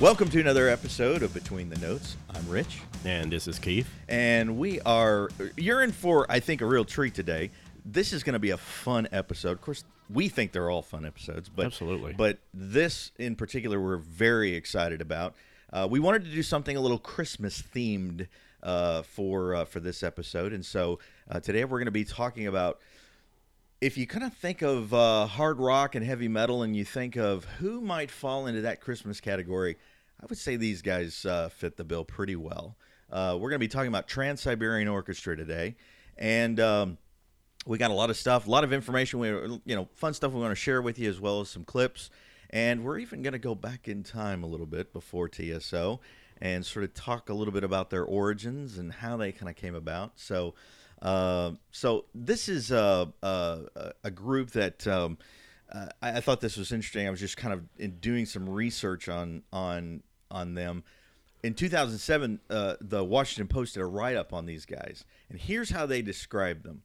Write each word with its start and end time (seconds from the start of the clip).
Welcome 0.00 0.28
to 0.30 0.40
another 0.40 0.68
episode 0.68 1.22
of 1.22 1.34
Between 1.34 1.68
the 1.68 1.76
Notes. 1.78 2.16
I'm 2.34 2.48
Rich, 2.48 2.80
And 3.04 3.30
this 3.30 3.46
is 3.48 3.58
Keith. 3.58 3.88
and 4.08 4.56
we 4.58 4.80
are. 4.82 5.28
You're 5.56 5.82
in 5.82 5.92
for, 5.92 6.26
I 6.30 6.40
think, 6.40 6.60
a 6.62 6.66
real 6.66 6.84
treat 6.84 7.14
today. 7.14 7.50
This 7.84 8.12
is 8.12 8.22
going 8.22 8.32
to 8.34 8.38
be 8.38 8.50
a 8.50 8.56
fun 8.56 9.08
episode. 9.12 9.52
Of 9.52 9.60
course, 9.60 9.84
we 10.08 10.28
think 10.28 10.52
they're 10.52 10.70
all 10.70 10.82
fun 10.82 11.04
episodes, 11.04 11.48
but 11.48 11.66
Absolutely. 11.66 12.12
But 12.14 12.38
this 12.54 13.12
in 13.18 13.34
particular, 13.36 13.80
we're 13.80 13.96
very 13.98 14.54
excited 14.54 15.00
about. 15.00 15.34
Uh, 15.72 15.86
we 15.90 16.00
wanted 16.00 16.24
to 16.24 16.30
do 16.30 16.42
something 16.42 16.76
a 16.76 16.80
little 16.80 16.98
Christmas 16.98 17.62
themed 17.62 18.28
uh, 18.62 19.02
for 19.02 19.54
uh, 19.54 19.64
for 19.64 19.80
this 19.80 20.02
episode, 20.02 20.52
and 20.52 20.64
so 20.64 20.98
uh, 21.30 21.40
today 21.40 21.64
we're 21.64 21.78
going 21.78 21.84
to 21.86 21.90
be 21.90 22.04
talking 22.04 22.46
about 22.46 22.78
if 23.80 23.98
you 23.98 24.06
kind 24.06 24.24
of 24.24 24.32
think 24.32 24.62
of 24.62 24.92
uh, 24.94 25.26
hard 25.26 25.58
rock 25.58 25.94
and 25.94 26.04
heavy 26.04 26.28
metal 26.28 26.62
and 26.62 26.74
you 26.74 26.84
think 26.84 27.16
of 27.16 27.44
who 27.44 27.80
might 27.80 28.10
fall 28.10 28.46
into 28.46 28.62
that 28.62 28.80
Christmas 28.80 29.20
category, 29.20 29.76
I 30.20 30.26
would 30.28 30.38
say 30.38 30.56
these 30.56 30.80
guys 30.80 31.26
uh, 31.26 31.50
fit 31.50 31.76
the 31.76 31.84
bill 31.84 32.04
pretty 32.04 32.36
well. 32.36 32.76
Uh, 33.10 33.34
we're 33.34 33.50
going 33.50 33.60
to 33.60 33.64
be 33.64 33.68
talking 33.68 33.88
about 33.88 34.08
Trans 34.08 34.40
Siberian 34.40 34.88
Orchestra 34.88 35.36
today, 35.36 35.76
and 36.16 36.58
um, 36.58 36.98
we 37.66 37.76
got 37.76 37.90
a 37.90 37.94
lot 37.94 38.08
of 38.08 38.16
stuff, 38.16 38.46
a 38.46 38.50
lot 38.50 38.64
of 38.64 38.72
information. 38.72 39.18
We, 39.18 39.28
you 39.28 39.76
know, 39.76 39.88
fun 39.92 40.14
stuff 40.14 40.32
we 40.32 40.40
want 40.40 40.52
to 40.52 40.56
share 40.56 40.80
with 40.80 40.98
you 40.98 41.10
as 41.10 41.20
well 41.20 41.40
as 41.40 41.50
some 41.50 41.64
clips, 41.64 42.10
and 42.48 42.82
we're 42.82 42.98
even 42.98 43.22
going 43.22 43.34
to 43.34 43.38
go 43.38 43.54
back 43.54 43.88
in 43.88 44.02
time 44.02 44.42
a 44.42 44.46
little 44.46 44.66
bit 44.66 44.92
before 44.92 45.28
TSO 45.28 46.00
and 46.40 46.64
sort 46.64 46.84
of 46.84 46.94
talk 46.94 47.28
a 47.28 47.34
little 47.34 47.52
bit 47.52 47.62
about 47.62 47.90
their 47.90 48.04
origins 48.04 48.78
and 48.78 48.92
how 48.92 49.18
they 49.18 49.32
kind 49.32 49.50
of 49.50 49.56
came 49.56 49.74
about. 49.74 50.12
So. 50.16 50.54
Uh, 51.02 51.52
so 51.70 52.06
this 52.14 52.48
is 52.48 52.70
a, 52.70 53.12
a, 53.22 53.92
a 54.04 54.10
group 54.10 54.50
that 54.52 54.86
um, 54.86 55.18
uh, 55.72 55.86
I, 56.00 56.18
I 56.18 56.20
thought 56.20 56.40
this 56.40 56.56
was 56.56 56.72
interesting. 56.72 57.06
I 57.06 57.10
was 57.10 57.20
just 57.20 57.36
kind 57.36 57.52
of 57.52 57.64
in 57.78 57.98
doing 57.98 58.26
some 58.26 58.48
research 58.48 59.08
on 59.08 59.42
on 59.52 60.02
on 60.30 60.54
them. 60.54 60.84
In 61.42 61.54
2007, 61.54 62.40
uh, 62.50 62.74
the 62.80 63.04
Washington 63.04 63.46
Post 63.46 63.74
did 63.74 63.80
a 63.80 63.86
write 63.86 64.16
up 64.16 64.32
on 64.32 64.46
these 64.46 64.64
guys, 64.64 65.04
and 65.28 65.38
here's 65.38 65.70
how 65.70 65.86
they 65.86 66.02
described 66.02 66.64
them: 66.64 66.82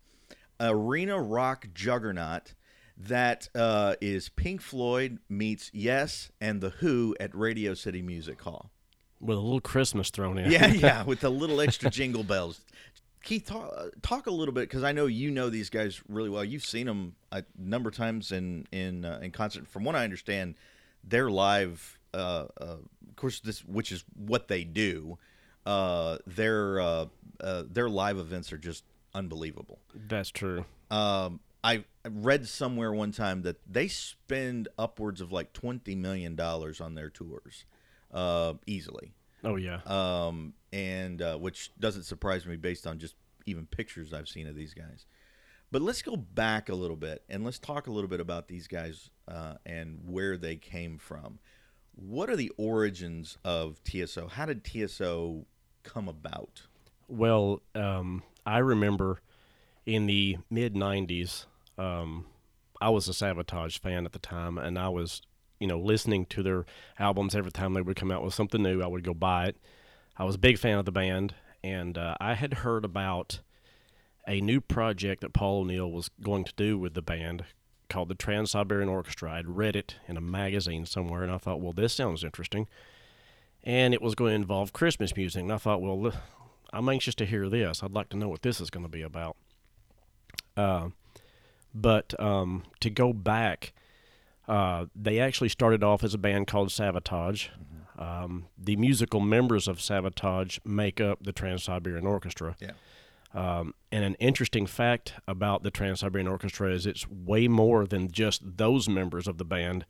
arena 0.60 1.20
rock 1.20 1.70
juggernaut 1.74 2.54
that 2.98 3.50
uh, 3.56 3.96
is 4.02 4.30
Pink 4.30 4.62
Floyd 4.62 5.20
meets 5.30 5.72
Yes 5.74 6.32
and 6.40 6.62
the 6.62 6.70
Who 6.70 7.16
at 7.20 7.36
Radio 7.36 7.74
City 7.74 8.02
Music 8.02 8.42
Hall. 8.42 8.72
With 9.20 9.38
a 9.38 9.42
little 9.42 9.62
Christmas 9.62 10.10
thrown 10.10 10.38
in. 10.38 10.52
Yeah, 10.52 10.68
yeah, 10.68 11.04
with 11.04 11.24
a 11.24 11.30
little 11.30 11.62
extra 11.62 11.90
jingle 11.90 12.24
bells. 12.24 12.62
Keith, 13.24 13.46
talk, 13.46 13.72
talk 14.02 14.28
a 14.28 14.32
little 14.32 14.54
bit 14.54 14.62
because 14.62 14.84
I 14.84 14.92
know 14.92 15.06
you 15.06 15.30
know 15.32 15.50
these 15.50 15.70
guys 15.70 16.02
really 16.10 16.30
well. 16.30 16.44
You've 16.44 16.66
seen 16.66 16.88
them 16.88 17.16
a 17.32 17.44
number 17.58 17.90
of 17.90 17.96
times 17.96 18.32
in 18.32 18.68
in 18.72 19.06
uh, 19.06 19.20
in 19.22 19.32
concert. 19.32 19.68
From 19.68 19.84
what 19.84 19.96
I 19.96 20.04
understand, 20.04 20.56
they're 21.04 21.30
live. 21.30 22.00
Uh, 22.14 22.46
uh, 22.60 22.64
of 22.64 23.16
course, 23.16 23.40
this 23.40 23.64
which 23.66 23.92
is 23.92 24.04
what 24.16 24.48
they 24.48 24.64
do. 24.64 25.18
Uh, 25.66 26.18
their 26.26 26.80
uh, 26.80 27.06
uh, 27.40 27.64
their 27.70 27.90
live 27.90 28.18
events 28.18 28.52
are 28.52 28.58
just 28.58 28.84
unbelievable. 29.14 29.80
That's 29.94 30.32
true. 30.32 30.66
Um, 30.90 31.40
I 31.64 31.84
read 32.10 32.48
somewhere 32.48 32.92
one 32.92 33.12
time 33.12 33.44
that 33.44 33.58
they 33.72 33.88
spend 33.88 34.68
upwards 34.80 35.22
of 35.22 35.32
like 35.32 35.54
twenty 35.54 35.94
million 35.94 36.36
dollars 36.36 36.82
on 36.82 36.96
their 36.96 37.10
tours, 37.12 37.66
uh, 38.12 38.56
easily 38.66 39.14
Oh, 39.44 39.56
yeah. 39.56 39.80
um, 39.86 40.54
and 40.72 41.22
uh, 41.22 41.38
which 41.38 41.72
doesn't 41.80 42.04
surprise 42.04 42.46
me 42.46 42.56
based 42.58 42.86
on 42.86 43.00
just 43.00 43.16
even 43.46 43.66
pictures 43.66 44.14
I've 44.14 44.28
seen 44.28 44.48
of 44.48 44.56
these 44.56 44.74
guys. 44.74 45.06
But 45.72 45.82
let's 45.82 46.02
go 46.02 46.16
back 46.18 46.70
a 46.70 46.76
little 46.76 46.98
bit 46.98 47.24
and 47.30 47.44
let's 47.46 47.58
talk 47.60 47.88
a 47.88 47.92
little 47.92 48.10
bit 48.10 48.20
about 48.20 48.48
these 48.48 48.68
guys 48.68 49.10
uh, 49.28 49.56
and 49.66 50.00
where 50.06 50.38
they 50.38 50.58
came 50.58 50.98
from. 50.98 51.40
What 51.96 52.30
are 52.30 52.36
the 52.36 52.52
origins 52.58 53.38
of 53.44 53.82
TSO? 53.84 54.28
How 54.28 54.46
did 54.46 54.66
TSO 54.66 55.46
come 55.84 56.08
about? 56.08 56.64
well, 57.08 57.62
um, 57.76 58.24
I 58.46 58.60
remember 58.60 59.22
in 59.86 60.06
the 60.08 60.38
mid 60.50 60.74
90s, 60.76 61.46
um, 61.78 62.26
I 62.80 62.90
was 62.90 63.08
a 63.10 63.12
Savatage 63.12 63.80
fan 63.80 64.06
at 64.06 64.14
the 64.14 64.20
time, 64.20 64.58
and 64.58 64.80
I 64.80 64.90
was, 64.90 65.22
you 65.62 65.68
know, 65.68 65.80
listening 65.80 66.26
to 66.26 66.42
their 66.42 66.66
albums 66.98 67.36
every 67.36 67.52
time 67.52 67.74
they 67.74 67.82
would 67.82 67.96
come 67.96 68.12
out 68.12 68.24
with 68.24 68.34
something 68.34 68.64
new. 68.64 68.82
I 68.82 68.88
would 68.88 69.04
go 69.04 69.14
buy 69.14 69.46
it. 69.46 69.58
I 70.18 70.24
was 70.24 70.36
a 70.36 70.40
big 70.40 70.58
fan 70.58 70.80
of 70.80 70.86
the 70.86 70.92
band, 70.92 71.36
and 71.64 71.98
uh, 71.98 72.16
I 72.20 72.34
had 72.34 72.56
heard 72.56 72.84
about 72.84 73.40
a 74.28 74.42
new 74.42 74.60
project 74.60 75.22
that 75.22 75.34
Paul 75.34 75.62
O'Neill 75.62 75.92
was 75.92 76.10
going 76.22 76.46
to 76.46 76.54
do 76.56 76.80
with 76.80 76.96
the 76.96 77.02
band 77.04 77.46
called 77.90 78.10
the 78.10 78.16
Trans 78.16 78.52
Siberian 78.52 78.90
Orchestra. 78.90 79.34
I'd 79.34 79.48
read 79.48 79.76
it 79.76 79.96
in 80.08 80.18
a 80.18 80.22
magazine 80.22 80.86
somewhere, 80.88 81.22
and 81.22 81.32
I 81.32 81.38
thought, 81.38 81.62
well, 81.62 81.74
this 81.74 81.94
sounds 81.94 82.24
interesting. 82.24 82.68
And 83.64 83.94
it 83.94 84.02
was 84.02 84.16
going 84.16 84.32
to 84.32 84.36
involve 84.36 84.74
Christmas 84.74 85.16
music, 85.16 85.44
and 85.44 85.54
I 85.54 85.58
thought, 85.58 85.82
well, 85.82 86.12
I'm 86.74 86.90
anxious 86.90 87.14
to 87.16 87.26
hear 87.26 87.50
this. 87.50 87.84
I'd 87.84 87.92
like 87.92 88.10
to 88.10 88.18
know 88.18 88.30
what 88.30 88.42
this 88.42 88.60
is 88.60 88.72
going 88.72 88.86
to 88.86 88.92
be 88.92 89.04
about. 89.04 89.38
Uh, 90.58 90.90
but 91.74 92.20
um, 92.20 92.64
to 92.80 92.90
go 92.90 93.14
back, 93.14 93.74
uh, 94.48 94.86
they 94.96 95.20
actually 95.20 95.50
started 95.50 95.84
off 95.84 96.04
as 96.04 96.14
a 96.14 96.18
band 96.18 96.48
called 96.48 96.70
Savatage. 96.70 97.50
Um, 97.98 98.48
the 98.58 98.76
musical 98.76 99.20
members 99.20 99.68
of 99.68 99.78
Savatage 99.78 100.60
make 100.66 101.00
up 101.00 101.24
the 101.24 101.32
Trans 101.32 101.64
Siberian 101.64 102.08
Orchestra. 102.08 102.56
Yeah. 102.60 102.72
Um, 103.34 103.76
and 103.92 104.04
an 104.04 104.16
interesting 104.16 104.66
fact 104.66 105.14
about 105.28 105.64
the 105.64 105.72
Trans 105.72 106.00
Siberian 106.02 106.28
Orchestra 106.28 106.72
is 106.74 106.86
it's 106.86 107.08
way 107.10 107.48
more 107.48 107.86
than 107.86 108.12
just 108.12 108.42
those 108.58 108.90
members 108.90 109.28
of 109.28 109.38
the 109.38 109.46
band. 109.46 109.86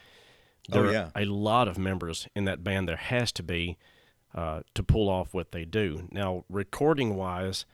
Oh, 0.72 0.84
There 0.84 0.92
yeah. 0.92 1.10
are 1.16 1.22
a 1.22 1.26
lot 1.26 1.68
of 1.68 1.78
members 1.78 2.28
in 2.36 2.46
that 2.46 2.64
band. 2.64 2.88
There 2.88 2.98
has 2.98 3.32
to 3.34 3.44
be 3.44 3.78
uh, 4.36 4.62
to 4.76 4.84
pull 4.84 5.10
off 5.10 5.34
what 5.34 5.52
they 5.54 5.66
do. 5.66 6.08
Now, 6.12 6.46
recording 6.50 7.16
wise, 7.16 7.66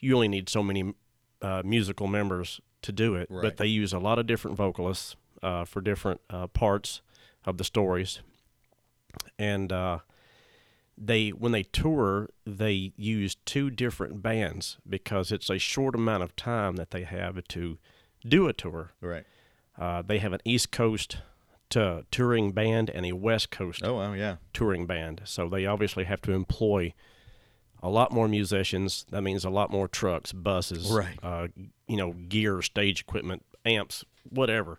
you 0.00 0.14
only 0.14 0.28
need 0.28 0.48
so 0.48 0.62
many 0.62 0.94
uh, 1.40 1.62
musical 1.64 2.06
members 2.08 2.60
to 2.82 2.90
do 2.92 3.14
it, 3.14 3.28
Right. 3.30 3.42
but 3.42 3.56
they 3.58 3.66
use 3.66 3.92
a 3.92 3.98
lot 3.98 4.18
of 4.18 4.26
different 4.26 4.56
vocalists 4.56 5.14
uh, 5.44 5.64
for 5.64 5.80
different 5.80 6.20
uh, 6.30 6.46
parts 6.48 7.02
of 7.44 7.58
the 7.58 7.64
stories. 7.64 8.20
And 9.38 9.70
uh, 9.72 9.98
they, 10.96 11.30
when 11.30 11.52
they 11.52 11.62
tour, 11.64 12.30
they 12.46 12.92
use 12.96 13.36
two 13.44 13.70
different 13.70 14.22
bands 14.22 14.78
because 14.88 15.30
it's 15.30 15.50
a 15.50 15.58
short 15.58 15.94
amount 15.94 16.22
of 16.22 16.34
time 16.36 16.76
that 16.76 16.90
they 16.90 17.02
have 17.04 17.46
to 17.48 17.78
do 18.26 18.48
a 18.48 18.52
tour. 18.52 18.92
Right. 19.00 19.24
Uh, 19.78 20.02
they 20.02 20.18
have 20.18 20.32
an 20.32 20.40
East 20.44 20.70
Coast 20.70 21.18
to 21.70 22.04
touring 22.10 22.52
band 22.52 22.90
and 22.90 23.04
a 23.04 23.12
West 23.12 23.50
Coast 23.50 23.82
Oh, 23.84 24.12
yeah. 24.12 24.36
touring 24.52 24.86
band. 24.86 25.22
So 25.24 25.48
they 25.48 25.66
obviously 25.66 26.04
have 26.04 26.22
to 26.22 26.32
employ 26.32 26.94
a 27.82 27.88
lot 27.88 28.12
more 28.12 28.28
musicians. 28.28 29.04
That 29.10 29.22
means 29.22 29.44
a 29.44 29.50
lot 29.50 29.70
more 29.70 29.88
trucks, 29.88 30.32
buses, 30.32 30.90
Right. 30.90 31.18
uh, 31.22 31.48
you 31.88 31.96
know, 31.96 32.12
gear, 32.12 32.62
stage 32.62 33.00
equipment, 33.00 33.44
amps, 33.66 34.04
whatever. 34.28 34.78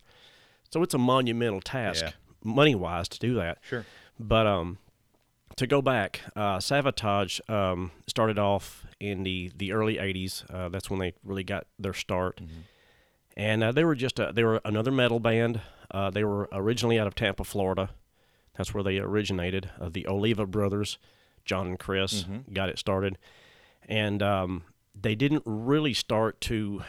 So 0.71 0.81
it's 0.83 0.93
a 0.93 0.97
monumental 0.97 1.61
task, 1.61 2.03
Yeah. 2.05 2.11
money 2.43 2.75
wise, 2.75 3.07
to 3.09 3.19
do 3.19 3.33
that. 3.35 3.59
Sure. 3.61 3.85
But 4.19 4.45
um, 4.47 4.77
to 5.57 5.67
go 5.67 5.81
back, 5.81 6.21
uh, 6.35 6.57
Savatage 6.57 7.39
um, 7.49 7.91
started 8.07 8.37
off 8.39 8.85
in 8.99 9.23
the, 9.23 9.51
the 9.55 9.71
early 9.71 9.95
'80s. 9.95 10.43
Uh, 10.53 10.69
that's 10.69 10.89
when 10.89 10.99
they 10.99 11.13
really 11.23 11.43
got 11.43 11.65
their 11.79 11.93
start, 11.93 12.39
and 13.37 13.63
uh, 13.63 13.71
they 13.71 13.83
were 13.83 13.95
just 13.95 14.19
a, 14.19 14.31
they 14.33 14.43
were 14.43 14.61
another 14.65 14.91
metal 14.91 15.19
band. 15.19 15.61
Uh, 15.91 16.09
they 16.09 16.23
were 16.23 16.49
originally 16.51 16.99
out 16.99 17.07
of 17.07 17.15
Tampa, 17.15 17.43
Florida. 17.43 17.89
That's 18.57 18.73
where 18.73 18.83
they 18.83 18.97
originated. 18.97 19.69
Uh, 19.79 19.89
the 19.89 20.07
Oliva 20.07 20.45
brothers, 20.45 20.97
John 21.45 21.67
and 21.67 21.79
Chris, 21.79 22.25
got 22.53 22.69
it 22.69 22.79
started, 22.79 23.17
and 23.87 24.23
um, 24.23 24.63
they 24.99 25.13
didn't 25.15 25.43
really 25.45 25.93
start 25.93 26.39
to 26.41 26.83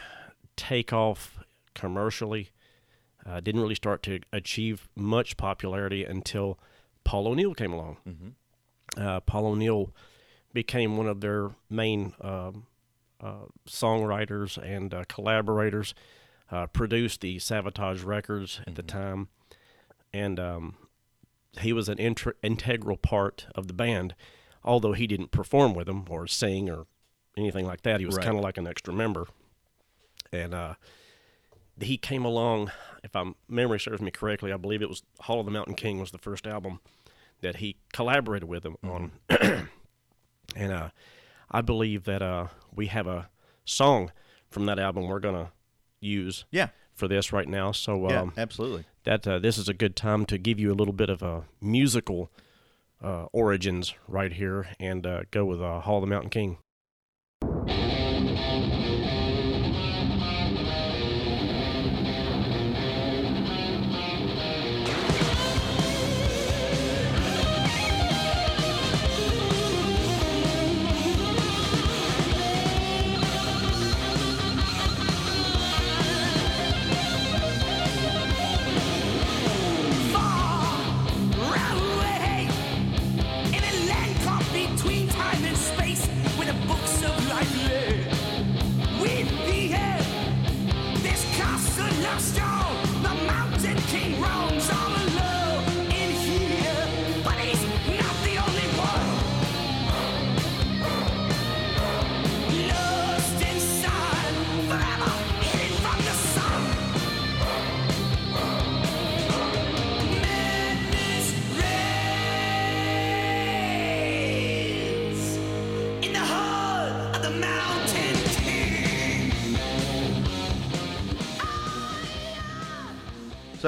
take 0.55 0.91
off 0.93 1.39
commercially. 1.73 2.49
Uh, 3.29 3.39
didn't 3.41 3.61
really 3.61 3.75
start 3.75 4.01
to 4.03 4.19
achieve 4.31 4.87
much 4.95 5.35
popularity 5.35 6.05
until 6.05 6.57
Paul 7.03 7.27
O'Neill 7.27 7.53
came 7.53 7.73
along. 7.73 7.97
Uh, 8.97 9.19
Paul 9.21 9.47
O'Neill 9.47 9.93
became 10.53 10.95
one 10.97 11.07
of 11.07 11.19
their 11.21 11.51
main 11.69 12.13
um, 12.21 12.65
uh, 13.21 13.45
songwriters 13.67 14.57
and 14.57 14.93
uh, 14.93 15.03
collaborators. 15.09 15.93
Uh, 16.49 16.65
produced 16.67 17.19
the 17.19 17.35
Savatage 17.37 18.05
records 18.05 18.61
at 18.65 18.75
the 18.75 18.81
time, 18.81 19.27
and 20.13 20.39
um, 20.39 20.75
he 21.59 21.73
was 21.73 21.89
an 21.89 21.97
intr- 21.97 22.31
integral 22.41 22.95
part 22.95 23.47
of 23.53 23.67
the 23.67 23.73
band. 23.73 24.15
Although 24.63 24.93
he 24.93 25.07
didn't 25.07 25.31
perform 25.31 25.73
with 25.73 25.87
them 25.87 26.05
or 26.09 26.25
sing 26.25 26.69
or 26.69 26.85
anything 27.35 27.65
like 27.65 27.81
that, 27.81 27.99
he 27.99 28.05
was 28.05 28.15
Right. 28.15 28.25
kind 28.25 28.37
of 28.37 28.43
like 28.45 28.57
an 28.57 28.65
extra 28.65 28.93
member. 28.93 29.27
And 30.31 30.53
uh, 30.53 30.75
he 31.81 31.97
came 31.97 32.25
along, 32.25 32.71
if 33.03 33.15
I'm 33.15 33.35
memory 33.47 33.79
serves 33.79 34.01
me 34.01 34.11
correctly, 34.11 34.51
I 34.51 34.57
believe 34.57 34.81
it 34.81 34.89
was 34.89 35.03
Hall 35.21 35.39
of 35.39 35.45
the 35.45 35.51
Mountain 35.51 35.75
King 35.75 35.99
was 35.99 36.11
the 36.11 36.17
first 36.17 36.47
album 36.47 36.79
that 37.41 37.57
he 37.57 37.77
collaborated 37.93 38.49
with 38.49 38.65
him 38.65 38.77
on. 38.83 39.11
and 40.55 40.71
uh, 40.71 40.89
I 41.51 41.61
believe 41.61 42.05
that 42.05 42.21
uh, 42.21 42.47
we 42.73 42.87
have 42.87 43.07
a 43.07 43.29
song 43.65 44.11
from 44.49 44.65
that 44.65 44.79
album 44.79 45.07
we're 45.07 45.19
gonna 45.19 45.51
use 45.99 46.45
Yeah. 46.51 46.69
for 46.93 47.07
this 47.07 47.31
right 47.33 47.47
now. 47.47 47.71
So 47.71 48.09
Yeah, 48.09 48.21
um, 48.21 48.33
absolutely. 48.37 48.85
that 49.03 49.27
uh, 49.27 49.39
this 49.39 49.57
is 49.57 49.69
a 49.69 49.73
good 49.73 49.95
time 49.95 50.25
to 50.27 50.37
give 50.37 50.59
you 50.59 50.71
a 50.71 50.75
little 50.75 50.93
bit 50.93 51.09
of 51.09 51.21
a 51.21 51.43
musical 51.61 52.31
uh, 53.03 53.25
origins 53.31 53.93
right 54.07 54.33
here, 54.33 54.67
and 54.79 55.05
uh, 55.05 55.21
go 55.29 55.45
with 55.45 55.61
uh, 55.61 55.81
Hall 55.81 55.97
of 55.97 56.01
the 56.01 56.07
Mountain 56.07 56.31
King. 56.31 56.57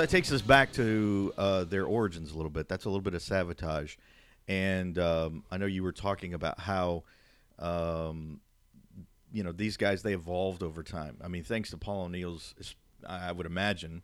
That 0.10 0.16
takes 0.16 0.32
us 0.32 0.42
back 0.42 0.72
to 0.72 1.32
uh, 1.38 1.64
their 1.66 1.86
origins 1.86 2.32
a 2.32 2.36
little 2.36 2.50
bit. 2.50 2.68
That's 2.68 2.86
a 2.86 2.90
little 2.90 3.04
bit 3.04 3.14
of 3.14 3.22
Savatage, 3.22 3.98
and 4.48 4.98
um, 4.98 5.44
I 5.52 5.58
know 5.58 5.68
you 5.68 5.84
were 5.84 5.92
talking 5.92 6.34
about 6.34 6.60
how, 6.60 7.04
um, 7.60 8.40
you 9.32 9.44
know, 9.44 9.52
these 9.52 9.78
guys 9.78 10.02
they 10.02 10.14
evolved 10.14 10.64
over 10.64 10.82
time. 10.82 11.18
I 11.24 11.28
mean, 11.28 11.44
thanks 11.44 11.70
to 11.70 11.78
Paul 11.78 12.06
O'Neill's, 12.06 12.56
I 13.08 13.32
would 13.32 13.46
imagine, 13.46 14.02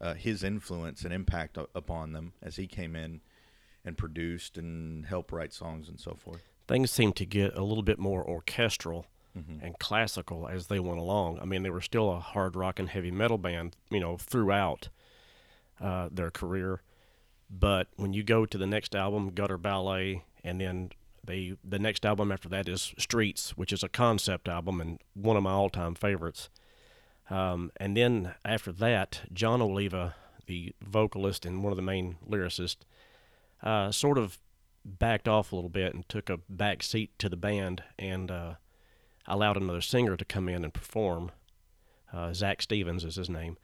uh, 0.00 0.14
his 0.14 0.44
influence 0.44 1.02
and 1.02 1.12
impact 1.12 1.58
upon 1.74 2.12
them 2.12 2.34
as 2.40 2.54
he 2.54 2.68
came 2.68 2.94
in 2.94 3.20
and 3.84 3.98
produced 3.98 4.58
and 4.58 5.06
helped 5.06 5.32
write 5.32 5.52
songs 5.52 5.88
and 5.88 5.98
so 5.98 6.14
forth. 6.14 6.40
things 6.68 6.92
seemed 6.92 7.16
to 7.16 7.26
get 7.26 7.56
a 7.56 7.64
little 7.64 7.82
bit 7.82 7.98
more 7.98 8.24
orchestral 8.24 9.06
and 9.60 9.78
classical 9.80 10.46
as 10.46 10.68
they 10.68 10.78
went 10.78 11.00
along. 11.00 11.40
I 11.40 11.44
mean, 11.44 11.64
they 11.64 11.70
were 11.70 11.80
still 11.80 12.12
a 12.12 12.20
hard 12.20 12.54
rock 12.54 12.78
and 12.78 12.88
heavy 12.88 13.10
metal 13.10 13.38
band, 13.38 13.76
you 13.90 13.98
know, 13.98 14.16
throughout 14.16 14.88
uh, 15.80 16.08
their 16.10 16.30
career. 16.30 16.82
But 17.50 17.88
when 17.96 18.12
you 18.12 18.22
go 18.22 18.46
to 18.46 18.58
the 18.58 18.66
next 18.66 18.94
album, 18.94 19.30
Gutter 19.30 19.58
Ballet, 19.58 20.24
and 20.44 20.60
then 20.60 20.90
they 21.24 21.54
the 21.64 21.78
next 21.78 22.04
album 22.04 22.32
after 22.32 22.48
that 22.48 22.68
is 22.68 22.94
Streets, 22.98 23.56
which 23.56 23.72
is 23.72 23.82
a 23.82 23.88
concept 23.88 24.48
album 24.48 24.80
and 24.80 24.98
one 25.14 25.36
of 25.36 25.42
my 25.42 25.52
all-time 25.52 25.94
favorites. 25.94 26.48
Um, 27.30 27.70
and 27.76 27.96
then 27.96 28.34
after 28.44 28.72
that, 28.72 29.22
Jon 29.32 29.60
Oliva, 29.60 30.14
the 30.46 30.74
vocalist 30.82 31.44
and 31.44 31.62
one 31.62 31.72
of 31.72 31.76
the 31.76 31.82
main 31.82 32.16
lyricists, 32.26 32.84
uh, 33.62 33.92
sort 33.92 34.16
of 34.16 34.38
backed 34.84 35.28
off 35.28 35.52
a 35.52 35.54
little 35.54 35.68
bit 35.68 35.94
and 35.94 36.08
took 36.08 36.30
a 36.30 36.38
back 36.48 36.82
seat 36.82 37.18
to 37.18 37.28
the 37.28 37.36
band 37.36 37.82
and 37.98 38.30
uh, 38.30 38.54
allowed 39.26 39.58
another 39.58 39.82
singer 39.82 40.16
to 40.16 40.24
come 40.24 40.48
in 40.48 40.64
and 40.64 40.72
perform. 40.72 41.30
Uh, 42.12 42.32
Zak 42.32 42.62
Stevens 42.62 43.04
is 43.04 43.16
his 43.16 43.28
name, 43.28 43.58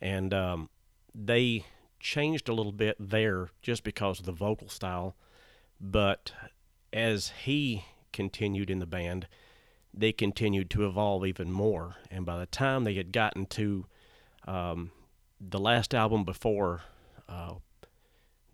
and 0.00 0.32
um, 0.32 0.70
they 1.14 1.64
changed 2.00 2.48
a 2.48 2.54
little 2.54 2.72
bit 2.72 2.96
there 2.98 3.50
just 3.60 3.84
because 3.84 4.18
of 4.20 4.26
the 4.26 4.32
vocal 4.32 4.68
style. 4.68 5.14
But 5.80 6.32
as 6.92 7.32
he 7.44 7.84
continued 8.12 8.70
in 8.70 8.78
the 8.78 8.86
band, 8.86 9.26
they 9.94 10.12
continued 10.12 10.70
to 10.70 10.86
evolve 10.86 11.26
even 11.26 11.50
more. 11.52 11.96
And 12.10 12.24
by 12.24 12.38
the 12.38 12.46
time 12.46 12.84
they 12.84 12.94
had 12.94 13.12
gotten 13.12 13.46
to 13.46 13.86
um, 14.46 14.90
the 15.40 15.60
last 15.60 15.94
album 15.94 16.24
before 16.24 16.82
uh, 17.28 17.54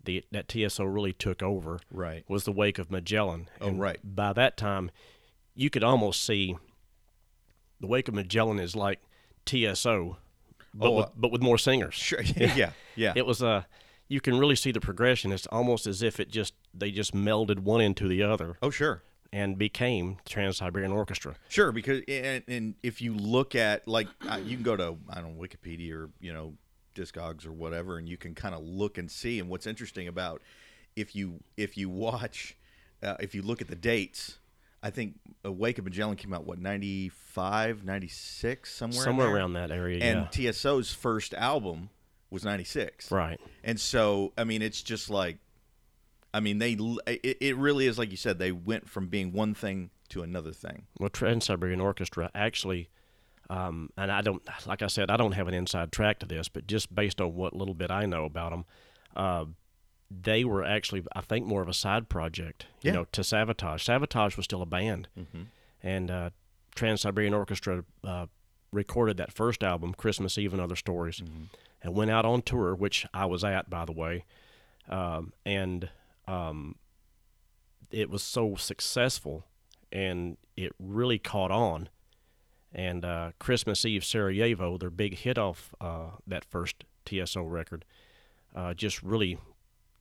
the 0.03 0.23
that 0.31 0.47
TSO 0.49 0.83
really 0.85 1.13
took 1.13 1.41
over, 1.43 1.79
Right. 1.91 2.23
was 2.27 2.43
the 2.45 2.51
Wake 2.51 2.77
of 2.79 2.89
Magellan. 2.91 3.49
Oh, 3.61 3.71
right. 3.71 3.99
By 4.03 4.33
that 4.33 4.57
time, 4.57 4.91
you 5.55 5.69
could 5.69 5.83
almost 5.83 6.23
see 6.23 6.55
the 7.79 7.87
Wake 7.87 8.07
of 8.07 8.13
Magellan 8.13 8.59
is 8.59 8.75
like 8.75 8.99
TSO, 9.45 10.17
but 10.73 10.87
Oh, 10.87 10.91
with, 10.91 11.05
uh, 11.05 11.09
but 11.15 11.31
with 11.31 11.41
more 11.41 11.57
singers. 11.57 11.95
Sure. 11.95 12.21
yeah. 12.35 12.71
Yeah. 12.95 13.13
It 13.15 13.25
was 13.25 13.41
a. 13.41 13.67
You 14.07 14.21
can 14.21 14.39
really 14.39 14.55
see 14.55 14.71
the 14.71 14.79
progression. 14.79 15.31
It's 15.31 15.45
almost 15.47 15.85
as 15.85 16.01
if 16.01 16.19
it 16.19 16.31
just 16.31 16.53
they 16.73 16.89
just 16.89 17.13
melded 17.13 17.59
one 17.59 17.81
into 17.81 18.07
the 18.07 18.23
other 18.23 18.57
oh, 18.63 18.71
sure. 18.71 19.03
and 19.31 19.55
became 19.55 20.17
Trans 20.25 20.57
Siberian 20.57 20.91
Orchestra. 20.91 21.35
Sure, 21.47 21.71
because 21.71 22.01
and, 22.07 22.43
and 22.47 22.73
if 22.81 23.03
you 23.03 23.13
look 23.13 23.53
at 23.53 23.87
like 23.87 24.07
uh, 24.27 24.39
you 24.43 24.55
can 24.55 24.63
go 24.63 24.75
to 24.75 24.97
I 25.09 25.21
don't 25.21 25.37
know 25.37 25.43
Wikipedia 25.43 25.93
or 25.93 26.09
you 26.19 26.33
know 26.33 26.55
Discogs 26.95 27.45
or 27.45 27.51
whatever, 27.51 27.99
and 27.99 28.09
you 28.09 28.17
can 28.17 28.33
kind 28.33 28.55
of 28.55 28.63
look 28.63 28.97
and 28.97 29.11
see. 29.11 29.39
And 29.39 29.47
what's 29.47 29.67
interesting 29.67 30.07
about 30.07 30.41
if 30.95 31.15
you 31.15 31.43
if 31.55 31.77
you 31.77 31.87
watch 31.87 32.57
uh, 33.03 33.15
if 33.19 33.35
you 33.35 33.43
look 33.43 33.61
at 33.61 33.67
the 33.67 33.75
dates, 33.75 34.38
I 34.81 34.89
think 34.91 35.19
Awake 35.43 35.77
of 35.77 35.85
Magellan 35.85 36.15
came 36.15 36.33
out 36.33 36.45
what 36.45 36.59
95, 36.59 37.83
96, 37.83 38.73
somewhere 38.73 39.03
Somewhere 39.03 39.29
around 39.29 39.53
that 39.53 39.71
area, 39.71 40.03
And 40.03 40.27
TSO's 40.31 40.93
first 40.93 41.33
album 41.33 41.89
was 42.29 42.43
ninety 42.45 42.63
six. 42.63 43.11
Right. 43.11 43.39
and 43.63 43.79
so, 43.79 44.33
I 44.37 44.43
mean, 44.43 44.61
it's 44.61 44.81
just 44.81 45.09
like, 45.09 45.37
I 46.33 46.39
mean, 46.41 46.59
they, 46.59 46.73
it, 47.07 47.37
it 47.41 47.57
really 47.57 47.87
is 47.87 47.97
like 47.97 48.11
you 48.11 48.17
said, 48.17 48.37
they 48.37 48.51
went 48.51 48.87
from 48.87 49.07
being 49.07 49.33
one 49.33 49.53
thing 49.55 49.89
to 50.09 50.21
another 50.21 50.51
thing. 50.51 50.85
Well, 50.99 51.09
Trans 51.09 51.45
Siberian 51.45 51.81
Orchestra 51.81 52.29
actually, 52.35 52.89
um, 53.49 53.89
and 53.97 54.11
I 54.11 54.21
don't, 54.21 54.43
like 54.67 54.81
I 54.83 54.87
said, 54.87 55.09
I 55.09 55.17
don't 55.17 55.31
have 55.31 55.47
an 55.47 55.53
inside 55.55 55.91
track 55.91 56.19
to 56.19 56.25
this, 56.27 56.47
but 56.49 56.67
just 56.67 56.93
based 56.93 57.19
on 57.19 57.33
what 57.33 57.55
little 57.55 57.73
bit 57.73 57.89
I 57.89 58.05
know 58.05 58.25
about 58.25 58.51
them, 58.51 58.65
uh, 59.15 59.45
they 60.11 60.43
were 60.43 60.63
actually, 60.63 61.03
I 61.15 61.21
think, 61.21 61.45
more 61.45 61.61
of 61.61 61.67
a 61.67 61.73
side 61.73 62.09
project, 62.09 62.65
you 62.81 62.89
Yeah. 62.89 62.93
know, 62.97 63.05
to 63.11 63.21
Savatage. 63.21 63.83
Savatage 63.85 64.35
was 64.37 64.45
still 64.45 64.61
a 64.61 64.65
band, 64.65 65.07
and 65.83 66.09
uh, 66.11 66.29
Trans 66.75 67.01
Siberian 67.01 67.33
Orchestra 67.33 67.83
uh, 68.03 68.25
recorded 68.71 69.17
that 69.17 69.31
first 69.31 69.63
album, 69.63 69.93
Christmas 69.93 70.37
Eve 70.37 70.53
and 70.53 70.61
Other 70.61 70.75
Stories, 70.75 71.21
and 71.81 71.93
went 71.95 72.11
out 72.11 72.25
on 72.25 72.41
tour, 72.41 72.73
which 72.75 73.05
I 73.13 73.25
was 73.25 73.43
at, 73.43 73.69
by 73.69 73.85
the 73.85 73.91
way, 73.91 74.25
um, 74.89 75.33
and 75.45 75.89
um, 76.27 76.75
it 77.91 78.09
was 78.09 78.21
so 78.23 78.55
successful 78.55 79.45
and 79.91 80.37
it 80.55 80.71
really 80.79 81.17
caught 81.17 81.49
on. 81.51 81.89
And 82.71 83.03
uh, 83.03 83.31
Christmas 83.39 83.83
Eve 83.85 84.05
Sarajevo, 84.05 84.77
their 84.77 84.91
big 84.91 85.15
hit 85.17 85.39
off 85.39 85.73
uh, 85.81 86.11
that 86.27 86.45
first 86.45 86.83
TSO 87.05 87.41
record, 87.43 87.83
uh, 88.55 88.75
just 88.75 89.01
really 89.01 89.39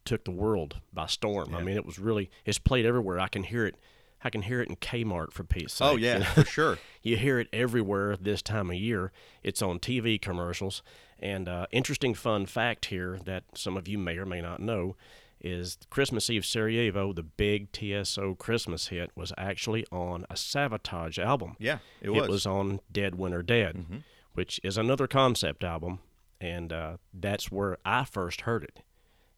took 0.08 0.24
the 0.24 0.30
world 0.30 0.80
by 0.90 1.06
storm. 1.06 1.54
I 1.54 1.62
mean, 1.62 1.76
it 1.76 1.84
was 1.84 1.98
really 1.98 2.30
it's 2.46 2.58
played 2.58 2.86
everywhere. 2.86 3.20
I 3.20 3.28
can 3.28 3.42
hear 3.42 3.66
it. 3.66 3.76
I 4.24 4.30
can 4.30 4.42
hear 4.42 4.62
it 4.62 4.68
in 4.68 4.76
Kmart 4.76 5.32
for 5.32 5.44
Pete's 5.44 5.74
sake. 5.74 5.86
Oh 5.86 5.96
you 5.96 6.06
yeah, 6.06 6.18
know? 6.18 6.24
for 6.24 6.44
sure. 6.44 6.78
you 7.02 7.16
hear 7.18 7.38
it 7.38 7.48
everywhere 7.52 8.16
this 8.16 8.40
time 8.40 8.70
of 8.70 8.76
year. 8.76 9.12
It's 9.42 9.60
on 9.60 9.78
TV 9.78 10.20
commercials. 10.20 10.82
And 11.18 11.46
uh, 11.46 11.66
interesting 11.70 12.14
fun 12.14 12.46
fact 12.46 12.86
here 12.86 13.18
that 13.26 13.44
some 13.54 13.76
of 13.76 13.86
you 13.86 13.98
may 13.98 14.16
or 14.16 14.24
may 14.24 14.40
not 14.40 14.60
know 14.60 14.96
is 15.40 15.76
Christmas 15.90 16.30
Eve 16.30 16.44
Sarajevo, 16.46 17.12
the 17.12 17.22
big 17.22 17.70
TSO 17.72 18.34
Christmas 18.36 18.88
hit, 18.88 19.10
was 19.14 19.32
actually 19.36 19.86
on 19.92 20.24
a 20.30 20.34
Savatage 20.34 21.18
album. 21.18 21.54
Yeah, 21.58 21.78
it 22.00 22.10
was. 22.10 22.22
Mm-hmm. 22.22 22.24
It 22.24 22.32
was 22.32 22.46
on 22.46 22.80
Dead 22.90 23.14
Winter 23.16 23.42
Dead, 23.42 24.02
which 24.32 24.58
is 24.64 24.78
another 24.78 25.06
concept 25.06 25.62
album, 25.62 26.00
and 26.40 26.72
uh, 26.72 26.96
that's 27.12 27.52
where 27.52 27.76
I 27.84 28.04
first 28.04 28.42
heard 28.42 28.64
it. 28.64 28.80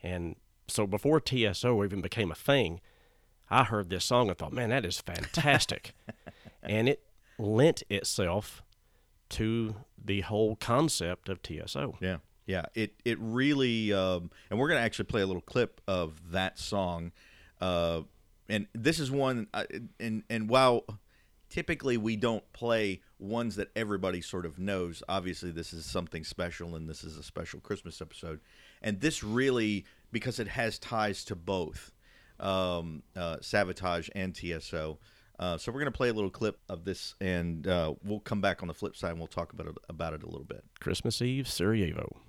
And 0.02 0.36
so 0.70 0.86
before 0.86 1.20
TSO 1.20 1.84
even 1.84 2.00
became 2.00 2.30
a 2.30 2.34
thing, 2.34 2.80
I 3.50 3.64
heard 3.64 3.90
this 3.90 4.04
song 4.04 4.28
and 4.28 4.38
thought, 4.38 4.52
man, 4.52 4.70
that 4.70 4.84
is 4.84 5.00
fantastic. 5.00 5.94
and 6.62 6.88
it 6.88 7.02
lent 7.38 7.82
itself 7.88 8.62
to 9.30 9.74
the 10.02 10.20
whole 10.22 10.56
concept 10.56 11.28
of 11.28 11.42
TSO. 11.42 11.96
Yeah, 12.00 12.18
yeah. 12.46 12.66
It 12.74 12.94
it 13.04 13.18
really, 13.20 13.92
um, 13.92 14.30
and 14.50 14.58
we're 14.58 14.68
gonna 14.68 14.80
actually 14.80 15.06
play 15.06 15.22
a 15.22 15.26
little 15.26 15.42
clip 15.42 15.80
of 15.86 16.32
that 16.32 16.58
song, 16.58 17.12
uh, 17.60 18.02
and 18.48 18.66
this 18.74 18.98
is 18.98 19.10
one, 19.10 19.46
uh, 19.54 19.64
and 19.98 20.24
and 20.28 20.48
while 20.48 20.84
typically 21.50 21.96
we 21.96 22.16
don't 22.16 22.50
play 22.52 23.00
ones 23.18 23.56
that 23.56 23.68
everybody 23.76 24.22
sort 24.22 24.46
of 24.46 24.58
knows. 24.58 25.02
Obviously, 25.08 25.50
this 25.50 25.72
is 25.72 25.84
something 25.84 26.24
special, 26.24 26.74
and 26.76 26.88
this 26.88 27.04
is 27.04 27.16
a 27.16 27.22
special 27.22 27.60
Christmas 27.60 28.00
episode. 28.00 28.40
And 28.80 29.00
this 29.00 29.22
really, 29.22 29.84
because 30.12 30.38
it 30.38 30.49
has 30.49 30.79
ties 30.79 31.25
to 31.26 31.37
both 31.37 31.93
um, 32.38 33.02
uh, 33.17 33.37
Savatage 33.37 34.09
and 34.14 34.35
TSO. 34.35 34.99
Uh, 35.38 35.57
so 35.57 35.73
we're 35.73 35.81
going 35.81 35.90
to 35.90 35.97
play 35.97 36.11
a 36.11 36.12
little 36.12 36.31
clip 36.31 36.59
of 36.69 36.85
this, 36.85 37.14
and 37.21 37.67
uh, 37.67 37.95
we'll 38.05 38.21
come 38.21 38.43
back 38.43 38.62
on 38.62 38.69
the 38.69 38.75
flip 38.75 38.95
side 38.95 39.11
and 39.11 39.19
we'll 39.19 39.26
talk 39.26 39.52
about 39.52 39.67
it, 39.67 39.75
about 39.88 40.12
it 40.12 40.23
a 40.23 40.26
little 40.26 40.45
bit. 40.45 40.62
Christmas 40.81 41.23
Eve, 41.23 41.49
Sarajevo. 41.49 42.21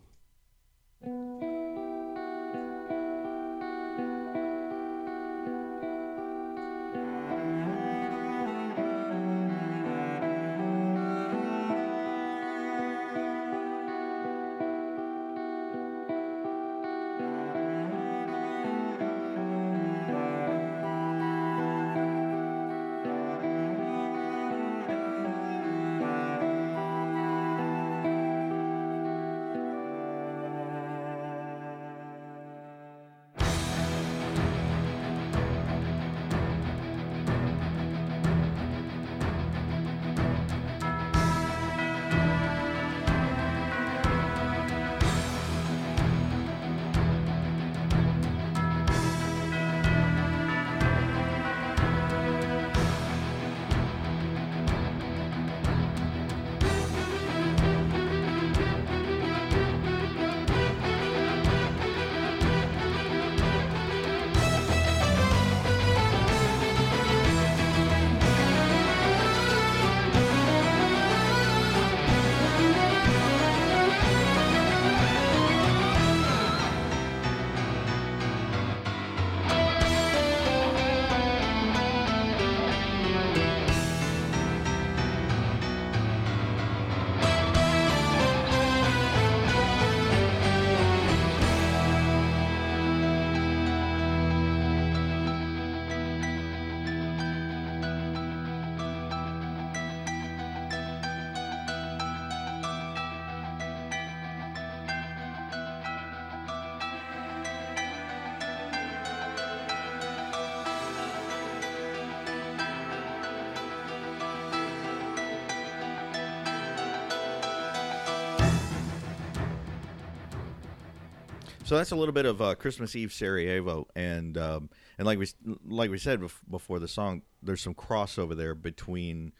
So 121.72 121.78
that's 121.78 121.92
a 121.92 121.96
little 121.96 122.12
bit 122.12 122.25
of 122.25 122.42
uh, 122.42 122.56
Christmas 122.56 122.98
Eve 122.98 123.13
Sarajevo, 123.13 123.88
and 123.96 124.38
um, 124.38 124.70
and 124.98 125.06
like 125.06 125.18
we 125.18 125.28
like 125.66 125.90
we 125.90 125.98
said 125.98 126.22
before 126.50 126.80
the 126.80 126.88
song, 126.90 127.22
there's 127.42 127.62
some 127.62 127.75
crossover 127.75 128.36
there 128.36 128.54
between 128.54 129.32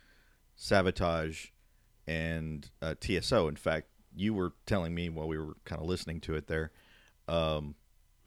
Savatage 0.58 1.50
and 2.08 2.72
uh, 2.82 2.96
TSO. 3.02 3.50
In 3.50 3.58
fact, 3.58 3.88
you 4.16 4.34
were 4.34 4.54
telling 4.66 4.96
me 4.96 5.10
while 5.10 5.28
we 5.28 5.38
were 5.38 5.58
kind 5.66 5.82
of 5.82 5.90
listening 5.90 6.22
to 6.22 6.36
it 6.36 6.48
there, 6.48 6.72
um, 7.28 7.76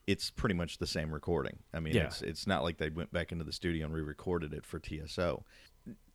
it's 0.06 0.28
pretty 0.28 0.54
much 0.54 0.76
the 0.76 0.87
same 0.87 1.11
recording. 1.11 1.61
I 1.73 1.80
mean, 1.80 1.94
Yeah. 1.94 2.04
it's 2.04 2.20
it's 2.20 2.46
not 2.46 2.62
like 2.62 2.76
they 2.76 2.90
went 2.90 3.11
back 3.11 3.32
into 3.32 3.44
the 3.44 3.54
studio 3.54 3.87
and 3.87 3.94
re-recorded 3.94 4.52
it 4.52 4.66
for 4.66 4.78
TSO. 4.78 5.46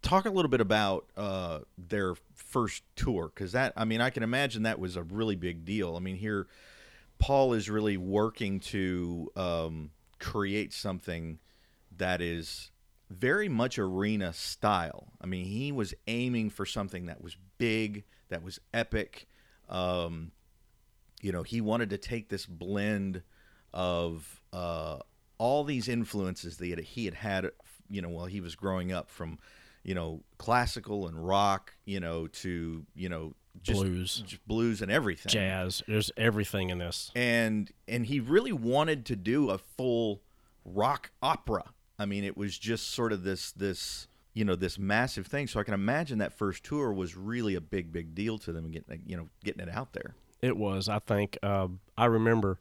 Talk 0.03 0.25
a 0.25 0.29
little 0.29 0.50
bit 0.50 0.62
about 0.62 1.08
uh, 1.17 1.62
their 1.75 2.13
first 2.36 2.84
tour, 2.96 3.31
because 3.34 3.53
that 3.53 3.74
I 3.75 3.86
mean, 3.86 4.00
I 4.00 4.12
can 4.12 4.22
imagine 4.22 4.62
that 4.62 4.79
was 4.79 4.96
a 4.96 5.01
really 5.01 5.36
big 5.36 5.65
deal. 5.65 5.96
I 5.96 6.00
mean, 6.00 6.17
here 6.17 6.46
Paul 7.19 7.53
is 7.53 7.69
really 7.69 7.97
working 7.97 8.59
to 8.61 9.31
um, 9.35 9.91
create 10.19 10.73
something 10.73 11.39
that 11.97 12.21
is 12.21 12.71
very 13.09 13.49
much 13.49 13.77
arena 13.77 14.33
style. 14.33 15.13
I 15.21 15.25
mean, 15.25 15.45
he 15.45 15.71
was 15.71 15.93
aiming 16.07 16.49
for 16.51 16.65
something 16.65 17.07
that 17.07 17.21
was 17.21 17.38
big, 17.57 18.05
that 18.29 18.43
was 18.43 18.59
epic. 18.73 19.27
Um, 19.69 20.31
you 21.21 21.31
know, 21.31 21.43
he 21.43 21.61
wanted 21.61 21.89
to 21.89 21.97
take 21.97 22.29
this 22.29 22.45
blend 22.45 23.23
of 23.73 24.41
uh, 24.53 24.99
all 25.38 25.63
these 25.63 25.88
influences 25.88 26.57
that 26.57 26.79
he 26.79 27.05
had 27.05 27.15
had, 27.15 27.51
you 27.89 28.01
know, 28.01 28.09
while 28.09 28.25
he 28.25 28.41
was 28.41 28.55
growing 28.55 28.91
up 28.91 29.09
from, 29.09 29.39
you 29.83 29.93
know, 29.93 30.21
classical 30.38 31.07
and 31.07 31.27
rock, 31.27 31.73
you 31.85 31.99
know, 31.99 32.27
to, 32.27 32.85
you 32.95 33.09
know, 33.09 33.33
just 33.63 33.79
Blues. 33.81 34.23
just 34.25 34.47
blues 34.47 34.81
and 34.81 34.91
everything 34.91 35.29
Jazz. 35.29 35.83
There's 35.87 36.11
everything 36.17 36.69
in 36.69 36.77
this. 36.79 37.11
and 37.15 37.71
and 37.87 38.05
he 38.05 38.19
really 38.19 38.51
wanted 38.53 39.05
to 39.07 39.15
do 39.15 39.49
a 39.49 39.57
full 39.57 40.21
rock 40.65 41.11
opera. 41.21 41.63
I 41.97 42.05
mean, 42.05 42.23
it 42.23 42.37
was 42.37 42.57
just 42.57 42.91
sort 42.91 43.11
of 43.11 43.23
this 43.23 43.51
this 43.51 44.07
you 44.33 44.45
know 44.45 44.55
this 44.55 44.77
massive 44.79 45.27
thing. 45.27 45.47
So 45.47 45.59
I 45.59 45.63
can 45.63 45.73
imagine 45.73 46.19
that 46.19 46.33
first 46.33 46.63
tour 46.63 46.93
was 46.93 47.17
really 47.17 47.55
a 47.55 47.61
big 47.61 47.91
big 47.91 48.15
deal 48.15 48.37
to 48.39 48.51
them 48.51 48.65
and 48.65 48.73
getting 48.73 49.01
you 49.05 49.17
know 49.17 49.27
getting 49.43 49.61
it 49.67 49.69
out 49.73 49.93
there. 49.93 50.15
It 50.41 50.55
was. 50.55 50.87
I 50.87 50.99
think. 50.99 51.37
Uh, 51.43 51.67
I 51.97 52.05
remember, 52.05 52.59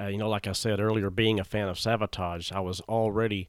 uh, 0.00 0.06
you 0.06 0.18
know, 0.18 0.28
like 0.28 0.48
I 0.48 0.52
said 0.52 0.80
earlier, 0.80 1.10
being 1.10 1.38
a 1.38 1.44
fan 1.44 1.68
of 1.68 1.76
Savatage, 1.76 2.50
I 2.50 2.60
was 2.60 2.80
already. 2.82 3.48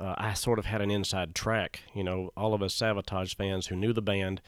Uh, 0.00 0.14
I 0.16 0.32
sort 0.34 0.58
of 0.58 0.64
had 0.64 0.80
an 0.80 0.90
inside 0.90 1.34
track. 1.34 1.80
You 1.94 2.02
know, 2.02 2.30
all 2.36 2.54
of 2.54 2.62
us 2.62 2.74
Savatage 2.74 3.34
fans 3.36 3.66
who 3.66 3.76
knew 3.76 3.92
the 3.92 4.00
band, 4.02 4.40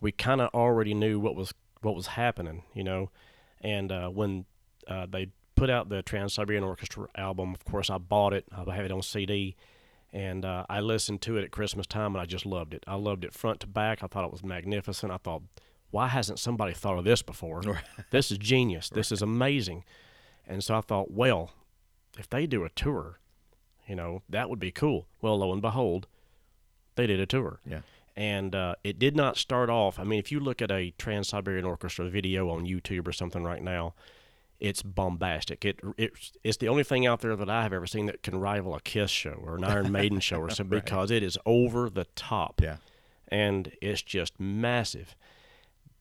we 0.00 0.12
kind 0.12 0.40
of 0.40 0.50
already 0.54 0.94
knew 0.94 1.18
what 1.18 1.34
was 1.34 1.52
what 1.80 1.94
was 1.94 2.08
happening. 2.08 2.62
You 2.74 2.84
know, 2.84 3.10
and 3.60 3.90
uh, 3.92 4.08
when 4.08 4.44
uh, 4.86 5.06
they 5.10 5.28
put 5.54 5.70
out 5.70 5.88
the 5.88 6.02
Trans 6.02 6.34
Siberian 6.34 6.64
Orchestra 6.64 7.08
album, 7.16 7.54
of 7.54 7.64
course, 7.64 7.90
I 7.90 7.98
bought 7.98 8.32
it. 8.32 8.46
I 8.52 8.74
have 8.74 8.84
it 8.84 8.92
on 8.92 9.02
CD, 9.02 9.56
and 10.12 10.44
uh, 10.44 10.64
I 10.68 10.80
listened 10.80 11.20
to 11.22 11.36
it 11.36 11.44
at 11.44 11.50
Christmas 11.50 11.86
time, 11.86 12.14
and 12.14 12.22
I 12.22 12.26
just 12.26 12.46
loved 12.46 12.74
it. 12.74 12.84
I 12.86 12.94
loved 12.94 13.24
it 13.24 13.34
front 13.34 13.60
to 13.60 13.66
back. 13.66 14.02
I 14.02 14.06
thought 14.06 14.24
it 14.24 14.32
was 14.32 14.44
magnificent. 14.44 15.12
I 15.12 15.18
thought, 15.18 15.42
why 15.90 16.08
hasn't 16.08 16.38
somebody 16.38 16.74
thought 16.74 16.98
of 16.98 17.04
this 17.04 17.22
before? 17.22 17.62
this 18.10 18.30
is 18.30 18.38
genius. 18.38 18.88
This 18.88 19.10
is 19.10 19.22
amazing. 19.22 19.84
And 20.46 20.64
so 20.64 20.76
I 20.76 20.80
thought, 20.80 21.10
well, 21.10 21.50
if 22.18 22.28
they 22.28 22.46
do 22.46 22.64
a 22.64 22.70
tour, 22.70 23.18
you 23.86 23.94
know, 23.94 24.22
that 24.28 24.48
would 24.48 24.58
be 24.58 24.70
cool. 24.70 25.06
Well, 25.20 25.38
lo 25.38 25.52
and 25.52 25.62
behold, 25.62 26.06
they 26.94 27.06
did 27.06 27.20
a 27.20 27.26
tour. 27.26 27.60
Yeah. 27.66 27.80
And 28.18 28.52
uh, 28.56 28.74
it 28.82 28.98
did 28.98 29.14
not 29.14 29.36
start 29.36 29.70
off. 29.70 30.00
I 30.00 30.02
mean, 30.02 30.18
if 30.18 30.32
you 30.32 30.40
look 30.40 30.60
at 30.60 30.72
a 30.72 30.90
Trans 30.98 31.28
Siberian 31.28 31.64
Orchestra 31.64 32.08
video 32.10 32.50
on 32.50 32.66
YouTube 32.66 33.06
or 33.06 33.12
something 33.12 33.44
right 33.44 33.62
now, 33.62 33.94
it's 34.58 34.82
bombastic. 34.82 35.64
It 35.64 35.78
it's, 35.96 36.32
it's 36.42 36.56
the 36.56 36.66
only 36.66 36.82
thing 36.82 37.06
out 37.06 37.20
there 37.20 37.36
that 37.36 37.48
I 37.48 37.62
have 37.62 37.72
ever 37.72 37.86
seen 37.86 38.06
that 38.06 38.24
can 38.24 38.40
rival 38.40 38.74
a 38.74 38.80
Kiss 38.80 39.12
show 39.12 39.40
or 39.44 39.54
an 39.54 39.62
Iron 39.62 39.92
Maiden 39.98 40.18
show 40.18 40.40
or 40.40 40.50
something 40.50 40.80
because 40.80 41.12
it 41.12 41.22
is 41.22 41.38
over 41.46 41.88
the 41.88 42.06
top 42.16 42.60
Yeah. 42.60 42.78
and 43.28 43.70
it's 43.80 44.02
just 44.02 44.40
massive. 44.40 45.14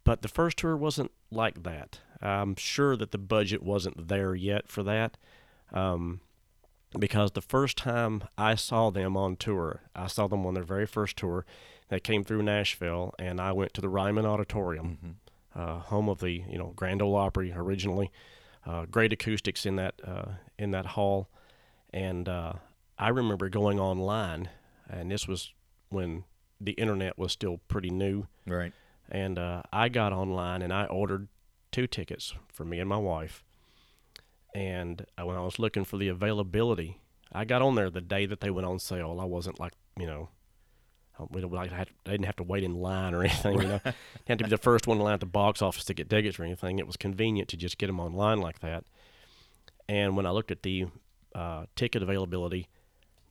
But 0.04 0.24
the 0.24 0.28
first 0.28 0.58
tour 0.58 0.76
wasn't 0.76 1.12
like 1.30 1.62
that. 1.62 2.00
I'm 2.20 2.56
sure 2.56 2.98
that 2.98 3.12
the 3.12 3.20
budget 3.20 3.62
wasn't 3.62 4.08
there 4.08 4.34
yet 4.34 4.68
for 4.68 4.82
that, 4.82 5.18
um, 5.72 6.22
because 6.98 7.34
the 7.34 7.42
first 7.42 7.78
time 7.78 8.24
I 8.40 8.56
saw 8.56 8.90
them 8.90 9.16
on 9.16 9.36
tour, 9.36 9.82
I 9.96 10.08
saw 10.08 10.26
them 10.28 10.48
on 10.48 10.56
their 10.56 10.64
very 10.64 10.88
first 10.88 11.16
tour. 11.18 11.46
They 11.90 12.00
came 12.00 12.24
through 12.24 12.44
Nashville, 12.44 13.14
and 13.18 13.40
I 13.40 13.52
went 13.54 13.74
to 13.76 13.82
the 13.82 13.90
Ryman 13.90 14.26
Auditorium, 14.26 15.18
uh, 15.56 15.80
home 15.80 16.10
of 16.10 16.20
the 16.20 16.44
you 16.50 16.58
know 16.58 16.74
Grand 16.76 17.02
Ole 17.02 17.16
Opry 17.16 17.54
originally. 17.56 18.12
Uh, 18.66 18.86
great 18.86 19.14
acoustics 19.14 19.66
in 19.66 19.78
that 19.78 19.96
uh, 20.06 20.32
in 20.60 20.72
that 20.72 20.86
hall, 20.88 21.30
and 21.94 22.28
uh, 22.28 22.54
I 23.00 23.10
remember 23.10 23.48
going 23.50 23.80
online, 23.80 24.50
and 24.90 25.10
this 25.10 25.28
was 25.28 25.54
when 25.90 26.26
the 26.60 26.74
internet 26.74 27.18
was 27.18 27.32
still 27.32 27.60
pretty 27.70 27.90
new, 27.90 28.28
Right. 28.46 28.74
and 29.10 29.40
uh, 29.40 29.62
I 29.72 29.88
got 29.90 30.12
online 30.12 30.62
and 30.64 30.74
I 30.74 30.86
ordered 30.86 31.28
two 31.72 31.86
tickets 31.88 32.34
for 32.52 32.66
me 32.66 32.80
and 32.80 32.90
my 32.90 32.98
wife. 32.98 33.44
And 34.56 35.06
uh, 35.18 35.26
when 35.26 35.36
I 35.38 35.42
was 35.42 35.60
looking 35.60 35.86
for 35.86 35.98
the 35.98 36.08
availability, 36.08 37.00
I 37.32 37.46
got 37.46 37.62
on 37.62 37.76
there 37.76 37.90
the 37.90 38.02
day 38.02 38.26
that 38.26 38.40
they 38.40 38.50
went 38.50 38.66
on 38.66 38.80
sale. 38.80 39.20
I 39.22 39.26
wasn't 39.26 39.60
like 39.60 39.74
you 39.98 40.08
know, 40.08 40.30
We 41.32 41.42
don't- 41.42 41.52
like 41.52 41.72
I, 41.72 41.76
had, 41.76 41.90
I 42.06 42.12
didn't 42.12 42.26
have 42.26 42.36
to 42.38 42.44
wait 42.44 42.64
in 42.64 42.76
line 42.76 43.14
or 43.14 43.24
anything. 43.24 43.62
You 43.62 43.68
know, 43.68 43.80
didn't 43.84 43.96
have 44.28 44.38
to 44.40 44.44
be 44.46 44.50
the 44.50 44.58
first 44.58 44.88
one 44.88 44.98
in 44.98 45.04
line 45.04 45.14
at 45.16 45.20
the 45.20 45.26
box 45.26 45.62
office 45.62 45.84
to 45.86 45.94
get 45.94 46.10
tickets 46.10 46.40
or 46.40 46.44
anything. 46.44 46.80
It 46.80 46.88
was 46.88 46.98
convenient 46.98 47.50
to 47.50 47.58
just 47.58 47.78
get 47.78 47.88
them 47.88 48.00
online 48.00 48.40
like 48.42 48.60
that. 48.60 48.84
And 49.90 50.16
when 50.18 50.26
I 50.26 50.32
looked 50.32 50.52
at 50.52 50.64
the 50.64 50.88
uh, 51.34 51.66
ticket 51.76 52.04
availability, 52.04 52.68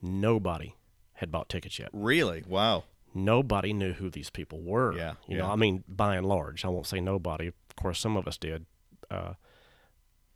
nobody 0.02 0.74
had 1.14 1.30
bought 1.30 1.48
tickets 1.48 1.78
yet. 1.78 1.90
Really? 1.92 2.42
Wow. 2.46 2.84
Nobody 3.14 3.72
knew 3.72 3.92
who 3.94 4.10
these 4.10 4.28
people 4.30 4.60
were. 4.60 4.94
Yeah, 4.94 5.14
you 5.26 5.38
know. 5.38 5.46
I 5.50 5.56
mean, 5.56 5.84
by 5.88 6.16
and 6.16 6.26
large, 6.26 6.64
I 6.66 6.68
won't 6.68 6.86
say 6.86 7.00
nobody. 7.00 7.46
Of 7.46 7.54
course, 7.76 7.98
some 7.98 8.14
of 8.16 8.28
us 8.28 8.36
did, 8.36 8.66
uh, 9.10 9.34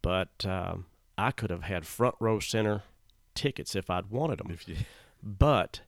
but 0.00 0.47
um, 0.47 0.87
I 1.19 1.30
could 1.30 1.50
have 1.50 1.64
had 1.64 1.87
front 1.87 2.14
row 2.21 2.40
center 2.40 2.83
tickets 3.35 3.75
if 3.76 3.90
I'd 3.90 4.07
wanted 4.07 4.38
them. 4.38 4.50
If 4.50 4.66
you, 4.66 4.76
But 5.23 5.83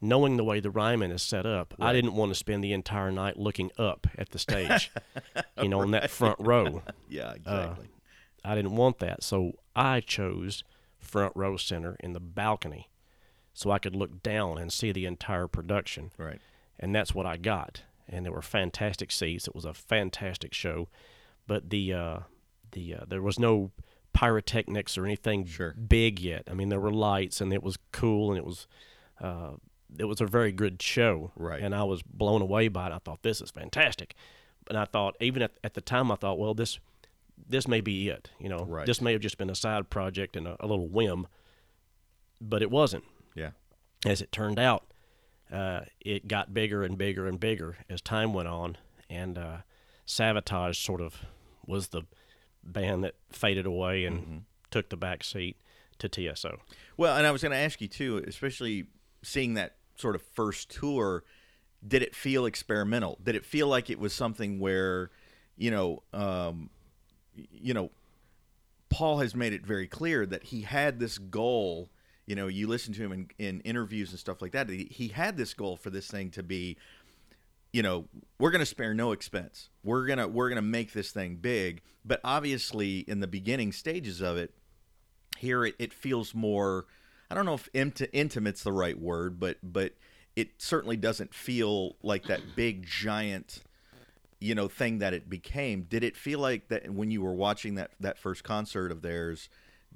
knowing 0.00 0.36
the 0.36 0.44
way 0.44 0.60
the 0.60 0.70
Ryman 0.70 1.10
is 1.10 1.22
set 1.22 1.46
up, 1.46 1.74
I 1.80 1.92
didn't 1.92 2.14
want 2.14 2.30
to 2.30 2.34
spend 2.34 2.62
the 2.62 2.72
entire 2.72 3.10
night 3.10 3.36
looking 3.38 3.70
up 3.78 4.06
at 4.16 4.30
the 4.30 4.38
stage, 4.38 4.90
you 5.62 5.68
know, 5.68 5.82
in 5.82 5.90
that 5.92 6.10
front 6.10 6.38
row. 6.38 6.82
yeah, 7.08 7.32
exactly. 7.32 7.88
I 8.44 8.54
didn't 8.54 8.76
want 8.76 8.98
that, 8.98 9.22
so 9.22 9.52
I 9.74 10.00
chose 10.00 10.62
front 10.98 11.32
row 11.34 11.56
center 11.56 11.96
in 12.00 12.12
the 12.12 12.20
balcony, 12.20 12.88
so 13.52 13.70
I 13.70 13.78
could 13.78 13.96
look 13.96 14.22
down 14.22 14.58
and 14.58 14.72
see 14.72 14.92
the 14.92 15.06
entire 15.06 15.48
production, 15.48 16.12
right. 16.16 16.40
and 16.78 16.94
that's 16.94 17.14
what 17.14 17.26
I 17.26 17.36
got. 17.36 17.82
And 18.08 18.24
there 18.24 18.32
were 18.32 18.42
fantastic 18.42 19.12
seats. 19.12 19.46
It 19.46 19.54
was 19.54 19.66
a 19.66 19.74
fantastic 19.74 20.54
show, 20.54 20.88
but 21.46 21.68
the 21.68 21.92
uh, 21.92 22.18
the 22.72 22.94
uh, 22.94 23.04
there 23.06 23.20
was 23.20 23.38
no 23.38 23.70
pyrotechnics 24.14 24.96
or 24.96 25.04
anything 25.04 25.44
Sure. 25.46 25.72
big 25.74 26.18
yet. 26.18 26.44
I 26.50 26.54
mean, 26.54 26.70
there 26.70 26.80
were 26.80 26.92
lights, 26.92 27.40
and 27.40 27.52
it 27.52 27.62
was 27.62 27.76
cool, 27.92 28.30
and 28.30 28.38
it 28.38 28.44
was 28.44 28.66
uh, 29.20 29.52
it 29.98 30.04
was 30.04 30.20
a 30.20 30.26
very 30.26 30.52
good 30.52 30.82
show. 30.82 31.30
Right. 31.36 31.62
And 31.62 31.74
I 31.74 31.84
was 31.84 32.02
blown 32.02 32.42
away 32.42 32.68
by 32.68 32.88
it. 32.88 32.92
I 32.92 32.98
thought 32.98 33.22
this 33.22 33.40
is 33.40 33.50
fantastic. 33.50 34.14
And 34.68 34.76
I 34.76 34.84
thought 34.84 35.16
even 35.20 35.42
at, 35.42 35.52
at 35.64 35.74
the 35.74 35.80
time 35.80 36.10
I 36.12 36.16
thought, 36.16 36.38
well, 36.38 36.54
this 36.54 36.78
this 37.48 37.68
may 37.68 37.80
be 37.80 38.08
it. 38.08 38.30
You 38.40 38.48
know, 38.48 38.64
Right. 38.64 38.84
this 38.86 39.00
may 39.00 39.12
have 39.12 39.20
just 39.22 39.38
been 39.38 39.48
a 39.50 39.54
side 39.54 39.88
project 39.90 40.36
and 40.36 40.46
a, 40.48 40.56
a 40.60 40.66
little 40.66 40.88
whim, 40.88 41.26
but 42.40 42.62
it 42.62 42.70
wasn't. 42.70 43.04
Yeah. 43.34 43.50
As 44.04 44.20
it 44.20 44.32
turned 44.32 44.58
out, 44.58 44.84
uh, 45.52 45.82
it 46.00 46.28
got 46.28 46.52
bigger 46.52 46.82
and 46.82 46.98
bigger 46.98 47.26
and 47.26 47.38
bigger 47.40 47.78
as 47.88 48.00
time 48.00 48.34
went 48.34 48.48
on, 48.48 48.76
and 49.08 49.38
uh, 49.38 49.56
Savatage 50.06 50.76
sort 50.76 51.00
of 51.00 51.22
was 51.66 51.88
the 51.88 52.02
band 52.62 53.04
that 53.04 53.14
faded 53.30 53.66
away 53.66 54.04
and 54.04 54.18
Mm-hmm. 54.20 54.36
took 54.70 54.88
the 54.90 54.96
back 54.96 55.24
seat 55.24 55.56
to 55.98 56.08
TSO. 56.08 56.58
Well, 56.96 57.16
and 57.16 57.26
I 57.26 57.30
was 57.30 57.42
going 57.42 57.52
to 57.52 57.58
ask 57.58 57.80
you 57.80 57.88
too, 57.88 58.22
especially 58.26 58.86
seeing 59.28 59.54
that 59.54 59.76
sort 59.96 60.14
of 60.14 60.22
first 60.22 60.70
tour, 60.70 61.24
did 61.86 62.02
it 62.02 62.14
feel 62.14 62.46
experimental? 62.46 63.18
Did 63.22 63.36
it 63.36 63.44
feel 63.44 63.68
like 63.68 63.90
it 63.90 63.98
was 63.98 64.12
something 64.12 64.58
where, 64.58 65.10
you 65.56 65.70
know, 65.70 66.02
um, 66.12 66.70
you 67.34 67.74
know, 67.74 67.90
Paul 68.90 69.18
has 69.18 69.34
made 69.34 69.52
it 69.52 69.66
very 69.66 69.86
clear 69.86 70.26
that 70.26 70.44
he 70.44 70.62
had 70.62 70.98
this 70.98 71.18
goal. 71.18 71.90
You 72.26 72.34
know, 72.34 72.46
you 72.46 72.66
listen 72.66 72.94
to 72.94 73.02
him 73.02 73.12
in, 73.12 73.30
in 73.38 73.60
interviews 73.60 74.10
and 74.10 74.18
stuff 74.18 74.42
like 74.42 74.52
that. 74.52 74.68
He, 74.68 75.08
had 75.08 75.36
this 75.36 75.54
goal 75.54 75.76
for 75.76 75.90
this 75.90 76.08
thing 76.08 76.30
to 76.32 76.42
be, 76.42 76.76
you 77.72 77.82
know, 77.82 78.06
we're 78.38 78.50
going 78.50 78.60
to 78.60 78.66
spare 78.66 78.94
no 78.94 79.12
expense. 79.12 79.68
We're 79.84 80.06
gonna 80.06 80.26
we're 80.26 80.48
gonna 80.48 80.62
make 80.62 80.92
this 80.92 81.10
thing 81.10 81.36
big. 81.36 81.82
But 82.04 82.20
obviously, 82.24 83.00
in 83.00 83.20
the 83.20 83.26
beginning 83.26 83.72
stages 83.72 84.20
of 84.20 84.36
it, 84.36 84.52
here 85.38 85.64
it, 85.64 85.74
it 85.78 85.92
feels 85.92 86.34
more 86.34 86.86
i 87.30 87.34
don't 87.34 87.46
know 87.46 87.54
if 87.54 87.68
int- 87.74 88.00
intimate's 88.12 88.62
the 88.62 88.72
right 88.72 88.98
word 88.98 89.38
but 89.38 89.56
but 89.62 89.92
it 90.36 90.50
certainly 90.58 90.96
doesn't 90.96 91.34
feel 91.34 91.96
like 92.02 92.24
that 92.24 92.40
big 92.54 92.86
giant 92.86 93.62
you 94.40 94.54
know 94.54 94.68
thing 94.68 94.98
that 94.98 95.12
it 95.12 95.28
became. 95.28 95.82
Did 95.82 96.04
it 96.04 96.16
feel 96.16 96.38
like 96.38 96.68
that 96.68 96.90
when 96.90 97.10
you 97.10 97.22
were 97.22 97.32
watching 97.32 97.74
that 97.74 97.90
that 98.00 98.18
first 98.18 98.44
concert 98.44 98.92
of 98.92 99.02
theirs 99.02 99.48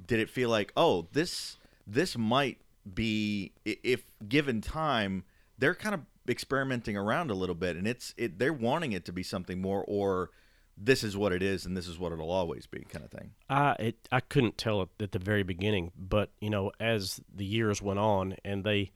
did 0.07 0.19
it 0.19 0.29
feel 0.29 0.49
like 0.49 0.73
oh 0.77 1.07
this 1.13 1.59
this 1.87 2.17
might 2.17 2.59
be 2.95 3.53
if 3.65 4.05
given 4.29 4.61
time 4.61 5.25
they're 5.59 5.75
kind 5.75 5.95
of 5.95 6.01
experimenting 6.29 6.97
around 6.97 7.31
a 7.31 7.35
little 7.35 7.55
bit 7.55 7.77
and 7.77 7.87
it's 7.87 8.15
it 8.17 8.39
they're 8.39 8.53
wanting 8.53 8.93
it 8.93 9.05
to 9.05 9.13
be 9.13 9.23
something 9.23 9.61
more 9.61 9.85
or 9.87 10.31
this 10.77 11.05
is 11.05 11.17
what 11.17 11.33
it 11.33 11.43
is 11.43 11.67
and 11.67 11.77
this 11.77 11.87
is 11.87 11.99
what 11.99 12.13
it'll 12.13 12.31
always 12.31 12.67
be 12.67 12.81
kind 12.81 13.05
of 13.05 13.11
thing. 13.11 13.33
I 13.49 13.73
it, 13.79 14.09
I 14.11 14.21
couldn't 14.21 14.59
tell 14.59 14.83
it 14.83 14.89
at 15.01 15.13
the 15.13 15.19
very 15.19 15.43
beginning, 15.43 15.93
but 15.97 16.31
you 16.41 16.51
know, 16.51 16.73
as 16.81 17.21
the 17.35 17.45
years 17.45 17.81
went 17.83 17.99
on 17.99 18.37
and 18.45 18.65
they 18.65 18.91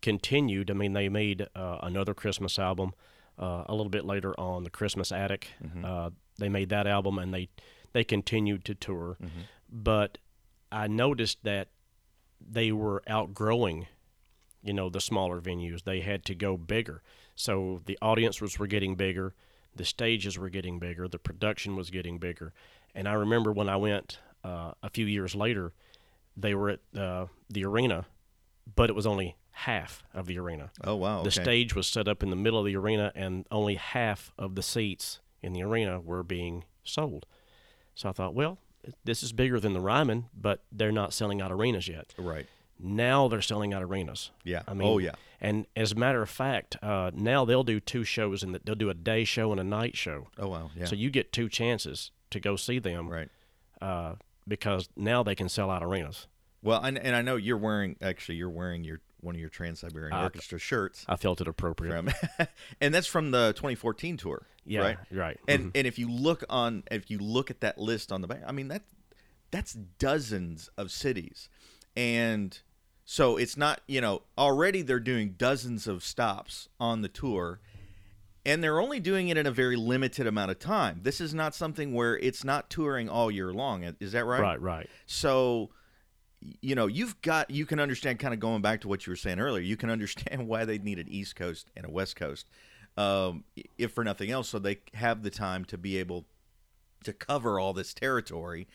continued, 0.00 0.70
I 0.70 0.74
mean, 0.74 0.92
they 0.92 1.08
made 1.08 1.46
uh, 1.54 1.78
another 1.82 2.14
Christmas 2.14 2.58
album 2.58 2.92
uh, 3.38 3.64
a 3.66 3.72
little 3.74 3.90
bit 3.90 4.04
later 4.04 4.38
on, 4.38 4.64
the 4.64 4.70
Christmas 4.70 5.10
Attic. 5.12 5.48
Uh, 5.84 6.10
they 6.38 6.48
made 6.48 6.68
that 6.70 6.86
album 6.86 7.18
and 7.18 7.32
they 7.32 7.48
they 7.92 8.04
continued 8.04 8.64
to 8.66 8.74
tour, 8.74 9.16
but 9.70 10.18
I 10.70 10.86
noticed 10.88 11.42
that 11.44 11.68
they 12.40 12.72
were 12.72 13.02
outgrowing 13.06 13.86
you 14.62 14.72
know 14.72 14.88
the 14.88 15.00
smaller 15.00 15.40
venues. 15.40 15.84
They 15.84 16.00
had 16.00 16.24
to 16.26 16.34
go 16.34 16.56
bigger. 16.56 17.02
So 17.34 17.80
the 17.86 17.98
audiences 18.02 18.58
were 18.58 18.66
getting 18.66 18.94
bigger 18.94 19.34
the 19.76 19.84
stages 19.84 20.38
were 20.38 20.48
getting 20.48 20.78
bigger 20.78 21.08
the 21.08 21.18
production 21.18 21.76
was 21.76 21.90
getting 21.90 22.18
bigger 22.18 22.52
and 22.94 23.08
i 23.08 23.12
remember 23.12 23.52
when 23.52 23.68
i 23.68 23.76
went 23.76 24.18
uh, 24.44 24.72
a 24.82 24.90
few 24.90 25.06
years 25.06 25.34
later 25.34 25.72
they 26.36 26.54
were 26.54 26.70
at 26.70 26.80
uh, 26.98 27.26
the 27.48 27.64
arena 27.64 28.04
but 28.74 28.90
it 28.90 28.94
was 28.94 29.06
only 29.06 29.36
half 29.52 30.02
of 30.14 30.26
the 30.26 30.38
arena 30.38 30.70
oh 30.84 30.94
wow 30.96 31.22
the 31.22 31.30
stage 31.30 31.74
was 31.74 31.86
set 31.86 32.08
up 32.08 32.22
in 32.22 32.30
the 32.30 32.36
middle 32.36 32.58
of 32.58 32.66
the 32.66 32.76
arena 32.76 33.12
and 33.14 33.46
only 33.50 33.74
half 33.74 34.32
of 34.38 34.54
the 34.54 34.62
seats 34.62 35.20
in 35.42 35.52
the 35.52 35.62
arena 35.62 36.00
were 36.00 36.22
being 36.22 36.64
sold 36.84 37.26
so 37.94 38.08
i 38.08 38.12
thought 38.12 38.34
well 38.34 38.58
this 39.04 39.22
is 39.22 39.32
bigger 39.32 39.60
than 39.60 39.74
the 39.74 39.80
ryman 39.80 40.24
but 40.34 40.62
they're 40.72 40.90
not 40.90 41.12
selling 41.12 41.40
out 41.40 41.52
arenas 41.52 41.86
yet 41.86 42.12
right 42.18 42.46
now 42.82 43.28
they're 43.28 43.42
selling 43.42 43.72
out 43.72 43.82
arenas. 43.82 44.30
Yeah. 44.44 44.62
I 44.66 44.74
mean, 44.74 44.88
Oh, 44.88 44.98
yeah. 44.98 45.12
And 45.44 45.66
as 45.76 45.90
a 45.92 45.96
matter 45.96 46.22
of 46.22 46.30
fact, 46.30 46.76
uh, 46.82 47.10
now 47.12 47.44
they'll 47.44 47.64
do 47.64 47.80
two 47.80 48.04
shows, 48.04 48.42
and 48.44 48.54
they'll 48.64 48.76
do 48.76 48.88
a 48.90 48.94
day 48.94 49.24
show 49.24 49.50
and 49.50 49.60
a 49.60 49.64
night 49.64 49.96
show. 49.96 50.28
Oh 50.38 50.48
wow, 50.48 50.70
yeah. 50.76 50.84
So 50.86 50.94
you 50.94 51.10
get 51.10 51.32
two 51.32 51.48
chances 51.48 52.12
to 52.30 52.38
go 52.40 52.54
see 52.56 52.78
them, 52.78 53.08
right. 53.08 53.28
uh, 53.80 54.14
because 54.46 54.88
now 54.96 55.22
they 55.24 55.34
can 55.34 55.48
sell 55.48 55.68
out 55.68 55.82
arenas. 55.82 56.28
Well, 56.62 56.80
and, 56.80 56.96
and 56.96 57.16
I 57.16 57.22
know 57.22 57.34
you're 57.36 57.56
wearing 57.58 57.96
actually 58.00 58.36
you're 58.36 58.48
wearing 58.48 58.84
your 58.84 59.00
one 59.20 59.34
of 59.34 59.40
your 59.40 59.50
Trans 59.50 59.80
Siberian 59.80 60.12
Uh, 60.12 60.22
Orchestra 60.22 60.58
shirts 60.60 61.04
I 61.08 61.16
felt 61.16 61.40
it 61.40 61.48
appropriate. 61.48 61.92
from, 61.92 62.46
and 62.80 62.94
that's 62.94 63.06
from 63.08 63.30
the 63.32 63.52
2014 63.56 64.16
tour. 64.16 64.46
yeah, 64.64 64.80
right. 64.80 64.96
right. 65.10 65.40
And 65.48 65.66
Mhm. 65.66 65.70
and 65.74 65.86
if 65.88 65.98
you 65.98 66.08
look 66.08 66.44
on 66.48 66.84
if 66.90 67.10
you 67.10 67.18
look 67.18 67.50
at 67.50 67.60
that 67.62 67.78
list 67.78 68.12
on 68.12 68.20
the 68.20 68.28
back, 68.28 68.42
I 68.46 68.52
mean 68.52 68.68
that 68.68 68.82
that's 69.50 69.72
dozens 69.74 70.70
of 70.76 70.92
cities, 70.92 71.48
and 71.96 72.58
so 73.04 73.36
it's 73.36 73.56
not 73.56 73.80
you 73.86 74.00
know 74.00 74.22
already 74.36 74.82
they're 74.82 75.00
doing 75.00 75.34
dozens 75.36 75.86
of 75.86 76.04
stops 76.04 76.68
on 76.80 77.02
the 77.02 77.08
tour. 77.08 77.60
And 78.44 78.60
they're 78.60 78.80
only 78.80 78.98
doing 78.98 79.28
it 79.28 79.36
in 79.36 79.46
a 79.46 79.52
very 79.52 79.76
limited 79.76 80.26
amount 80.26 80.50
of 80.50 80.58
time. 80.58 80.98
This 81.04 81.20
is 81.20 81.32
not 81.32 81.54
something 81.54 81.94
where 81.94 82.18
it's 82.18 82.42
not 82.42 82.68
touring 82.68 83.08
all 83.08 83.30
year 83.30 83.52
long. 83.52 83.94
Is 84.00 84.10
that 84.12 84.24
right? 84.24 84.40
right, 84.42 84.60
right. 84.60 84.90
So, 85.06 85.70
you 86.60 86.74
know, 86.74 86.88
you've 86.88 87.22
got 87.22 87.52
you 87.52 87.64
can 87.66 87.78
understand 87.78 88.18
kind 88.18 88.34
of 88.34 88.40
going 88.40 88.60
back 88.60 88.80
to 88.80 88.88
what 88.88 89.06
you 89.06 89.12
were 89.12 89.16
saying 89.16 89.38
earlier. 89.38 89.62
You 89.62 89.76
can 89.76 89.90
understand 89.90 90.48
why 90.48 90.64
they 90.64 90.78
need 90.78 90.98
an 90.98 91.08
East 91.08 91.36
Coast 91.36 91.70
and 91.76 91.86
a 91.86 91.88
West 91.88 92.16
Coast, 92.16 92.48
um, 92.96 93.44
if 93.78 93.92
for 93.92 94.02
nothing 94.02 94.32
else, 94.32 94.48
so 94.48 94.58
they 94.58 94.78
have 94.94 95.22
the 95.22 95.30
time 95.30 95.64
to 95.66 95.78
be 95.78 95.98
able 95.98 96.26
to 97.04 97.12
cover 97.12 97.60
all 97.60 97.72
this 97.72 97.94
territory. 97.94 98.66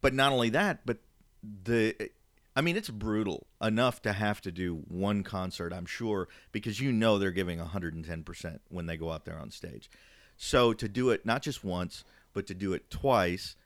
But 0.00 0.14
not 0.14 0.32
only 0.32 0.48
that, 0.50 0.86
but 0.86 0.98
the 1.42 2.10
I 2.56 2.62
mean, 2.62 2.76
it's 2.76 2.88
brutal 2.88 3.46
enough 3.60 4.00
to 4.02 4.14
have 4.14 4.40
to 4.40 4.50
do 4.50 4.82
one 4.88 5.22
concert, 5.22 5.74
I'm 5.74 5.84
sure, 5.84 6.28
because 6.52 6.80
you 6.80 6.90
know 6.90 7.18
they're 7.18 7.30
giving 7.30 7.58
110% 7.58 8.58
when 8.70 8.86
they 8.86 8.96
go 8.96 9.10
out 9.10 9.26
there 9.26 9.38
on 9.38 9.50
stage. 9.50 9.90
So 10.38 10.72
to 10.72 10.88
do 10.88 11.10
it 11.10 11.26
not 11.26 11.42
just 11.42 11.62
once, 11.62 12.02
but 12.32 12.46
to 12.46 12.54
do 12.54 12.72
it 12.72 12.90
twice, 12.90 13.56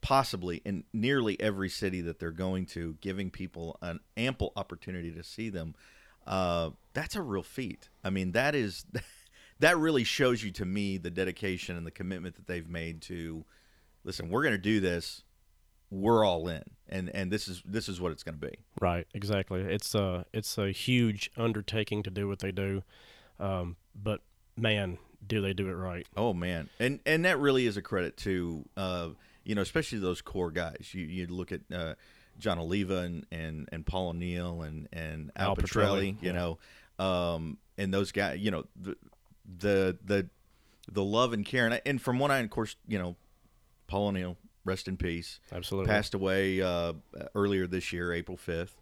possibly 0.00 0.62
in 0.64 0.82
nearly 0.92 1.40
every 1.40 1.68
city 1.68 2.00
that 2.00 2.18
they're 2.18 2.32
going 2.32 2.66
to, 2.66 2.96
giving 3.00 3.30
people 3.30 3.78
an 3.82 4.00
ample 4.16 4.52
opportunity 4.56 5.12
to 5.12 5.22
see 5.22 5.48
them, 5.48 5.76
uh, 6.26 6.70
that's 6.92 7.14
a 7.14 7.22
real 7.22 7.44
feat. 7.44 7.88
I 8.02 8.10
mean, 8.10 8.32
that 8.32 8.56
is 8.56 8.84
that 9.60 9.78
really 9.78 10.04
shows 10.04 10.42
you 10.42 10.50
to 10.52 10.64
me 10.64 10.98
the 10.98 11.10
dedication 11.10 11.76
and 11.76 11.86
the 11.86 11.90
commitment 11.92 12.34
that 12.34 12.46
they've 12.48 12.68
made 12.68 13.02
to 13.02 13.44
listen. 14.04 14.28
We're 14.28 14.42
going 14.42 14.52
to 14.52 14.58
do 14.58 14.80
this. 14.80 15.22
We're 15.90 16.24
all 16.24 16.48
in, 16.48 16.62
and 16.88 17.10
and 17.14 17.30
this 17.30 17.48
is 17.48 17.62
this 17.64 17.88
is 17.88 18.00
what 18.00 18.12
it's 18.12 18.22
going 18.22 18.38
to 18.38 18.46
be. 18.46 18.54
Right, 18.80 19.06
exactly. 19.12 19.62
It's 19.62 19.94
a 19.94 20.24
it's 20.32 20.56
a 20.56 20.70
huge 20.70 21.30
undertaking 21.36 22.02
to 22.04 22.10
do 22.10 22.28
what 22.28 22.38
they 22.38 22.52
do. 22.52 22.82
Um, 23.38 23.76
but 23.94 24.20
man, 24.56 24.98
do 25.26 25.40
they 25.40 25.52
do 25.52 25.68
it 25.68 25.74
right? 25.74 26.06
Oh 26.16 26.32
man, 26.32 26.68
and 26.78 27.00
and 27.04 27.24
that 27.24 27.38
really 27.38 27.66
is 27.66 27.76
a 27.76 27.82
credit 27.82 28.16
to 28.18 28.64
uh, 28.76 29.08
you 29.44 29.54
know 29.54 29.62
especially 29.62 29.98
those 29.98 30.22
core 30.22 30.50
guys. 30.50 30.90
You 30.92 31.04
you 31.04 31.26
look 31.26 31.50
at 31.52 31.60
uh, 31.74 31.94
Jon 32.38 32.58
Oliva 32.58 32.98
and, 32.98 33.26
and 33.32 33.68
and 33.72 33.84
Paul 33.84 34.10
O'Neill 34.10 34.62
and 34.62 34.88
and 34.92 35.32
Al, 35.36 35.50
Al 35.50 35.56
Pitrelli, 35.56 36.16
Pitrelli, 36.16 36.22
you 36.22 36.32
know, 36.32 36.58
um, 36.98 37.58
and 37.78 37.92
those 37.92 38.12
guys. 38.12 38.38
You 38.40 38.50
know 38.50 38.64
the 38.80 38.96
the 39.58 39.98
the 40.04 40.28
the 40.90 41.04
love 41.04 41.32
and 41.32 41.44
care 41.44 41.66
and, 41.66 41.80
and 41.86 42.02
from 42.02 42.18
what 42.18 42.30
I 42.30 42.38
of 42.38 42.50
course 42.50 42.76
you 42.86 42.98
know 42.98 43.16
Paul 43.86 44.08
O'Neill 44.08 44.36
rest 44.70 44.88
in 44.88 44.96
peace 44.96 45.40
Absolutely. 45.52 45.90
passed 45.90 46.14
away 46.14 46.62
uh, 46.62 46.92
earlier 47.34 47.66
this 47.66 47.92
year 47.92 48.12
April 48.12 48.36
fifth. 48.36 48.76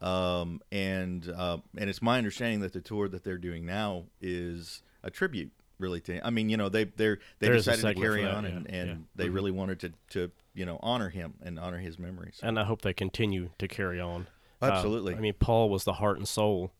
Um, 0.00 0.60
and 0.70 1.28
uh, 1.28 1.58
and 1.76 1.88
it's 1.90 2.02
my 2.02 2.18
understanding 2.18 2.60
that 2.60 2.72
the 2.72 2.80
tour 2.80 3.08
that 3.08 3.24
they're 3.24 3.38
doing 3.38 3.64
now 3.66 4.04
is 4.20 4.82
a 5.02 5.10
tribute, 5.10 5.50
really. 5.78 6.00
To 6.02 6.24
I 6.26 6.30
mean, 6.30 6.48
you 6.50 6.56
know, 6.56 6.68
they 6.68 6.84
they're 6.84 7.18
they 7.38 7.46
There 7.48 7.56
is 7.56 7.64
decided 7.64 7.96
to 7.96 8.00
carry 8.02 8.22
that, 8.22 8.34
on, 8.34 8.44
yeah, 8.44 8.50
and, 8.50 8.66
and 8.70 8.88
yeah. 8.88 8.94
they 9.16 9.28
Mhm. 9.28 9.34
really 9.34 9.50
wanted 9.50 9.78
to 9.80 9.92
to 10.10 10.30
you 10.54 10.66
know 10.66 10.78
honor 10.82 11.08
him 11.10 11.34
and 11.42 11.58
honor 11.58 11.78
his 11.78 11.98
memories. 11.98 12.38
and 12.42 12.58
I 12.58 12.64
hope 12.64 12.82
they 12.82 12.92
continue 12.92 13.50
to 13.58 13.66
carry 13.68 13.98
on. 14.00 14.26
Uh, 14.60 14.66
Absolutely. 14.66 15.14
I 15.14 15.20
mean, 15.20 15.34
Paul 15.38 15.68
was 15.70 15.84
the 15.84 15.94
heart 15.94 16.18
and 16.18 16.28
soul 16.28 16.72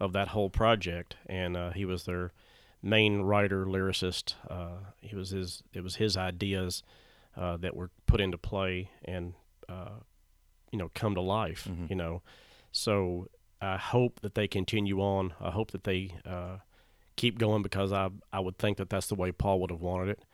of 0.00 0.12
that 0.12 0.28
whole 0.28 0.50
project, 0.50 1.16
and 1.26 1.56
uh, 1.56 1.70
he 1.70 1.84
was 1.84 2.04
their 2.04 2.32
main 2.82 3.20
writer, 3.22 3.64
lyricist. 3.64 4.34
Uh, 4.48 4.78
he 5.00 5.14
was 5.14 5.30
his. 5.30 5.62
It 5.72 5.82
was 5.84 5.96
his 5.96 6.16
ideas 6.16 6.82
uh, 7.36 7.56
that 7.58 7.74
were 7.74 7.90
put 8.06 8.20
into 8.20 8.38
play 8.38 8.90
and 9.04 9.34
uh, 9.68 10.00
you 10.70 10.78
know 10.78 10.90
come 10.94 11.14
to 11.14 11.20
life. 11.20 11.66
Mm-hmm. 11.70 11.86
You 11.90 11.96
know, 11.96 12.22
so 12.70 13.28
I 13.60 13.76
hope 13.76 14.20
that 14.20 14.34
they 14.34 14.48
continue 14.48 15.00
on. 15.00 15.34
I 15.40 15.50
hope 15.50 15.70
that 15.70 15.84
they 15.84 16.16
uh, 16.26 16.58
keep 17.16 17.38
going 17.38 17.62
because 17.62 17.92
I 17.92 18.10
I 18.32 18.40
would 18.40 18.58
think 18.58 18.78
that 18.78 18.90
that's 18.90 19.06
the 19.06 19.14
way 19.14 19.32
Paul 19.32 19.60
would 19.60 19.70
have 19.70 19.82
wanted 19.82 20.10
it. 20.10 20.24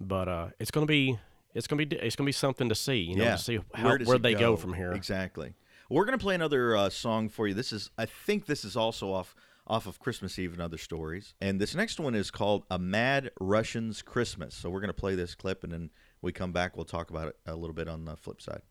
But 0.00 0.28
uh, 0.28 0.48
it's 0.58 0.70
gonna 0.70 0.86
be. 0.86 1.18
It's 1.52 1.66
gonna 1.66 1.84
be 1.84 1.96
it's 1.96 2.14
gonna 2.14 2.26
be 2.26 2.32
something 2.32 2.68
to 2.68 2.76
see, 2.76 2.98
you 2.98 3.16
know, 3.16 3.24
yeah, 3.24 3.32
to 3.32 3.42
see 3.42 3.58
how, 3.74 3.88
where, 3.88 3.98
where 3.98 4.18
they 4.18 4.34
go? 4.34 4.54
from 4.54 4.72
here. 4.72 4.92
Exactly. 4.92 5.54
We're 5.88 6.04
gonna 6.04 6.16
play 6.16 6.36
another 6.36 6.76
uh, 6.76 6.90
song 6.90 7.28
for 7.28 7.48
you. 7.48 7.54
This 7.54 7.72
is 7.72 7.90
I 7.98 8.06
think 8.06 8.46
this 8.46 8.64
is 8.64 8.76
also 8.76 9.12
off 9.12 9.34
off 9.66 9.86
of 9.86 9.98
Christmas 9.98 10.38
Eve 10.38 10.52
and 10.52 10.62
other 10.62 10.78
stories. 10.78 11.34
And 11.40 11.60
this 11.60 11.74
next 11.74 11.98
one 11.98 12.14
is 12.14 12.30
called 12.30 12.64
A 12.70 12.78
Mad 12.78 13.32
Russian's 13.40 14.00
Christmas. 14.00 14.54
So 14.54 14.70
we're 14.70 14.80
gonna 14.80 14.92
play 14.92 15.16
this 15.16 15.34
clip, 15.34 15.64
and 15.64 15.72
then 15.72 15.90
we 16.22 16.32
come 16.32 16.52
back. 16.52 16.76
We'll 16.76 16.84
talk 16.84 17.10
about 17.10 17.28
it 17.28 17.36
a 17.46 17.54
little 17.54 17.74
bit 17.74 17.88
on 17.88 18.04
the 18.04 18.16
flip 18.16 18.40
side. 18.42 18.62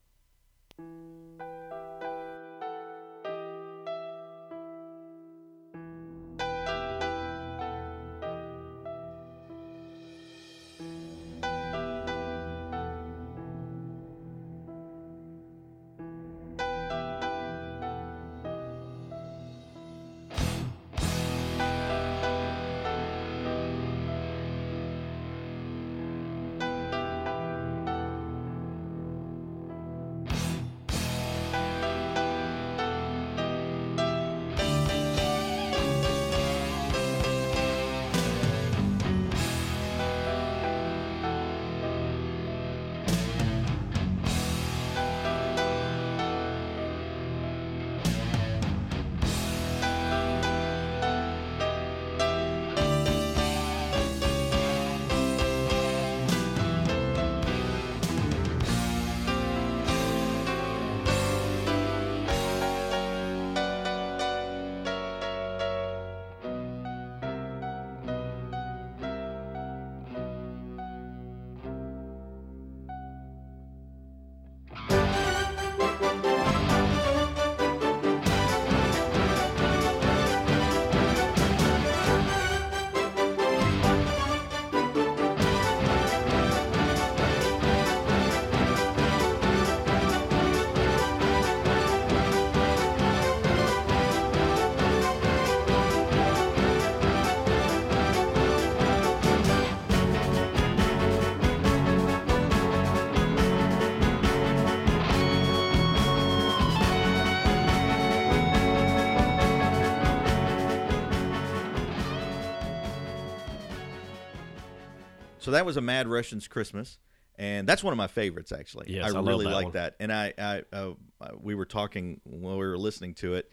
So 115.50 115.54
that 115.54 115.66
was 115.66 115.76
a 115.76 115.80
Mad 115.80 116.06
Russian's 116.06 116.46
Christmas, 116.46 117.00
and 117.36 117.68
that's 117.68 117.82
one 117.82 117.92
of 117.92 117.98
my 117.98 118.06
favorites 118.06 118.52
actually. 118.52 118.86
Yes, 118.94 119.12
I, 119.12 119.18
I 119.18 119.20
really 119.20 119.46
like 119.46 119.72
that. 119.72 119.96
And 119.98 120.12
I, 120.12 120.32
I, 120.38 120.62
uh, 120.72 120.92
we 121.40 121.56
were 121.56 121.64
talking 121.64 122.20
while 122.22 122.54
we 122.54 122.64
were 122.64 122.78
listening 122.78 123.14
to 123.14 123.34
it. 123.34 123.50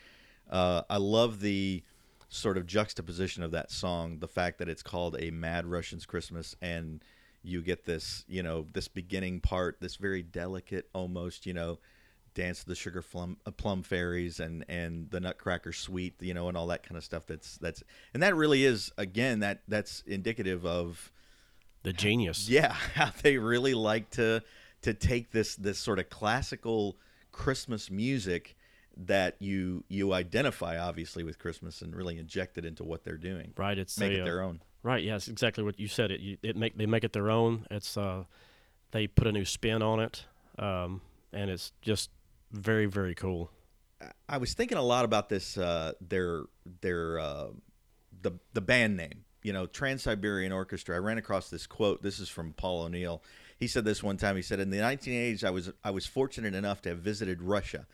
Uh, 0.47 0.83
I 0.91 0.97
love 0.97 1.39
the 1.39 1.81
sort 2.29 2.55
of 2.55 2.67
juxtaposition 2.67 3.41
of 3.41 3.49
that 3.53 3.71
song, 3.71 4.19
the 4.19 4.27
fact 4.27 4.59
that 4.59 4.69
it's 4.69 4.83
called 4.83 5.15
a 5.19 5.31
Mad 5.31 5.65
Russian's 5.65 6.05
Christmas, 6.05 6.55
and 6.61 7.03
you 7.41 7.63
get 7.63 7.85
this, 7.85 8.23
you 8.27 8.43
know, 8.43 8.67
this 8.73 8.87
beginning 8.87 9.39
part, 9.39 9.77
this 9.81 9.95
very 9.95 10.21
delicate, 10.21 10.89
almost, 10.93 11.47
you 11.47 11.53
know, 11.55 11.79
dance 12.35 12.59
of 12.59 12.67
the 12.67 12.75
sugar 12.75 13.01
plum, 13.01 13.37
uh, 13.47 13.49
plum 13.49 13.81
fairies 13.81 14.39
and 14.39 14.63
and 14.69 15.09
the 15.09 15.19
Nutcracker 15.19 15.73
Suite, 15.73 16.13
you 16.19 16.35
know, 16.35 16.47
and 16.47 16.55
all 16.55 16.67
that 16.67 16.83
kind 16.83 16.95
of 16.95 17.03
stuff. 17.03 17.23
That's 17.25 17.57
that's 17.57 17.81
and 18.13 18.21
that 18.21 18.35
really 18.35 18.65
is 18.65 18.91
again 18.99 19.39
that 19.39 19.63
that's 19.67 20.03
indicative 20.05 20.63
of 20.63 21.11
The 21.87 21.93
genius. 21.93 22.49
yeah, 22.49 22.73
how 22.95 23.11
they 23.21 23.37
really 23.37 23.73
like 23.73 24.09
to 24.11 24.43
to 24.81 24.93
take 24.93 25.31
this 25.31 25.55
this 25.55 25.79
sort 25.79 25.99
of 25.99 26.09
classical 26.09 26.97
Christmas 27.31 27.89
music 27.89 28.57
that 28.97 29.37
you 29.39 29.85
you 29.87 30.11
identify 30.11 30.77
obviously 30.77 31.23
with 31.23 31.39
Christmas 31.39 31.81
and 31.81 31.95
really 31.95 32.17
inject 32.17 32.57
it 32.57 32.65
into 32.65 32.83
what 32.83 33.05
they're 33.05 33.15
doing. 33.15 33.53
Right. 33.55 33.77
It's 33.77 33.97
Make 33.97 34.11
a, 34.11 34.15
it 34.15 34.21
uh, 34.21 34.25
their 34.25 34.41
own. 34.41 34.59
Right. 34.83 35.01
Yes. 35.01 35.29
Exactly 35.29 35.63
what 35.63 35.79
you 35.79 35.87
said. 35.87 36.11
It. 36.11 36.19
You, 36.19 36.37
it 36.43 36.57
make 36.57 36.77
they 36.77 36.85
make 36.85 37.05
it 37.05 37.13
their 37.13 37.31
own. 37.31 37.65
It's 37.71 37.95
uh, 37.95 38.25
they 38.91 39.07
put 39.07 39.25
a 39.25 39.31
new 39.31 39.45
spin 39.45 39.81
on 39.81 40.01
it, 40.01 40.25
um, 40.59 40.99
and 41.31 41.49
it's 41.49 41.71
just 41.81 42.09
very 42.51 42.87
very 42.87 43.15
cool. 43.15 43.49
I 44.27 44.39
was 44.39 44.53
thinking 44.53 44.77
a 44.77 44.83
lot 44.83 45.05
about 45.05 45.29
this 45.29 45.57
uh, 45.57 45.93
their 46.01 46.43
their 46.81 47.17
uh, 47.17 47.47
the 48.21 48.33
the 48.51 48.61
band 48.61 48.97
name. 48.97 49.23
You 49.47 49.53
know, 49.53 49.65
Trans 49.65 50.03
Siberian 50.03 50.51
Orchestra. 50.51 50.97
I 50.97 50.99
ran 50.99 51.17
across 51.17 51.49
this 51.49 51.65
quote. 51.65 52.03
This 52.03 52.19
is 52.19 52.27
from 52.27 52.51
Paul 52.51 52.81
O'Neill. 52.81 53.23
He 53.57 53.65
said 53.65 53.85
this 53.85 54.03
one 54.03 54.17
time. 54.17 54.35
He 54.35 54.41
said, 54.41 54.59
"In 54.59 54.71
the 54.71 54.81
1980s, 54.81 55.41
I 55.41 55.51
was 55.51 55.71
I 55.85 55.91
was 55.91 56.05
fortunate 56.05 56.53
enough 56.53 56.81
to 56.81 56.89
have 56.89 56.99
visited 56.99 57.41
Russia. 57.41 57.87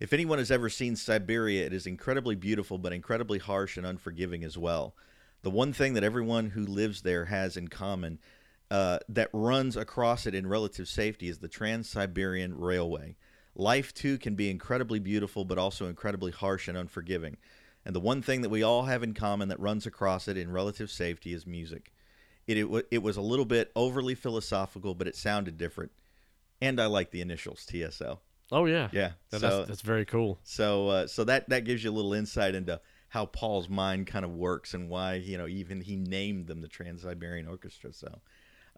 If 0.00 0.14
anyone 0.14 0.38
has 0.38 0.50
ever 0.50 0.70
seen 0.70 0.96
Siberia, 0.96 1.66
it 1.66 1.74
is 1.74 1.86
incredibly 1.86 2.36
beautiful, 2.36 2.78
but 2.78 2.94
incredibly 2.94 3.38
harsh 3.38 3.76
and 3.76 3.84
unforgiving 3.84 4.44
as 4.44 4.56
well. 4.56 4.96
The 5.42 5.50
one 5.50 5.74
thing 5.74 5.92
that 5.92 6.04
everyone 6.04 6.48
who 6.48 6.64
lives 6.64 7.02
there 7.02 7.26
has 7.26 7.58
in 7.58 7.68
common." 7.68 8.18
Uh, 8.70 8.98
that 9.10 9.28
runs 9.34 9.76
across 9.76 10.24
it 10.24 10.34
in 10.34 10.46
relative 10.46 10.88
safety 10.88 11.28
is 11.28 11.40
the 11.40 11.48
Trans 11.48 11.86
Siberian 11.86 12.56
Railway. 12.56 13.14
Life 13.54 13.92
too 13.92 14.16
can 14.16 14.36
be 14.36 14.48
incredibly 14.48 15.00
beautiful, 15.00 15.44
but 15.44 15.58
also 15.58 15.86
incredibly 15.86 16.32
harsh 16.32 16.66
and 16.66 16.78
unforgiving. 16.78 17.36
And 17.84 17.94
the 17.94 18.00
one 18.00 18.22
thing 18.22 18.40
that 18.42 18.48
we 18.48 18.62
all 18.62 18.84
have 18.84 19.02
in 19.02 19.14
common 19.14 19.48
that 19.48 19.60
runs 19.60 19.86
across 19.86 20.26
it 20.28 20.36
in 20.36 20.50
relative 20.50 20.90
safety 20.90 21.32
is 21.32 21.46
music. 21.46 21.92
It, 22.46 22.58
it, 22.58 22.86
it 22.90 23.02
was 23.02 23.16
a 23.16 23.22
little 23.22 23.44
bit 23.44 23.70
overly 23.76 24.14
philosophical, 24.14 24.94
but 24.94 25.06
it 25.06 25.16
sounded 25.16 25.58
different. 25.58 25.92
And 26.60 26.80
I 26.80 26.86
like 26.86 27.10
the 27.10 27.20
initials 27.20 27.66
TSL. 27.70 28.18
Oh 28.52 28.66
yeah. 28.66 28.88
Yeah. 28.92 29.12
So 29.30 29.38
that's, 29.38 29.68
that's 29.68 29.80
very 29.80 30.04
cool. 30.04 30.38
so 30.44 30.88
uh, 30.88 31.06
so 31.06 31.24
that 31.24 31.48
that 31.48 31.64
gives 31.64 31.82
you 31.82 31.90
a 31.90 31.92
little 31.92 32.12
insight 32.12 32.54
into 32.54 32.80
how 33.08 33.26
Paul's 33.26 33.68
mind 33.68 34.06
kind 34.06 34.24
of 34.24 34.32
works 34.32 34.74
and 34.74 34.88
why 34.88 35.14
you 35.14 35.38
know 35.38 35.46
even 35.46 35.80
he 35.80 35.96
named 35.96 36.46
them 36.46 36.60
the 36.60 36.68
Trans 36.68 37.02
Siberian 37.02 37.46
Orchestra. 37.48 37.92
So, 37.92 38.20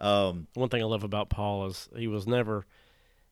um, 0.01 0.47
One 0.55 0.69
thing 0.69 0.83
I 0.83 0.85
love 0.87 1.05
about 1.05 1.31
Paul 1.31 1.67
is 1.67 1.89
he 1.97 2.07
was 2.07 2.27
never 2.27 2.65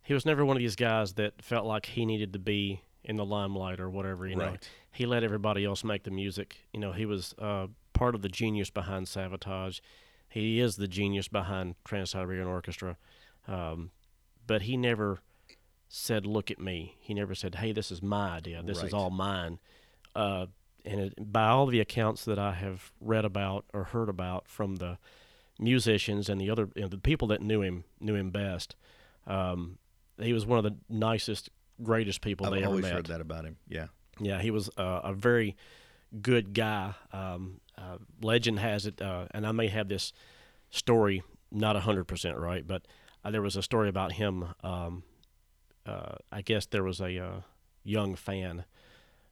he 0.02 0.12
was 0.12 0.26
never 0.26 0.44
one 0.44 0.56
of 0.56 0.60
these 0.60 0.76
guys 0.76 1.14
that 1.14 1.40
felt 1.40 1.66
like 1.66 1.86
he 1.86 2.04
needed 2.04 2.32
to 2.32 2.38
be 2.38 2.82
in 3.04 3.16
the 3.16 3.24
limelight 3.24 3.80
or 3.80 3.90
whatever. 3.90 4.26
You 4.26 4.36
know, 4.36 4.44
he 4.92 5.06
let 5.06 5.22
everybody 5.24 5.64
else 5.64 5.84
make 5.84 6.04
the 6.04 6.10
music. 6.10 6.56
You 6.72 6.80
know, 6.80 6.92
he 6.92 7.06
was 7.06 7.34
uh, 7.38 7.66
part 7.92 8.14
of 8.14 8.22
the 8.22 8.28
genius 8.28 8.70
behind 8.70 9.06
Savatage. 9.06 9.80
He 10.28 10.58
is 10.60 10.76
the 10.76 10.88
genius 10.88 11.28
behind 11.28 11.76
Trans 11.84 12.10
Siberian 12.10 12.46
Orchestra, 12.48 12.96
um, 13.46 13.90
but 14.46 14.62
he 14.62 14.76
never 14.76 15.20
said, 15.88 16.26
"Look 16.26 16.50
at 16.50 16.58
me." 16.58 16.96
He 17.00 17.14
never 17.14 17.34
said, 17.34 17.56
"Hey, 17.56 17.72
this 17.72 17.90
is 17.92 18.02
my 18.02 18.30
idea. 18.30 18.62
This 18.62 18.78
Right. 18.78 18.86
is 18.88 18.94
all 18.94 19.10
mine." 19.10 19.58
Uh, 20.16 20.46
and 20.84 21.00
it, 21.00 21.32
by 21.32 21.46
all 21.48 21.66
the 21.66 21.80
accounts 21.80 22.24
that 22.24 22.38
I 22.38 22.52
have 22.52 22.90
read 23.00 23.24
about 23.24 23.64
or 23.72 23.84
heard 23.84 24.08
about 24.08 24.48
from 24.48 24.76
the 24.76 24.98
musicians 25.58 26.28
and 26.28 26.40
the 26.40 26.50
other 26.50 26.68
you 26.74 26.82
know, 26.82 26.88
the 26.88 26.98
people 26.98 27.28
that 27.28 27.40
knew 27.40 27.62
him 27.62 27.84
knew 28.00 28.14
him 28.16 28.30
best, 28.30 28.74
um, 29.26 29.78
he 30.18 30.32
was 30.32 30.44
one 30.46 30.58
of 30.58 30.64
the 30.64 30.76
nicest, 30.88 31.48
greatest 31.82 32.20
people 32.20 32.46
I've 32.46 32.52
they 32.52 32.58
ever 32.58 32.68
always 32.68 32.82
met. 32.84 32.92
heard 32.92 33.06
that 33.06 33.20
about 33.20 33.44
him. 33.44 33.56
Yeah, 33.68 33.86
Yeah, 34.20 34.40
he 34.40 34.50
was 34.50 34.70
uh, 34.76 35.00
a 35.04 35.12
very 35.12 35.56
good 36.20 36.54
guy. 36.54 36.94
Um, 37.12 37.60
uh, 37.76 37.98
legend 38.22 38.60
has 38.60 38.86
it, 38.86 39.02
uh, 39.02 39.26
and 39.32 39.46
I 39.46 39.52
may 39.52 39.68
have 39.68 39.88
this 39.88 40.12
story 40.70 41.22
not 41.50 41.76
hundred 41.76 42.04
percent 42.04 42.36
right, 42.36 42.66
but 42.66 42.86
uh, 43.24 43.30
there 43.30 43.42
was 43.42 43.56
a 43.56 43.62
story 43.62 43.88
about 43.88 44.12
him. 44.12 44.46
Um, 44.62 45.02
uh, 45.86 46.16
I 46.32 46.42
guess 46.42 46.66
there 46.66 46.82
was 46.82 47.00
a 47.00 47.18
uh, 47.18 47.40
young 47.82 48.14
fan 48.14 48.64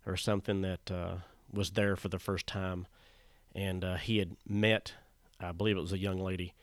or 0.06 0.16
something 0.16 0.62
that 0.62 0.90
uh, 0.90 1.14
was 1.52 1.70
there 1.70 1.96
for 1.96 2.08
the 2.08 2.18
first 2.18 2.46
time, 2.46 2.86
and 3.54 3.84
uh, 3.84 3.96
he 3.96 4.18
had 4.18 4.36
met, 4.46 4.94
I 5.40 5.52
believe 5.52 5.76
it 5.76 5.80
was 5.80 5.92
a 5.92 5.98
young 5.98 6.18
lady, 6.18 6.54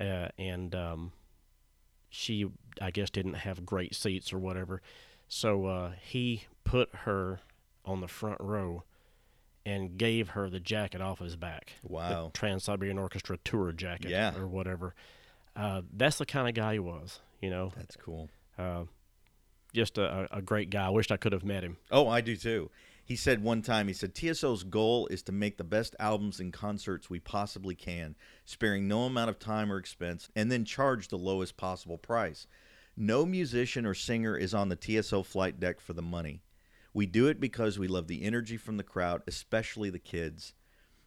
uh, 0.00 0.28
and 0.38 0.74
um, 0.74 1.12
she, 2.08 2.46
I 2.80 2.90
guess, 2.90 3.10
didn't 3.10 3.34
have 3.34 3.64
great 3.66 3.94
seats 3.94 4.32
or 4.32 4.38
whatever. 4.38 4.80
So 5.28 5.66
uh, 5.66 5.92
he 6.00 6.44
put 6.64 6.88
her 7.04 7.40
on 7.84 8.00
the 8.00 8.08
front 8.08 8.40
row 8.40 8.84
and 9.66 9.98
gave 9.98 10.30
her 10.30 10.48
the 10.48 10.60
jacket 10.60 11.00
off 11.00 11.18
his 11.18 11.36
back. 11.36 11.72
Wow. 11.82 12.30
Trans 12.32 12.64
Siberian 12.64 12.98
Orchestra 12.98 13.36
tour 13.44 13.72
jacket 13.72 14.10
Yeah. 14.10 14.34
or 14.38 14.46
whatever. 14.46 14.94
Uh, 15.54 15.82
that's 15.92 16.18
the 16.18 16.26
kind 16.26 16.48
of 16.48 16.54
guy 16.54 16.74
he 16.74 16.78
was, 16.78 17.20
you 17.42 17.50
know. 17.50 17.72
that's 17.76 17.96
cool. 17.96 18.30
Uh, 18.58 18.84
just 19.74 19.98
a, 19.98 20.28
a 20.32 20.38
a 20.38 20.42
great 20.42 20.70
guy. 20.70 20.86
I 20.86 20.88
wished 20.88 21.12
I 21.12 21.16
could 21.18 21.32
have 21.32 21.44
met 21.44 21.62
him. 21.62 21.76
Oh, 21.90 22.08
I 22.08 22.20
do 22.22 22.36
too. 22.36 22.70
He 23.08 23.16
said 23.16 23.42
one 23.42 23.62
time, 23.62 23.88
he 23.88 23.94
said, 23.94 24.14
TSO's 24.14 24.64
goal 24.64 25.06
is 25.06 25.22
to 25.22 25.32
make 25.32 25.56
the 25.56 25.64
best 25.64 25.96
albums 25.98 26.40
and 26.40 26.52
concerts 26.52 27.08
we 27.08 27.18
possibly 27.18 27.74
can, 27.74 28.16
sparing 28.44 28.86
no 28.86 29.04
amount 29.04 29.30
of 29.30 29.38
time 29.38 29.72
or 29.72 29.78
expense, 29.78 30.28
and 30.36 30.52
then 30.52 30.66
charge 30.66 31.08
the 31.08 31.16
lowest 31.16 31.56
possible 31.56 31.96
price. 31.96 32.46
No 32.98 33.24
musician 33.24 33.86
or 33.86 33.94
singer 33.94 34.36
is 34.36 34.52
on 34.52 34.68
the 34.68 34.76
TSO 34.76 35.22
flight 35.22 35.58
deck 35.58 35.80
for 35.80 35.94
the 35.94 36.02
money. 36.02 36.42
We 36.92 37.06
do 37.06 37.28
it 37.28 37.40
because 37.40 37.78
we 37.78 37.88
love 37.88 38.08
the 38.08 38.24
energy 38.24 38.58
from 38.58 38.76
the 38.76 38.82
crowd, 38.82 39.22
especially 39.26 39.88
the 39.88 39.98
kids. 39.98 40.52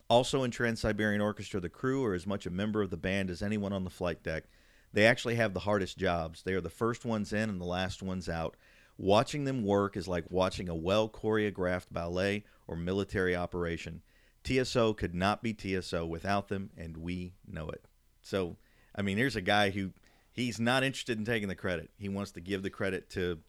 Also 0.10 0.42
in 0.42 0.50
Trans 0.50 0.82
Siberian 0.82 1.22
Orchestra, 1.22 1.60
the 1.60 1.70
crew 1.70 2.04
are 2.04 2.16
as 2.16 2.26
much 2.26 2.48
a 2.48 2.50
member 2.50 2.82
of 2.82 2.90
the 2.90 2.98
band 2.98 3.30
as 3.30 3.44
anyone 3.44 3.74
on 3.74 3.84
the 3.84 3.92
flight 3.92 4.24
deck. 4.24 4.46
They 4.92 5.06
actually 5.06 5.36
have 5.36 5.54
the 5.54 5.60
hardest 5.60 6.00
jobs. 6.00 6.42
They 6.42 6.56
are 6.56 6.62
the 6.62 6.70
first 6.72 7.06
ones 7.06 7.32
in 7.32 7.48
and 7.48 7.62
the 7.62 7.66
last 7.66 8.02
ones 8.02 8.28
out. 8.28 8.58
Watching 8.98 9.46
them 9.46 9.64
work 9.64 9.98
is 9.98 10.08
like 10.08 10.26
watching 10.30 10.70
a 10.70 10.76
well 10.76 11.10
choreographed 11.10 11.88
ballet 11.92 12.46
or 12.68 12.76
military 12.76 13.36
operation. 13.36 14.02
TSO 14.44 14.94
could 14.94 15.14
not 15.14 15.44
be 15.44 15.54
TSO 15.54 16.06
without 16.06 16.48
them, 16.48 16.72
and 16.78 16.98
we 16.98 17.34
know 17.48 17.70
it. 17.70 17.86
So, 18.22 18.58
I 18.96 19.02
mean, 19.02 19.18
here's 19.18 19.36
a 19.36 19.42
guy 19.42 19.70
who 19.70 19.92
he's 20.32 20.60
not 20.60 20.84
interested 20.84 21.18
in 21.18 21.26
taking 21.26 21.48
the 21.48 21.56
credit. 21.56 21.92
He 21.98 22.10
wants 22.10 22.32
to 22.32 22.42
give 22.42 22.64
the 22.64 22.70
credit 22.70 23.10
to, 23.12 23.40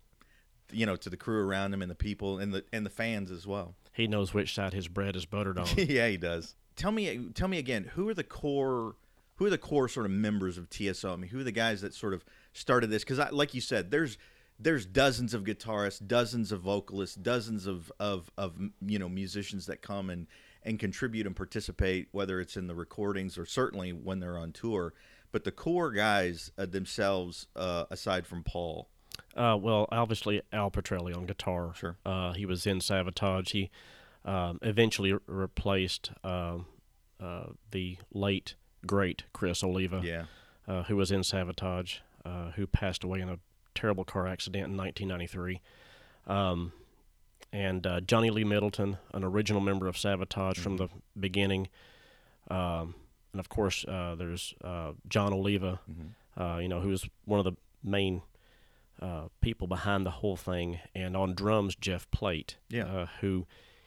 you 0.71 0.87
know, 0.87 0.97
to 0.97 1.11
the 1.11 1.17
crew 1.17 1.47
around 1.47 1.73
him 1.73 1.83
and 1.83 1.91
the 1.91 1.97
people 1.97 2.39
and 2.39 2.53
the 2.53 2.65
and 2.73 2.85
the 2.85 2.91
fans 2.91 3.31
as 3.31 3.47
well. 3.47 3.75
He 3.93 4.07
knows 4.07 4.33
which 4.33 4.55
side 4.55 4.73
his 4.73 4.89
bread 4.89 5.17
is 5.17 5.27
buttered 5.27 5.59
on. 5.59 5.67
yeah, 5.77 6.09
he 6.09 6.17
does. 6.17 6.55
Tell 6.77 6.93
me, 6.93 7.29
tell 7.35 7.49
me 7.49 7.59
again. 7.59 7.91
Who 7.95 8.09
are 8.09 8.15
the 8.15 8.25
core? 8.25 8.97
Who 9.37 9.47
are 9.47 9.51
the 9.51 9.59
core 9.59 9.89
sort 9.89 10.07
of 10.07 10.13
members 10.13 10.57
of 10.57 10.69
TSO? 10.71 11.13
I 11.13 11.17
mean, 11.17 11.31
who 11.31 11.41
are 11.41 11.45
the 11.45 11.53
guys 11.53 11.81
that 11.81 11.95
sort 11.95 12.15
of 12.15 12.25
started 12.53 12.91
this? 12.91 13.05
Because, 13.05 13.19
like 13.33 13.55
you 13.55 13.61
said, 13.61 13.91
there's 13.91 14.17
there's 14.63 14.87
dozens 14.87 15.35
of 15.35 15.45
guitarists, 15.45 16.07
dozens 16.07 16.53
of 16.53 16.61
vocalists, 16.61 17.17
dozens 17.17 17.67
of 17.67 17.91
of 17.99 18.31
of 18.37 18.55
you 18.87 18.99
know 18.99 19.09
musicians 19.09 19.67
that 19.67 19.83
come 19.83 20.11
and 20.11 20.27
and 20.63 20.79
contribute 20.79 21.27
and 21.27 21.35
participate, 21.35 22.09
whether 22.13 22.41
it's 22.41 22.57
in 22.57 22.69
the 22.69 22.75
recordings 22.75 23.37
or 23.37 23.45
certainly 23.45 23.93
when 23.93 24.21
they're 24.21 24.39
on 24.39 24.53
tour. 24.53 24.95
But 25.33 25.45
the 25.45 25.51
core 25.51 25.91
guys 25.91 26.53
uh, 26.57 26.67
themselves, 26.67 27.49
uh, 27.57 27.85
aside 27.91 28.27
from 28.27 28.45
Paul, 28.45 28.89
Uh, 29.37 29.57
well, 29.61 29.89
obviously 29.91 30.43
Al 30.53 30.71
Pitrelli 30.71 31.17
on 31.17 31.27
guitar. 31.27 31.73
Sure. 31.75 31.97
Uh, 32.05 32.33
he 32.35 32.47
was 32.47 32.67
in 32.67 32.79
Savatage. 32.79 33.51
He 33.51 33.71
um, 34.25 34.59
eventually 34.63 35.13
re- 35.13 35.21
replaced 35.27 36.13
um, 36.23 36.67
uh, 37.19 37.47
the 37.71 37.97
late 38.13 38.55
great 38.87 39.25
Chris 39.33 39.65
Oliva, 39.65 40.01
yeah, 40.05 40.25
uh, 40.69 40.83
who 40.85 40.97
was 40.97 41.11
in 41.11 41.23
Savatage, 41.23 41.99
uh, 42.25 42.51
who 42.53 42.67
passed 42.67 43.03
away 43.03 43.21
in 43.21 43.29
a 43.29 43.39
terrible 43.75 44.05
car 44.05 44.27
accident 44.27 44.67
in 44.71 44.77
1993. 44.77 45.61
Um, 46.27 46.73
and 47.53 47.87
uh, 47.87 48.01
Johnny 48.01 48.31
Lee 48.31 48.45
Middleton, 48.45 48.99
an 49.13 49.25
original 49.25 49.61
member 49.61 49.87
of 49.87 49.97
Savatage 49.97 50.57
from 50.59 50.77
the 50.79 50.89
beginning. 51.19 51.69
Um, 52.51 52.95
and 53.33 53.41
of 53.41 53.49
course, 53.49 53.85
uh, 53.87 54.15
there's 54.17 54.55
uh, 54.65 54.93
Jon 55.09 55.33
Oliva, 55.33 55.81
uh, 56.39 56.59
you 56.63 56.69
know, 56.69 56.81
who 56.81 56.89
was 56.89 57.09
one 57.25 57.39
of 57.39 57.45
the 57.45 57.53
main 57.83 58.23
uh, 59.01 59.25
people 59.41 59.67
behind 59.67 60.07
the 60.07 60.11
whole 60.11 60.37
thing. 60.37 60.79
And 60.95 61.17
on 61.17 61.35
drums, 61.35 61.75
Jeff 61.75 62.11
Plate, 62.11 62.57
Yeah. 62.71 62.85
uh, 62.85 63.07
who 63.21 63.47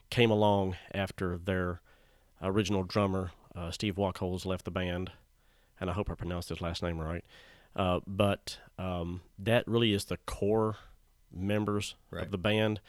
came 0.09 0.29
along 0.29 0.75
after 0.93 1.37
their 1.37 1.81
original 2.41 2.83
drummer, 2.83 3.31
uh, 3.55 3.71
Steve 3.71 3.95
Wachholz, 3.95 4.45
left 4.45 4.65
the 4.65 4.71
band. 4.71 5.11
And 5.79 5.89
I 5.89 5.93
hope 5.93 6.09
I 6.11 6.15
pronounced 6.15 6.49
his 6.49 6.61
last 6.61 6.83
name 6.83 6.99
right. 6.99 7.23
Uh, 7.75 7.99
but 8.07 8.57
um, 8.79 9.21
that 9.37 9.67
really 9.67 9.93
is 9.93 10.05
the 10.05 10.17
core 10.25 10.77
members 11.33 11.95
Right. 12.11 12.23
of 12.23 12.31
the 12.31 12.37
band. 12.37 12.79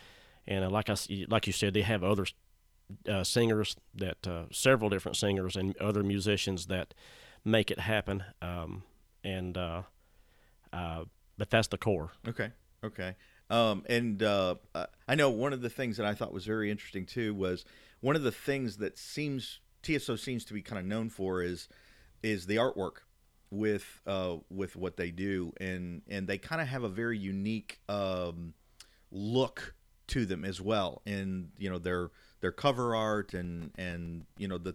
And 0.47 0.65
uh, 0.65 0.71
like 0.71 0.89
I, 0.89 0.97
like 1.29 1.47
you 1.47 1.53
said, 1.53 1.75
they 1.75 1.83
have 1.83 2.05
other 2.05 2.27
uh, 3.09 3.25
singers 3.25 3.77
that 3.95 4.27
uh, 4.29 4.45
several 4.53 4.89
different 4.91 5.17
singers 5.17 5.57
and 5.57 5.77
other 5.79 6.05
musicians 6.05 6.67
that 6.67 6.95
make 7.45 7.71
it 7.73 7.81
happen. 7.81 8.23
Um, 8.41 8.85
and 9.25 9.59
uh, 9.59 9.83
uh, 10.73 11.05
but 11.37 11.51
that's 11.51 11.69
the 11.69 11.79
core. 11.79 12.13
Okay. 12.29 12.51
Okay. 12.85 13.17
Um, 13.51 13.85
and 13.89 14.23
I 14.23 15.15
know 15.15 15.31
one 15.31 15.53
of 15.53 15.63
the 15.63 15.71
things 15.71 15.97
that 15.97 16.07
I 16.07 16.15
thought 16.15 16.33
was 16.33 16.47
very 16.47 16.71
interesting 16.71 17.07
too 17.07 17.35
was 17.35 17.65
one 18.01 18.15
of 18.17 18.23
the 18.23 18.33
things 18.33 18.77
that 18.79 18.97
seems 18.99 19.61
TSO 19.83 20.17
seems 20.17 20.45
to 20.47 20.55
be 20.55 20.63
kind 20.63 20.79
of 20.79 20.85
known 20.85 21.09
for 21.11 21.43
is 21.43 21.69
is 22.23 22.47
the 22.47 22.57
artwork 22.57 23.03
with 23.51 24.01
uh, 24.07 24.37
with 24.51 24.77
what 24.77 24.97
they 24.97 25.11
do, 25.11 25.53
and 25.59 26.03
and 26.09 26.27
they 26.27 26.39
kind 26.39 26.61
of 26.61 26.69
have 26.69 26.83
a 26.83 26.89
very 26.89 27.19
unique 27.19 27.81
um, 27.89 28.55
look 29.11 29.75
to 30.09 30.27
them 30.27 30.45
as 30.45 30.61
well, 30.61 31.03
and 31.07 31.51
you 31.59 31.71
know 31.71 31.79
their 31.79 32.11
their 32.41 32.53
cover 32.53 32.95
art 32.95 33.35
and 33.35 33.71
and 33.77 34.27
you 34.39 34.49
know 34.49 34.59
the 34.59 34.75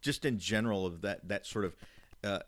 just 0.00 0.24
in 0.24 0.38
general 0.38 0.86
of 0.86 1.02
that 1.02 1.26
that 1.28 1.46
sort 1.46 1.64
of 1.64 1.76
uh, 2.24 2.40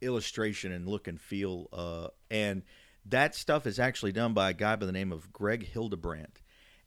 illustration 0.00 0.72
and 0.72 0.86
look 0.86 1.08
and 1.08 1.20
feel, 1.20 1.68
uh, 1.72 2.08
and 2.30 2.62
that 3.06 3.34
stuff 3.34 3.66
is 3.66 3.78
actually 3.78 4.12
done 4.12 4.34
by 4.34 4.50
a 4.50 4.54
guy 4.54 4.76
by 4.76 4.86
the 4.86 4.92
name 4.92 5.12
of 5.12 5.32
Greg 5.32 5.66
Hildebrandt. 5.66 6.40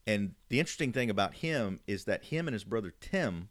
And 0.07 0.35
the 0.49 0.59
interesting 0.59 0.91
thing 0.91 1.09
about 1.09 1.35
him 1.35 1.79
is 1.87 2.05
that 2.05 2.25
him 2.25 2.47
and 2.47 2.53
his 2.53 2.63
brother 2.63 2.93
Tim 3.01 3.49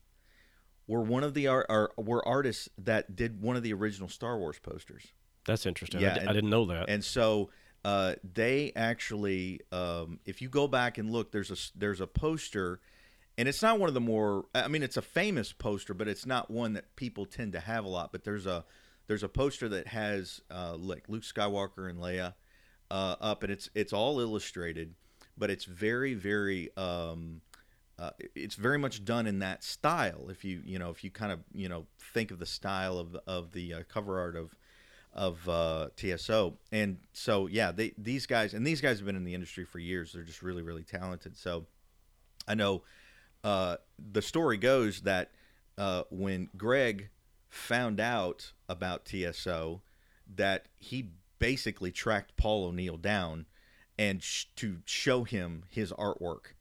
were 0.87 1.03
one 1.03 1.25
of 1.25 1.35
the 1.35 1.49
art, 1.49 1.67
are, 1.69 1.91
were 1.97 2.27
artists 2.27 2.69
that 2.79 3.17
did 3.17 3.41
one 3.41 3.57
of 3.57 3.63
the 3.63 3.73
original 3.73 4.09
Star 4.09 4.39
Wars 4.39 4.59
posters. 4.59 5.13
That's 5.47 5.67
interesting. 5.67 6.01
Yeah, 6.01 6.13
I, 6.13 6.19
di- 6.19 6.27
I 6.27 6.33
didn't 6.33 6.51
know 6.51 6.67
that. 6.67 6.89
And 6.89 7.05
so 7.05 7.51
uh, 7.85 8.15
they 8.23 8.73
actually, 8.75 9.61
um, 9.73 10.21
if 10.25 10.41
you 10.41 10.49
go 10.49 10.67
back 10.69 10.99
and 10.99 11.11
look, 11.11 11.33
there's 11.33 11.51
a 11.51 11.79
there's 11.79 12.01
a 12.01 12.07
poster, 12.07 12.81
and 13.37 13.49
it's 13.49 13.63
not 13.63 13.79
one 13.79 13.89
of 13.89 13.95
the 13.95 14.01
more. 14.01 14.47
I 14.55 14.69
mean, 14.69 14.83
it's 14.83 14.97
a 14.97 15.03
famous 15.03 15.53
poster, 15.53 15.93
but 15.95 16.09
it's 16.09 16.25
not 16.27 16.51
one 16.51 16.73
that 16.75 16.97
people 16.97 17.27
tend 17.27 17.53
to 17.53 17.61
have 17.61 17.85
a 17.85 17.89
lot. 17.89 18.11
But 18.13 18.25
there's 18.25 18.47
a 18.47 18.65
there's 19.07 19.23
a 19.23 19.29
poster 19.29 19.69
that 19.69 19.89
has 19.89 20.41
uh, 20.51 20.77
like 20.77 21.09
Luke 21.09 21.25
Skywalker 21.25 21.91
and 21.91 21.99
Leia 21.99 22.35
uh, 22.91 23.17
up, 23.21 23.43
and 23.43 23.53
it's 23.53 23.69
it's 23.75 23.93
all 23.93 24.19
illustrated, 24.21 24.95
but 25.37 25.51
it's 25.51 25.65
very 25.65 26.15
very. 26.15 26.75
Um, 26.77 27.43
uh, 27.99 28.11
it's 28.35 28.57
very 28.57 28.79
much 28.79 29.05
done 29.05 29.27
in 29.27 29.39
that 29.41 29.63
style. 29.63 30.29
If 30.29 30.45
you 30.45 30.63
you 30.65 30.79
know 30.79 30.91
if 30.91 31.05
you 31.05 31.11
kind 31.11 31.33
of 31.33 31.41
you 31.53 31.69
know 31.69 31.87
think 32.13 32.31
of 32.31 32.39
the 32.39 32.47
style 32.47 32.99
of 32.99 33.17
of 33.27 33.53
the 33.53 33.75
uh, 33.75 33.83
cover 33.89 34.19
art 34.19 34.37
of 34.37 34.55
of 35.13 35.49
uh, 35.49 35.89
TSO, 35.97 36.55
and 36.73 36.99
so 37.13 37.47
yeah, 37.47 37.71
they 37.71 37.93
these 37.97 38.27
guys 38.27 38.55
and 38.55 38.67
these 38.67 38.81
guys 38.81 38.99
have 38.99 39.07
been 39.07 39.17
in 39.17 39.25
the 39.25 39.35
industry 39.35 39.65
for 39.65 39.79
years. 39.79 40.13
They're 40.13 40.23
just 40.23 40.43
really 40.43 40.63
really 40.63 40.83
talented. 40.83 41.37
So 41.37 41.67
I 42.49 42.55
know 42.55 42.83
uh, 43.45 43.77
the 43.99 44.23
story 44.23 44.57
goes 44.57 45.03
that 45.03 45.31
uh, 45.79 46.05
when 46.11 46.49
Greg 46.57 47.11
found 47.49 48.01
out 48.01 48.53
about 48.69 49.05
TSO, 49.05 49.83
that 50.35 50.67
he 50.77 51.11
basically 51.39 51.93
tracked 51.93 52.37
Paul 52.37 52.65
O'Neill 52.67 52.97
down 52.97 53.47
and 53.99 54.23
sh- 54.23 54.47
to 54.57 54.79
show 54.85 55.25
him 55.25 55.65
his 55.71 55.93
artwork. 55.93 56.55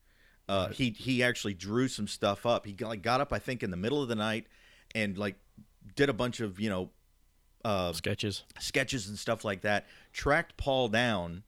Uh, 0.49 0.69
He 0.69 0.89
he 0.91 1.23
actually 1.23 1.53
drew 1.53 1.87
some 1.87 2.07
stuff 2.07 2.45
up. 2.45 2.65
He 2.65 2.73
got, 2.73 2.89
like 2.89 3.01
got 3.01 3.21
up, 3.21 3.31
I 3.33 3.39
think, 3.39 3.63
in 3.63 3.71
the 3.71 3.77
middle 3.77 4.01
of 4.01 4.09
the 4.09 4.15
night 4.15 4.47
and 4.95 5.17
like 5.17 5.35
did 5.95 6.09
a 6.09 6.13
bunch 6.13 6.39
of 6.39 6.59
you 6.59 6.69
know 6.69 6.89
uh, 7.65 7.93
Sketches. 7.93 8.43
sketches 8.59 9.07
and 9.07 9.17
stuff 9.17 9.45
like 9.45 9.61
that. 9.61 9.85
Tracked 10.11 10.57
Paul 10.57 10.89
down 10.89 11.43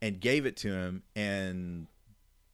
and 0.00 0.18
gave 0.20 0.46
it 0.46 0.56
to 0.58 0.72
him, 0.72 1.02
and 1.14 1.86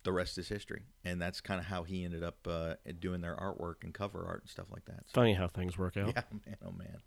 the 0.03 0.13
rest 0.13 0.37
is 0.39 0.49
history. 0.49 0.83
And 1.05 1.21
that's 1.21 1.41
kind 1.41 1.61
of 1.61 1.67
how 1.67 1.85
he 1.85 2.05
ended 2.05 2.25
up 2.25 2.39
uh, 2.47 2.75
doing 2.99 3.21
their 3.21 3.37
artwork 3.37 3.85
and 3.85 3.93
cover 3.95 4.25
art 4.27 4.41
and 4.43 4.51
stuff 4.51 4.67
like 4.73 4.85
that. 4.87 5.05
So, 5.07 5.13
Funny 5.15 5.35
how 5.35 5.49
things 5.49 5.79
work 5.79 5.97
out. 5.97 6.09
yeah, 6.17 6.23
man, 6.47 6.57
oh 6.67 6.73
man. 6.73 6.99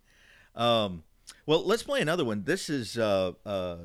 Um, 0.54 1.02
well, 1.44 1.62
let's 1.64 1.82
play 1.82 2.00
another 2.00 2.24
one. 2.24 2.44
This 2.44 2.70
is 2.70 2.96
uh, 2.96 3.32
uh, 3.44 3.76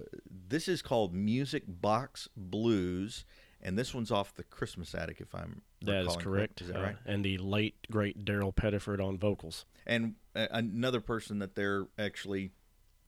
this 0.47 0.67
is 0.67 0.81
called 0.81 1.13
Music 1.13 1.63
Box 1.67 2.29
Blues, 2.37 3.25
and 3.63 3.77
this 3.79 3.93
one's 3.93 4.11
off 4.11 4.35
the 4.35 4.43
Christmas 4.43 4.93
Attic, 4.93 5.19
if 5.21 5.33
I'm 5.33 5.63
That 5.81 6.05
is 6.05 6.15
correct. 6.17 6.61
Is 6.61 6.67
that 6.67 6.77
Uh, 6.77 6.81
right? 6.83 6.95
and 7.05 7.23
the 7.25 7.37
late 7.39 7.75
great 7.89 8.23
Daryl 8.23 8.53
Pediford 8.53 9.03
on 9.03 9.17
vocals. 9.17 9.65
And 9.87 10.15
uh, 10.35 10.47
another 10.51 11.01
person 11.01 11.39
that 11.39 11.55
they're 11.55 11.87
actually 11.97 12.51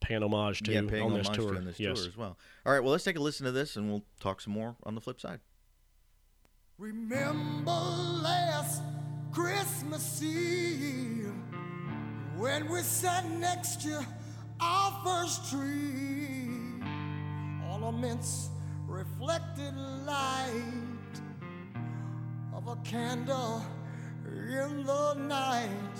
Paying 0.01 0.21
homage 0.23 0.61
to 0.63 0.71
yeah, 0.71 0.81
paying 0.87 1.03
on 1.03 1.13
this 1.15 1.29
tour. 1.29 1.51
to 1.53 1.57
on 1.57 1.65
this 1.65 1.79
yes. 1.79 1.97
tour 1.99 2.07
as 2.07 2.17
well. 2.17 2.37
All 2.65 2.71
right, 2.73 2.81
well, 2.83 2.91
let's 2.91 3.03
take 3.03 3.15
a 3.15 3.19
listen 3.19 3.45
to 3.45 3.51
this, 3.51 3.75
and 3.75 3.89
we'll 3.89 4.03
talk 4.19 4.39
some 4.41 4.53
more 4.53 4.75
on 4.83 4.93
the 4.93 5.01
flip 5.01 5.19
side. 5.19 5.39
Remember 6.77 7.71
last 7.71 8.83
Christmas 9.31 10.21
Eve 10.21 11.31
when 12.37 12.69
we 12.69 12.81
sat 12.81 13.27
next 13.31 13.81
to 13.83 14.05
our 14.59 15.01
first 15.03 15.49
tree? 15.49 16.83
Ornaments 17.71 18.49
reflected 18.95 19.75
light 20.05 21.15
of 22.55 22.65
a 22.69 22.77
candle 22.77 23.61
in 24.25 24.85
the 24.85 25.13
night, 25.15 25.97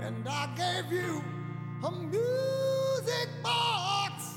and 0.00 0.24
I 0.28 0.48
gave 0.56 0.92
you 0.92 1.24
a 1.82 1.90
music 1.90 3.28
box. 3.42 4.36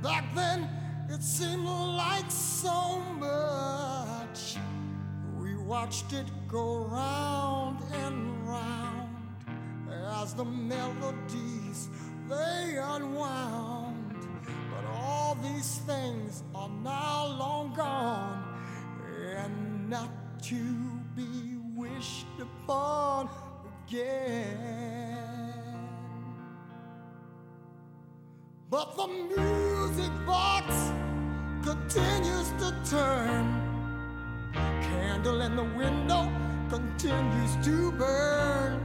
Back 0.00 0.32
then, 0.32 0.68
it 1.08 1.24
seemed 1.24 1.64
like 1.64 2.30
so 2.30 3.00
much. 3.18 4.56
We 5.40 5.56
watched 5.56 6.12
it 6.12 6.26
go 6.46 6.84
round 6.84 7.82
and 8.04 8.48
round 8.48 9.08
as 10.22 10.34
the 10.34 10.44
melodies 10.44 11.88
they 12.28 12.78
unwound. 12.80 13.79
These 15.42 15.78
things 15.86 16.42
are 16.54 16.68
now 16.68 17.26
long 17.26 17.72
gone 17.74 18.44
and 19.36 19.88
not 19.88 20.10
to 20.42 20.54
be 21.16 21.56
wished 21.74 22.26
upon 22.38 23.30
again. 23.86 25.54
But 28.68 28.96
the 28.96 29.06
music 29.06 30.12
box 30.26 30.66
continues 31.64 32.50
to 32.60 32.74
turn. 32.90 34.52
Candle 34.52 35.40
in 35.40 35.56
the 35.56 35.64
window 35.64 36.30
continues 36.68 37.56
to 37.64 37.92
burn. 37.92 38.78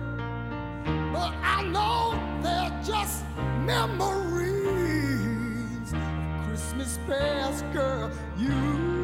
But 1.11 1.33
I 1.43 1.63
know 1.63 2.17
they're 2.41 2.81
just 2.83 3.25
memories 3.65 4.54
Christmas 6.85 7.07
past, 7.07 7.73
girl. 7.73 8.11
You 8.37 8.94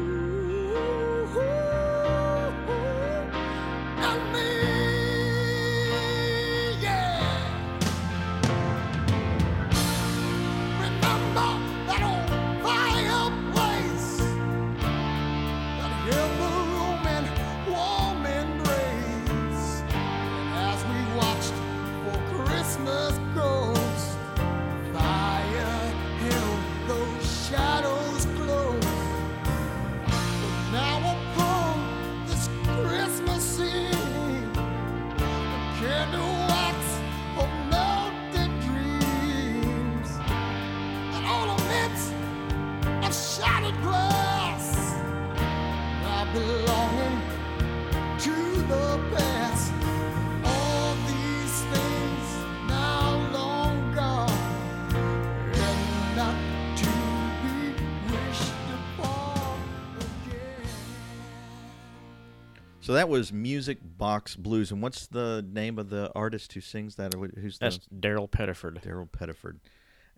So 62.82 62.92
that 62.94 63.08
was 63.08 63.32
Music 63.32 63.78
Box 63.82 64.34
Blues, 64.36 64.70
and 64.72 64.82
what's 64.82 65.06
the 65.06 65.44
name 65.48 65.78
of 65.78 65.88
the 65.88 66.10
artist 66.14 66.52
who 66.52 66.60
sings 66.60 66.96
that? 66.96 67.14
Or 67.14 67.28
who's 67.38 67.58
That's 67.58 67.78
Daryl 67.94 68.28
Pediford. 68.28 68.82
Daryl 68.82 69.08
Pediford, 69.08 69.60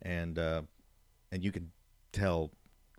and 0.02 0.38
uh, 0.38 0.62
and 1.30 1.44
you 1.44 1.52
can 1.52 1.70
tell 2.12 2.50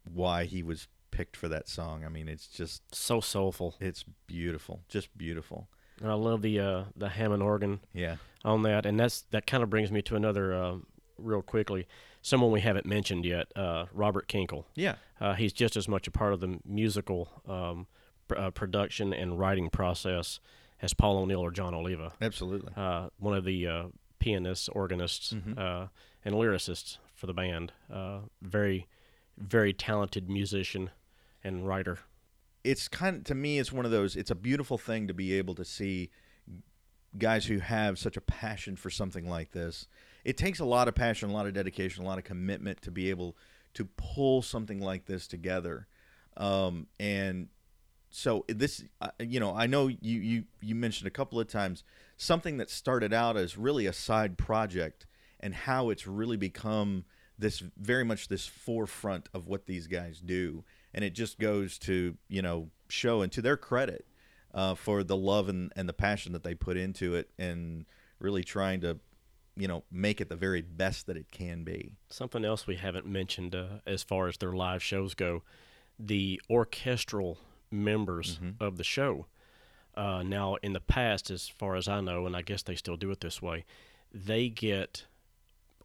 why 0.03 0.45
he 0.45 0.61
was 0.61 0.87
picked 1.09 1.35
for 1.35 1.47
that 1.47 1.67
song. 1.67 2.05
I 2.05 2.09
mean, 2.09 2.27
it's 2.29 2.47
just 2.47 2.83
So 2.93 3.19
soulful. 3.19 3.75
it's 3.79 4.05
beautiful, 4.27 4.81
just 4.87 5.17
beautiful. 5.17 5.67
And 6.01 6.11
I 6.11 6.13
love 6.15 6.41
the 6.43 6.59
uh, 6.59 6.83
the 6.95 7.09
Hammond 7.09 7.41
organ 7.41 7.79
Yeah, 7.91 8.17
on 8.43 8.61
that, 8.63 8.85
and 8.85 8.99
that's 8.99 9.21
that 9.31 9.47
kind 9.47 9.63
of 9.63 9.69
brings 9.71 9.91
me 9.91 10.01
to 10.03 10.15
another 10.15 10.53
uh, 10.53 10.75
real 11.17 11.41
quickly. 11.41 11.87
Someone 12.21 12.51
we 12.51 12.61
haven't 12.61 12.85
mentioned 12.85 13.23
yet, 13.25 13.47
uh, 13.55 13.85
Robert 13.93 14.27
Kinkel. 14.27 14.65
yeah, 14.75 14.95
Uh, 15.19 15.33
he's 15.33 15.53
just 15.53 15.75
as 15.75 15.87
much 15.87 16.07
a 16.07 16.11
part 16.11 16.33
of 16.33 16.39
the 16.39 16.59
musical 16.65 17.29
um, 17.47 17.85
uh, 18.35 18.51
production 18.51 19.13
and 19.13 19.39
writing 19.39 19.69
process 19.69 20.39
as 20.81 20.93
Paul 20.93 21.17
O'Neill 21.19 21.39
or 21.39 21.51
Jon 21.51 21.73
Oliva. 21.73 22.13
absolutely. 22.21 22.73
Uh, 22.75 23.09
one 23.17 23.35
of 23.35 23.45
the 23.45 23.67
uh, 23.67 23.83
pianists, 24.19 24.69
organists, 24.69 25.33
uh, 25.57 25.87
and 26.23 26.35
lyricists 26.35 26.97
for 27.13 27.27
the 27.27 27.33
band. 27.33 27.71
Uh, 27.91 28.19
very, 28.41 28.87
very 29.37 29.73
talented 29.73 30.29
musician 30.29 30.89
and 31.43 31.67
writer. 31.67 31.99
it's 32.63 32.87
kind 32.87 33.17
of 33.17 33.23
to 33.25 33.35
me 33.35 33.59
it's 33.59 33.71
one 33.71 33.85
of 33.85 33.91
those 33.91 34.15
it's 34.15 34.31
a 34.31 34.35
beautiful 34.35 34.77
thing 34.77 35.07
to 35.07 35.13
be 35.13 35.33
able 35.33 35.53
to 35.53 35.63
see 35.63 36.09
guys 37.17 37.45
who 37.45 37.59
have 37.59 37.97
such 37.99 38.17
a 38.17 38.21
passion 38.21 38.75
for 38.75 38.89
something 38.89 39.29
like 39.29 39.51
this 39.51 39.87
it 40.23 40.35
takes 40.37 40.59
a 40.59 40.65
lot 40.65 40.87
of 40.87 40.95
passion 40.95 41.29
a 41.29 41.33
lot 41.33 41.45
of 41.45 41.53
dedication 41.53 42.03
a 42.03 42.07
lot 42.07 42.17
of 42.17 42.23
commitment 42.23 42.81
to 42.81 42.89
be 42.89 43.09
able 43.11 43.37
to 43.75 43.85
pull 43.97 44.41
something 44.41 44.79
like 44.81 45.05
this 45.05 45.27
together 45.27 45.87
um, 46.37 46.87
and 46.99 47.47
so 48.15 48.45
this 48.47 48.83
uh, 49.01 49.09
you 49.19 49.39
know 49.39 49.53
i 49.55 49.67
know 49.67 49.87
you, 49.87 50.19
you 50.19 50.43
you 50.61 50.75
mentioned 50.75 51.07
a 51.07 51.11
couple 51.11 51.39
of 51.39 51.47
times 51.47 51.83
something 52.17 52.57
that 52.57 52.69
started 52.69 53.13
out 53.13 53.37
as 53.37 53.57
really 53.57 53.85
a 53.85 53.93
side 53.93 54.37
project 54.37 55.05
and 55.39 55.53
how 55.53 55.89
it's 55.89 56.07
really 56.07 56.37
become 56.37 57.05
this 57.37 57.61
very 57.77 58.03
much 58.03 58.27
this 58.27 58.47
forefront 58.47 59.27
of 59.33 59.47
what 59.47 59.65
these 59.65 59.87
guys 59.87 60.21
do. 60.23 60.63
And 60.93 61.03
it 61.03 61.13
just 61.13 61.39
goes 61.39 61.77
to 61.79 62.17
you 62.27 62.41
know 62.41 62.69
show 62.89 63.21
and 63.21 63.31
to 63.33 63.41
their 63.41 63.57
credit 63.57 64.05
uh, 64.53 64.75
for 64.75 65.03
the 65.03 65.17
love 65.17 65.49
and, 65.49 65.71
and 65.75 65.89
the 65.89 65.93
passion 65.93 66.33
that 66.33 66.43
they 66.43 66.55
put 66.55 66.77
into 66.77 67.15
it 67.15 67.29
and 67.37 67.85
really 68.19 68.43
trying 68.43 68.81
to 68.81 68.99
you 69.57 69.67
know 69.67 69.83
make 69.91 70.21
it 70.21 70.29
the 70.29 70.35
very 70.35 70.61
best 70.61 71.07
that 71.07 71.17
it 71.17 71.31
can 71.31 71.63
be. 71.63 71.91
Something 72.09 72.45
else 72.45 72.65
we 72.65 72.77
haven't 72.77 73.05
mentioned 73.05 73.55
uh, 73.55 73.79
as 73.85 74.03
far 74.03 74.27
as 74.27 74.37
their 74.37 74.53
live 74.53 74.81
shows 74.81 75.13
go 75.13 75.43
the 75.97 76.41
orchestral 76.49 77.37
members 77.75 78.39
of 78.59 78.77
the 78.77 78.83
show. 78.83 79.25
Uh, 79.95 80.23
now, 80.23 80.55
in 80.55 80.73
the 80.73 80.79
past, 80.81 81.29
as 81.31 81.47
far 81.47 81.75
as 81.75 81.87
I 81.87 82.01
know, 82.01 82.25
and 82.25 82.35
I 82.35 82.41
guess 82.41 82.63
they 82.63 82.75
still 82.75 82.97
do 82.97 83.11
it 83.11 83.21
this 83.21 83.41
way, 83.41 83.63
they 84.13 84.49
get 84.49 85.05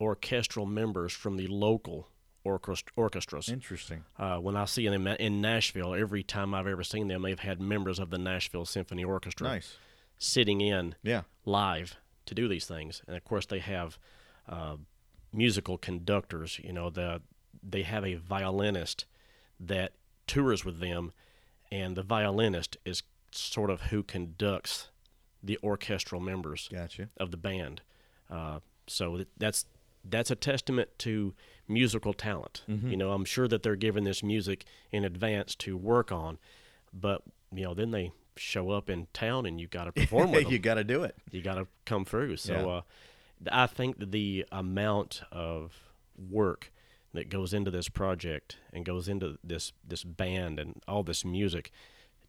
orchestral 0.01 0.66
members 0.66 1.12
from 1.12 1.36
the 1.36 1.47
local 1.47 2.09
orchest- 2.45 2.88
orchestras. 2.97 3.49
Interesting. 3.49 4.05
Uh, 4.18 4.38
when 4.38 4.57
I 4.57 4.64
see 4.64 4.88
them 4.88 5.07
in 5.07 5.41
Nashville, 5.41 5.95
every 5.95 6.22
time 6.22 6.55
I've 6.55 6.66
ever 6.66 6.82
seen 6.82 7.09
them, 7.09 7.22
they've 7.22 7.38
had 7.38 7.61
members 7.61 7.99
of 7.99 8.11
the 8.11 8.18
Nashville 8.18 8.64
Symphony 8.64 9.05
Orchestra 9.05 9.47
Nice. 9.49 9.76
sitting 10.18 10.61
in 10.61 10.95
Yeah. 11.03 11.22
live 11.45 11.97
to 12.26 12.34
do 12.34 12.49
these 12.49 12.66
things. 12.66 13.03
And 13.07 13.16
of 13.16 13.24
course, 13.24 13.47
they 13.47 13.59
have 13.61 13.99
uh, 14.49 14.76
musical 15.32 15.78
conductors. 15.78 16.59
You 16.62 16.72
know, 16.72 16.91
the 16.91 17.20
they 17.62 17.82
have 17.82 18.05
a 18.07 18.14
violinist 18.14 19.05
that 19.61 19.93
tours 20.26 20.64
with 20.64 20.80
them, 20.80 21.12
and 21.73 21.97
the 21.97 22.03
violinist 22.03 22.77
is 22.85 23.03
sort 23.33 23.71
of 23.71 23.83
who 23.83 24.03
conducts 24.03 24.89
the 25.43 25.59
orchestral 25.62 26.21
members 26.21 26.68
Gotcha. 26.73 27.09
of 27.18 27.31
the 27.31 27.37
band. 27.37 27.83
Uh, 28.29 28.61
so 28.87 29.16
th- 29.16 29.29
that's 29.39 29.64
that's 30.05 30.31
a 30.31 30.35
testament 30.35 30.89
to 30.99 31.35
musical 31.68 32.14
talent. 32.14 32.62
You 32.66 32.97
know, 32.97 33.12
I'm 33.12 33.25
sure 33.27 33.47
that 33.49 33.62
they're 33.62 33.77
given 33.77 34.05
this 34.05 34.23
music 34.23 34.64
in 34.91 35.05
advance 35.05 35.55
to 35.57 35.77
work 35.77 36.11
on, 36.11 36.39
but 36.93 37.23
you 37.53 37.64
know, 37.64 37.75
then 37.75 37.91
they 37.91 38.12
show 38.37 38.71
up 38.71 38.89
in 38.89 39.09
town 39.12 39.45
and 39.45 39.61
you 39.61 39.66
got 39.66 39.85
to 39.85 39.93
perform 39.93 40.31
with 40.33 40.45
them 40.45 40.53
you 40.53 40.59
got 40.59 40.75
to 40.75 40.85
do 40.85 41.03
it. 41.05 41.14
you 41.31 41.43
got 41.43 41.57
to 41.57 41.66
come 41.85 42.05
through. 42.07 42.37
So 42.39 42.53
Yeah. 42.55 42.66
uh, 42.66 42.83
I 43.64 43.66
think 43.66 44.11
the 44.11 44.47
amount 44.51 45.21
of 45.31 45.75
work 46.31 46.73
that 47.12 47.28
goes 47.28 47.52
into 47.52 47.70
this 47.70 47.88
project 47.88 48.56
and 48.72 48.84
goes 48.84 49.08
into 49.08 49.38
this 49.42 49.72
this 49.86 50.04
band 50.04 50.58
and 50.58 50.82
all 50.86 51.02
this 51.02 51.24
music, 51.24 51.70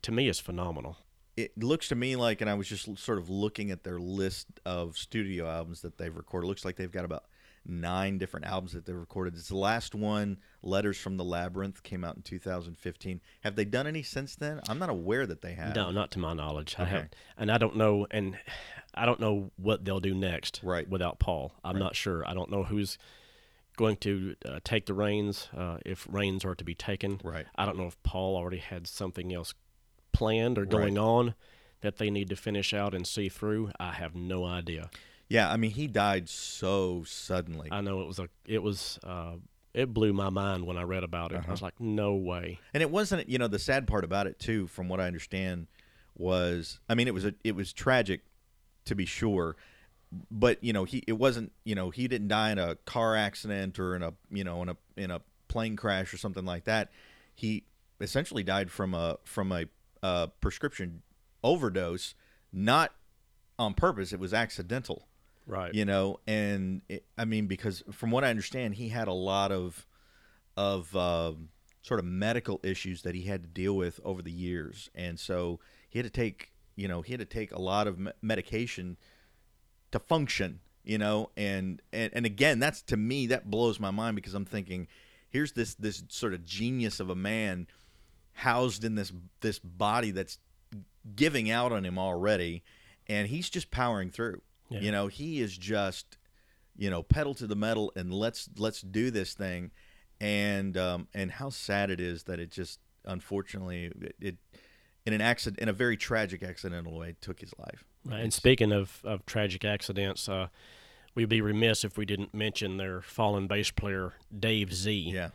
to 0.01 0.11
me, 0.11 0.27
is 0.27 0.39
phenomenal. 0.39 0.97
It 1.37 1.57
looks 1.57 1.87
to 1.89 1.95
me 1.95 2.15
like, 2.15 2.41
and 2.41 2.49
I 2.49 2.55
was 2.55 2.67
just 2.67 2.97
sort 2.97 3.17
of 3.17 3.29
looking 3.29 3.71
at 3.71 3.83
their 3.83 3.99
list 3.99 4.47
of 4.65 4.97
studio 4.97 5.47
albums 5.47 5.81
that 5.81 5.97
they've 5.97 6.15
recorded. 6.15 6.45
It 6.45 6.49
looks 6.49 6.65
like 6.65 6.75
they've 6.75 6.91
got 6.91 7.05
about 7.05 7.25
nine 7.65 8.17
different 8.17 8.47
albums 8.47 8.73
that 8.73 8.85
they've 8.85 8.95
recorded. 8.95 9.35
It's 9.35 9.47
the 9.49 9.55
last 9.55 9.93
one, 9.95 10.39
Letters 10.63 10.97
from 10.97 11.15
the 11.17 11.23
Labyrinth, 11.23 11.83
came 11.83 12.03
out 12.03 12.15
in 12.15 12.21
2015. 12.23 13.21
Have 13.41 13.55
they 13.55 13.65
done 13.65 13.85
any 13.87 14.01
since 14.03 14.35
then? 14.35 14.59
I'm 14.67 14.79
not 14.79 14.89
aware 14.89 15.25
that 15.27 15.41
they 15.41 15.53
have. 15.53 15.75
No, 15.75 15.91
not 15.91 16.11
to 16.11 16.19
my 16.19 16.33
knowledge. 16.33 16.75
I 16.77 16.81
Okay. 16.83 16.91
have, 16.91 17.09
and 17.37 17.51
I 17.51 17.57
don't 17.59 17.77
know, 17.77 18.07
and 18.11 18.37
I 18.95 19.05
don't 19.05 19.19
know 19.19 19.51
what 19.57 19.85
they'll 19.85 19.99
do 19.99 20.13
next. 20.15 20.59
Right. 20.63 20.89
Without 20.89 21.19
Paul, 21.19 21.53
I'm 21.63 21.77
not 21.79 21.95
sure. 21.95 22.27
I 22.27 22.33
don't 22.33 22.49
know 22.51 22.63
who's 22.63 22.97
going 23.81 23.97
to 23.97 24.35
uh, 24.45 24.59
take 24.63 24.85
the 24.85 24.93
reins 24.93 25.49
uh, 25.55 25.77
if 25.85 26.07
reins 26.09 26.45
are 26.45 26.55
to 26.55 26.63
be 26.63 26.75
taken. 26.75 27.19
Right. 27.23 27.45
I 27.55 27.65
don't 27.65 27.77
know 27.77 27.87
if 27.87 28.01
Paul 28.03 28.35
already 28.37 28.59
had 28.59 28.87
something 28.87 29.33
else 29.33 29.53
planned 30.13 30.57
or 30.57 30.65
going 30.65 30.97
on 30.97 31.35
that 31.81 31.97
they 31.97 32.09
need 32.09 32.29
to 32.29 32.35
finish 32.35 32.73
out 32.73 32.93
and 32.93 33.05
see 33.05 33.27
through. 33.27 33.71
I 33.79 33.91
have 33.93 34.13
no 34.15 34.45
idea. 34.45 34.89
Yeah, 35.27 35.51
I 35.51 35.57
mean, 35.57 35.71
he 35.71 35.87
died 35.87 36.29
so 36.29 37.03
suddenly. 37.05 37.69
I 37.71 37.81
know 37.81 38.01
it 38.01 38.07
was 38.07 38.19
a 38.19 38.27
it 38.45 38.61
was 38.61 38.99
uh, 39.03 39.35
it 39.73 39.93
blew 39.93 40.11
my 40.13 40.29
mind 40.29 40.65
when 40.67 40.77
I 40.77 40.83
read 40.83 41.03
about 41.03 41.31
it. 41.31 41.35
I 41.35 41.39
Uh-huh. 41.39 41.51
was 41.51 41.61
like, 41.61 41.79
no 41.79 42.13
way. 42.15 42.59
And 42.73 42.83
it 42.83 42.91
wasn't, 42.91 43.29
you 43.29 43.37
know, 43.37 43.47
the 43.47 43.57
sad 43.59 43.87
part 43.87 44.03
about 44.03 44.27
it 44.27 44.37
too, 44.39 44.67
from 44.67 44.89
what 44.89 44.99
I 44.99 45.07
understand, 45.07 45.67
was 46.15 46.79
I 46.89 46.95
mean, 46.95 47.07
it 47.07 47.13
was 47.13 47.25
a, 47.25 47.33
it 47.43 47.55
was 47.55 47.71
tragic, 47.73 48.21
to 48.85 48.95
be 48.95 49.05
sure, 49.05 49.55
but 50.29 50.63
you 50.63 50.73
know, 50.73 50.83
he 50.83 51.03
it 51.07 51.13
wasn't, 51.13 51.51
you 51.63 51.75
know, 51.75 51.89
he 51.89 52.07
didn't 52.07 52.27
die 52.27 52.51
in 52.51 52.59
a 52.59 52.75
car 52.85 53.15
accident 53.15 53.79
or 53.79 53.95
in 53.95 54.03
a, 54.03 54.13
you 54.29 54.43
know, 54.43 54.61
in 54.61 54.69
a 54.69 54.77
in 54.97 55.11
a 55.11 55.21
plane 55.47 55.75
crash 55.75 56.13
or 56.13 56.17
something 56.17 56.45
like 56.45 56.65
that. 56.65 56.89
He 57.35 57.63
essentially 57.99 58.43
died 58.43 58.71
from 58.71 58.93
a 58.93 59.17
from 59.23 59.51
a 59.51 59.65
uh, 60.03 60.27
prescription 60.41 61.01
overdose, 61.43 62.13
not 62.51 62.93
on 63.57 63.73
purpose. 63.73 64.11
It 64.13 64.19
was 64.19 64.33
accidental 64.33 65.07
Right. 65.47 65.73
you 65.73 65.85
know 65.85 66.19
and 66.27 66.81
it, 66.87 67.03
i 67.17 67.25
mean 67.25 67.47
because 67.47 67.83
from 67.91 68.11
what 68.11 68.23
i 68.23 68.29
understand 68.29 68.75
he 68.75 68.89
had 68.89 69.07
a 69.07 69.13
lot 69.13 69.51
of 69.51 69.87
of 70.55 70.95
um, 70.95 71.49
sort 71.81 71.99
of 71.99 72.05
medical 72.05 72.59
issues 72.63 73.01
that 73.01 73.15
he 73.15 73.23
had 73.23 73.41
to 73.41 73.49
deal 73.49 73.75
with 73.75 73.99
over 74.05 74.21
the 74.21 74.31
years 74.31 74.89
and 74.93 75.19
so 75.19 75.59
he 75.89 75.97
had 75.97 76.05
to 76.05 76.11
take 76.11 76.51
you 76.75 76.87
know 76.87 77.01
he 77.01 77.11
had 77.11 77.19
to 77.19 77.25
take 77.25 77.51
a 77.51 77.59
lot 77.59 77.87
of 77.87 77.97
me- 77.97 78.11
medication 78.21 78.97
to 79.91 79.99
function 79.99 80.59
you 80.83 80.97
know 80.97 81.29
and, 81.37 81.81
and 81.93 82.11
and 82.13 82.25
again 82.25 82.59
that's 82.59 82.81
to 82.81 82.97
me 82.97 83.27
that 83.27 83.49
blows 83.49 83.79
my 83.79 83.91
mind 83.91 84.15
because 84.15 84.33
i'm 84.33 84.45
thinking 84.45 84.87
here's 85.29 85.53
this 85.53 85.73
this 85.75 86.03
sort 86.09 86.33
of 86.33 86.43
genius 86.43 86.99
of 86.99 87.09
a 87.09 87.15
man 87.15 87.67
housed 88.33 88.83
in 88.83 88.95
this 88.95 89.11
this 89.41 89.59
body 89.59 90.11
that's 90.11 90.39
giving 91.15 91.49
out 91.49 91.71
on 91.71 91.85
him 91.85 91.97
already 91.97 92.63
and 93.07 93.27
he's 93.27 93.49
just 93.49 93.71
powering 93.71 94.09
through. 94.09 94.41
Yeah. 94.69 94.79
you 94.79 94.91
know 94.91 95.07
he 95.07 95.41
is 95.41 95.57
just 95.57 96.17
you 96.77 96.89
know 96.89 97.03
pedal 97.03 97.33
to 97.35 97.47
the 97.47 97.55
metal 97.55 97.91
and 97.95 98.13
let's 98.13 98.49
let's 98.57 98.81
do 98.81 99.11
this 99.11 99.33
thing. 99.33 99.71
And 100.19 100.77
um 100.77 101.07
and 101.13 101.31
how 101.31 101.49
sad 101.49 101.89
it 101.89 101.99
is 101.99 102.23
that 102.23 102.39
it 102.39 102.51
just 102.51 102.79
unfortunately 103.05 103.91
it, 104.01 104.15
it 104.19 104.37
in 105.05 105.13
an 105.13 105.21
accident 105.21 105.59
in 105.59 105.67
a 105.67 105.73
very 105.73 105.97
tragic 105.97 106.43
accidental 106.43 106.97
way 106.97 107.15
took 107.21 107.41
his 107.41 107.53
life 107.57 107.85
Right. 108.05 108.21
And 108.21 108.33
speaking 108.33 108.71
of, 108.71 108.99
of 109.03 109.25
tragic 109.25 109.63
accidents, 109.63 110.27
uh, 110.27 110.47
we'd 111.13 111.29
be 111.29 111.41
remiss 111.41 111.83
if 111.83 111.97
we 111.97 112.05
didn't 112.05 112.33
mention 112.33 112.77
their 112.77 113.01
fallen 113.01 113.47
bass 113.47 113.69
player, 113.71 114.13
Dave 114.37 114.73
Z. 114.73 114.91
yeah 115.13 115.29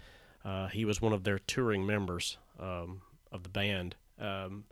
Uh, 0.45 0.69
he 0.69 0.85
was 0.85 1.01
one 1.01 1.13
of 1.13 1.23
their 1.25 1.39
touring 1.41 1.85
members 1.87 2.39
um, 2.61 3.03
of 3.33 3.43
the 3.43 3.49
band 3.49 3.95
um, 4.21 4.65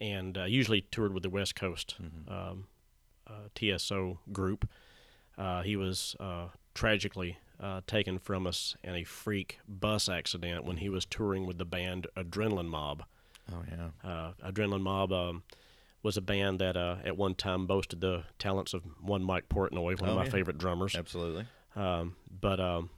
and 0.00 0.36
uh, 0.38 0.44
usually 0.44 0.82
toured 0.82 1.12
with 1.14 1.22
the 1.22 1.30
West 1.30 1.54
Coast 1.54 1.96
um, 2.28 2.66
uh, 3.26 3.48
TSO 3.54 4.18
group. 4.32 4.68
Uh, 5.38 5.62
he 5.62 5.76
was 5.76 6.16
uh, 6.20 6.48
tragically 6.74 7.38
uh, 7.60 7.80
taken 7.86 8.18
from 8.18 8.46
us 8.46 8.76
in 8.84 8.94
a 8.94 9.04
freak 9.04 9.58
bus 9.68 10.08
accident 10.08 10.64
when 10.64 10.76
he 10.78 10.88
was 10.88 11.04
touring 11.06 11.46
with 11.46 11.56
the 11.58 11.64
band 11.64 12.06
Adrenaline 12.16 12.68
Mob. 12.68 13.04
oh 13.52 13.62
yeah 13.70 13.88
Uh, 14.10 14.32
Adrenaline 14.44 14.82
Mob 14.82 15.12
um, 15.12 15.42
was 16.06 16.16
a 16.16 16.20
band 16.22 16.60
that 16.60 16.76
uh, 16.76 16.96
at 17.04 17.16
one 17.16 17.34
time 17.34 17.66
boasted 17.66 18.00
the 18.00 18.22
talents 18.38 18.72
of 18.72 18.82
one 19.00 19.24
Mike 19.24 19.48
Portnoy, 19.48 20.00
one 20.00 20.08
Oh, 20.08 20.12
of 20.12 20.18
my 20.18 20.24
yeah. 20.24 20.30
favorite 20.30 20.56
drummers. 20.56 20.94
absolutely 20.94 21.46
Um, 21.74 22.14
but 22.40 22.60
um, 22.60 22.90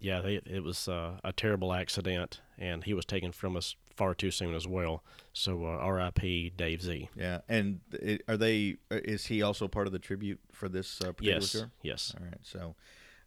yeah, 0.00 0.20
they, 0.22 0.36
it 0.46 0.62
was 0.64 0.88
uh, 0.88 1.18
a 1.22 1.32
terrible 1.32 1.72
accident, 1.74 2.40
and 2.58 2.82
he 2.84 2.94
was 2.94 3.04
taken 3.04 3.30
from 3.30 3.56
us 3.56 3.76
far 3.94 4.14
too 4.14 4.30
soon 4.30 4.54
as 4.54 4.66
well. 4.66 5.04
So 5.34 5.64
uh, 5.66 5.68
R.I.P. 5.68 6.52
Dave 6.56 6.80
Z. 6.82 7.08
yeah 7.14 7.40
and 7.48 7.80
it, 7.92 8.22
are 8.26 8.36
they 8.38 8.76
is 8.90 9.26
he 9.26 9.42
also 9.42 9.68
part 9.68 9.86
of 9.86 9.92
the 9.92 9.98
tribute 9.98 10.40
for 10.52 10.68
this 10.68 11.00
uh, 11.02 11.12
particular 11.12 11.40
Yes, 11.40 11.52
tour 11.52 11.70
yes. 11.82 12.14
All 12.18 12.24
right. 12.24 12.40
So, 12.42 12.74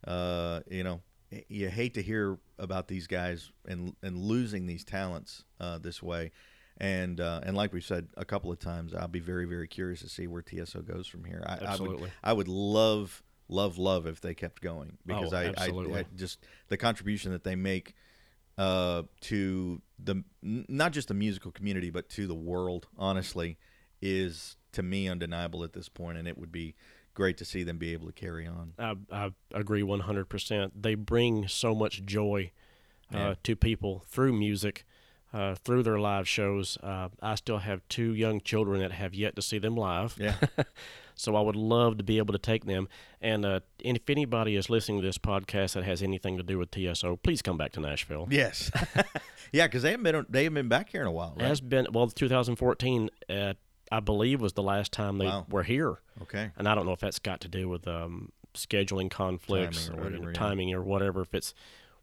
uh, 0.07 0.61
you 0.69 0.83
know, 0.83 1.01
you 1.47 1.69
hate 1.69 1.93
to 1.93 2.01
hear 2.01 2.39
about 2.57 2.87
these 2.87 3.05
guys 3.07 3.51
and 3.67 3.95
and 4.01 4.17
losing 4.17 4.65
these 4.65 4.83
talents 4.83 5.43
uh, 5.59 5.77
this 5.77 6.01
way, 6.01 6.31
and 6.79 7.19
uh, 7.19 7.41
and 7.43 7.55
like 7.57 7.73
we 7.73 7.81
said 7.81 8.07
a 8.17 8.25
couple 8.25 8.51
of 8.51 8.59
times, 8.59 8.93
I'll 8.93 9.07
be 9.07 9.19
very 9.19 9.45
very 9.45 9.67
curious 9.67 10.01
to 10.01 10.09
see 10.09 10.27
where 10.27 10.41
TSO 10.41 10.81
goes 10.81 11.07
from 11.07 11.25
here. 11.25 11.43
I, 11.45 11.53
I 11.53 11.55
would 11.55 11.67
Absolutely. 11.69 12.09
I 12.23 12.33
would 12.33 12.47
love 12.47 13.23
love 13.49 13.77
love 13.77 14.05
if 14.07 14.21
they 14.21 14.33
kept 14.33 14.61
going 14.61 14.97
because 15.05 15.33
Oh, 15.33 15.37
I, 15.37 15.53
I. 15.57 15.99
I 15.99 16.05
just 16.15 16.45
the 16.67 16.77
contribution 16.77 17.31
that 17.31 17.43
they 17.43 17.55
make 17.55 17.95
uh, 18.57 19.03
to 19.21 19.81
the 19.97 20.23
not 20.43 20.91
just 20.91 21.07
the 21.07 21.13
musical 21.13 21.51
community 21.51 21.89
but 21.89 22.09
to 22.09 22.27
the 22.27 22.35
world 22.35 22.87
honestly 22.97 23.57
is 24.01 24.57
to 24.71 24.83
me 24.83 25.07
undeniable 25.09 25.63
at 25.63 25.73
this 25.73 25.89
point 25.89 26.17
and 26.17 26.27
it 26.27 26.37
would 26.37 26.51
be 26.51 26.75
great 27.13 27.37
to 27.37 27.45
see 27.45 27.63
them 27.63 27.77
be 27.77 27.91
able 27.93 28.05
to 28.07 28.13
carry 28.13 28.45
on 28.45 28.73
I, 28.77 28.95
I 29.11 29.31
agree 29.53 29.81
100%. 29.81 30.71
They 30.81 30.95
bring 30.95 31.47
so 31.47 31.73
much 31.75 32.05
joy 32.05 32.51
uh, 33.13 33.17
Yeah. 33.17 33.33
to 33.43 33.55
people 33.55 34.03
through 34.07 34.33
music, 34.33 34.85
uh, 35.33 35.55
through 35.55 35.83
their 35.83 35.99
live 35.99 36.27
shows. 36.27 36.77
Uh, 36.81 37.09
I 37.21 37.35
still 37.35 37.59
have 37.59 37.81
two 37.87 38.13
young 38.13 38.41
children 38.41 38.79
that 38.81 38.91
have 38.93 39.13
yet 39.13 39.35
to 39.35 39.41
see 39.41 39.59
them 39.59 39.75
live. 39.75 40.15
Yeah. 40.19 40.35
so 41.15 41.35
I 41.35 41.41
would 41.41 41.55
love 41.55 41.97
to 41.97 42.03
be 42.03 42.17
able 42.17 42.31
to 42.33 42.39
take 42.39 42.65
them. 42.65 42.87
And, 43.21 43.45
uh, 43.45 43.59
and 43.85 43.97
if 43.97 44.09
anybody 44.09 44.55
is 44.55 44.69
listening 44.69 45.01
to 45.01 45.05
this 45.05 45.17
podcast 45.17 45.73
that 45.73 45.83
has 45.83 46.01
anything 46.01 46.37
to 46.37 46.43
do 46.43 46.57
with 46.57 46.71
TSO, 46.71 47.17
please 47.17 47.41
come 47.41 47.57
back 47.57 47.71
to 47.73 47.79
Nashville. 47.79 48.27
Yes. 48.31 48.71
yeah, 49.51 49.67
because 49.67 49.83
they 49.83 49.91
haven't 49.91 50.03
been 50.03 50.25
they 50.29 50.43
haven't 50.45 50.55
been 50.55 50.69
back 50.69 50.89
here 50.89 51.01
in 51.01 51.07
a 51.07 51.11
while, 51.11 51.33
right? 51.37 51.47
has 51.47 51.61
been, 51.61 51.87
well, 51.91 52.07
2014, 52.07 53.09
uh, 53.29 53.53
I 53.91 53.99
believe, 53.99 54.41
was 54.41 54.53
the 54.53 54.63
last 54.63 54.91
time 54.91 55.17
they 55.17 55.25
Wow. 55.25 55.45
were 55.49 55.63
here. 55.63 55.99
Okay. 56.21 56.51
and 56.57 56.67
I 56.67 56.75
don't 56.75 56.85
know 56.85 56.91
if 56.93 56.99
that's 56.99 57.19
got 57.19 57.39
to 57.41 57.47
do 57.47 57.69
with 57.69 57.87
um, 57.87 58.31
scheduling 58.53 59.09
conflicts 59.09 59.87
Timing 59.87 59.99
or 59.99 60.01
or, 60.01 60.03
you 60.05 60.09
know, 60.09 60.17
whatever, 60.19 60.31
yeah. 60.31 60.39
timing 60.39 60.73
or 60.73 60.81
whatever. 60.83 61.21
If 61.21 61.33
it's 61.33 61.53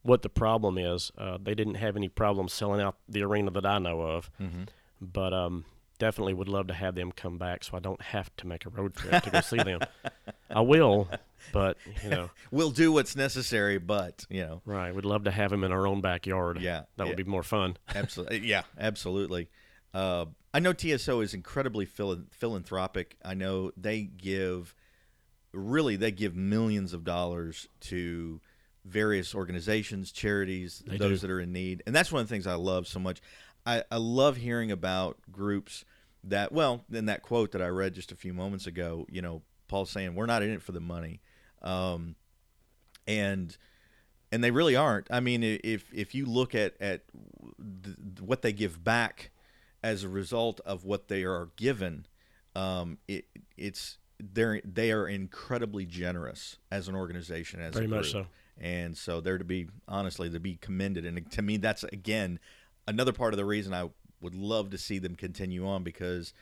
what 0.07 0.23
the 0.23 0.29
problem 0.29 0.79
is, 0.79 1.11
uh, 1.19 1.39
they 1.43 1.55
didn't 1.55 1.75
have 1.77 1.97
any 1.97 2.09
problem 2.09 2.49
selling 2.49 2.81
out 2.81 2.97
the 3.09 3.23
arena 3.23 3.51
that 3.51 3.67
I 3.67 3.79
know 3.79 4.01
of, 4.03 4.31
Mm-hmm. 4.41 4.65
but 5.01 5.33
um, 5.33 5.65
definitely 5.99 6.35
would 6.35 6.49
love 6.49 6.67
to 6.69 6.75
have 6.75 6.95
them 6.95 7.13
come 7.13 7.39
back 7.39 7.65
so 7.65 7.77
I 7.77 7.81
don't 7.81 8.01
have 8.01 8.35
to 8.37 8.47
make 8.47 8.67
a 8.67 8.69
road 8.71 8.95
trip 8.95 9.23
to 9.25 9.31
go 9.31 9.41
see 9.41 9.57
them. 9.57 9.81
I 10.51 10.61
will, 10.61 11.09
but 11.53 11.77
you 12.05 12.11
know, 12.11 12.31
We'll 12.51 12.71
do 12.71 12.93
what's 12.93 13.17
necessary, 13.17 13.79
but 13.79 14.25
you 14.31 14.43
know, 14.47 14.63
right? 14.65 14.95
We'd 14.95 15.05
love 15.05 15.25
to 15.25 15.31
have 15.31 15.51
them 15.51 15.65
in 15.65 15.73
our 15.73 15.87
own 15.87 16.01
backyard. 16.01 16.61
Yeah, 16.61 16.83
that 16.97 17.05
yeah. 17.05 17.09
would 17.09 17.17
be 17.17 17.25
more 17.25 17.43
fun. 17.43 17.77
absolutely, 17.95 18.39
yeah, 18.47 18.63
absolutely. 18.79 19.49
Uh, 19.93 20.27
I 20.55 20.61
know 20.61 20.73
TSO 20.73 21.21
is 21.21 21.35
incredibly 21.35 21.85
phil- 21.85 22.25
philanthropic. 22.31 23.17
I 23.25 23.35
know 23.35 23.73
they 23.77 24.03
give, 24.03 24.75
really, 25.53 25.97
they 25.97 26.11
give 26.13 26.35
millions 26.37 26.93
of 26.93 27.03
dollars 27.05 27.69
to 27.81 28.41
various 28.87 29.35
organizations, 29.35 30.13
charities, 30.13 30.83
They 30.87 30.97
those 30.97 31.21
do. 31.21 31.27
that 31.27 31.33
are 31.35 31.41
in 31.41 31.53
need, 31.53 31.83
and 31.87 31.95
that's 31.95 32.13
one 32.13 32.21
of 32.23 32.29
the 32.29 32.35
things 32.35 32.47
I 32.47 32.55
love 32.55 32.87
so 32.87 32.99
much. 33.01 33.21
I, 33.67 33.83
I 33.91 33.97
love 33.97 34.37
hearing 34.37 34.71
about 34.71 35.19
groups 35.31 35.85
that, 36.25 36.53
well, 36.53 36.85
in 36.93 37.07
that 37.07 37.23
quote 37.23 37.53
that 37.53 37.63
I 37.63 37.69
read 37.69 37.95
just 37.95 38.13
a 38.13 38.17
few 38.17 38.33
moments 38.33 38.67
ago, 38.67 39.07
you 39.11 39.21
know, 39.23 39.43
Paul's 39.69 39.91
saying 39.91 40.15
we're 40.15 40.27
not 40.27 40.43
in 40.43 40.51
it 40.51 40.63
for 40.63 40.73
the 40.73 40.81
money, 40.81 41.21
um, 41.63 42.15
and 43.07 43.57
and 44.33 44.43
they 44.43 44.51
really 44.51 44.77
aren't. 44.77 45.09
I 45.11 45.21
mean, 45.21 45.43
if 45.43 45.93
if 45.93 46.15
you 46.15 46.27
look 46.27 46.55
at 46.55 46.75
at 46.81 47.03
th- 47.85 47.97
what 48.21 48.43
they 48.43 48.53
give 48.53 48.83
back 48.85 49.31
as 49.83 50.05
a 50.05 50.09
result 50.09 50.61
of 50.65 50.85
what 50.85 51.09
they 51.09 51.25
are 51.25 51.51
given, 51.57 52.07
um, 52.55 52.99
it 53.09 53.25
it's 53.57 53.99
they're 54.21 54.61
they 54.65 54.93
are 54.93 55.09
incredibly 55.09 55.85
generous 55.87 56.59
as 56.71 56.87
an 56.89 56.95
organization 56.95 57.61
as 57.61 57.75
Very 57.75 57.87
a 57.87 57.89
much 57.89 58.13
group. 58.13 58.25
so. 58.25 58.27
And 58.59 58.97
so 58.97 59.21
they're 59.21 59.39
to 59.39 59.45
be 59.45 59.69
honestly 59.87 60.31
to 60.31 60.41
be 60.41 60.57
commended 60.57 61.05
and 61.05 61.31
to 61.31 61.43
me 61.43 61.57
that's 61.57 61.85
again 61.85 62.39
another 62.87 63.13
part 63.13 63.33
of 63.33 63.39
the 63.39 63.45
reason 63.45 63.75
I 63.75 63.91
would 64.21 64.35
love 64.35 64.71
to 64.71 64.79
see 64.79 64.99
them 64.99 65.15
continue 65.15 65.67
on 65.67 65.83
because 65.83 66.33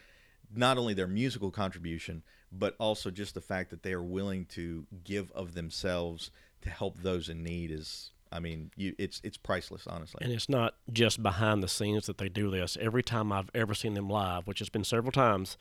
not 0.54 0.78
only 0.78 0.94
their 0.94 1.08
musical 1.08 1.50
contribution 1.50 2.22
but 2.52 2.76
also 2.78 3.10
just 3.10 3.34
the 3.34 3.40
fact 3.40 3.70
that 3.70 3.82
they 3.82 3.92
are 3.92 4.02
willing 4.02 4.44
to 4.46 4.86
give 5.02 5.30
of 5.32 5.54
themselves 5.54 6.30
to 6.62 6.70
help 6.70 6.98
those 6.98 7.28
in 7.28 7.42
need 7.42 7.70
is 7.70 8.10
I 8.30 8.40
mean 8.40 8.70
you 8.76 8.94
it's 8.98 9.20
it's 9.24 9.36
priceless 9.36 9.86
honestly 9.86 10.20
And 10.22 10.32
it's 10.32 10.48
not 10.48 10.74
just 10.92 11.22
behind 11.22 11.62
the 11.62 11.68
scenes 11.68 12.06
that 12.06 12.18
they 12.18 12.28
do 12.28 12.50
this. 12.50 12.76
Every 12.80 13.02
time 13.02 13.32
I've 13.32 13.50
ever 13.54 13.74
seen 13.74 13.94
them 13.94 14.08
live, 14.08 14.46
which 14.46 14.58
has 14.60 14.68
been 14.68 14.84
several 14.84 15.12
times, 15.12 15.56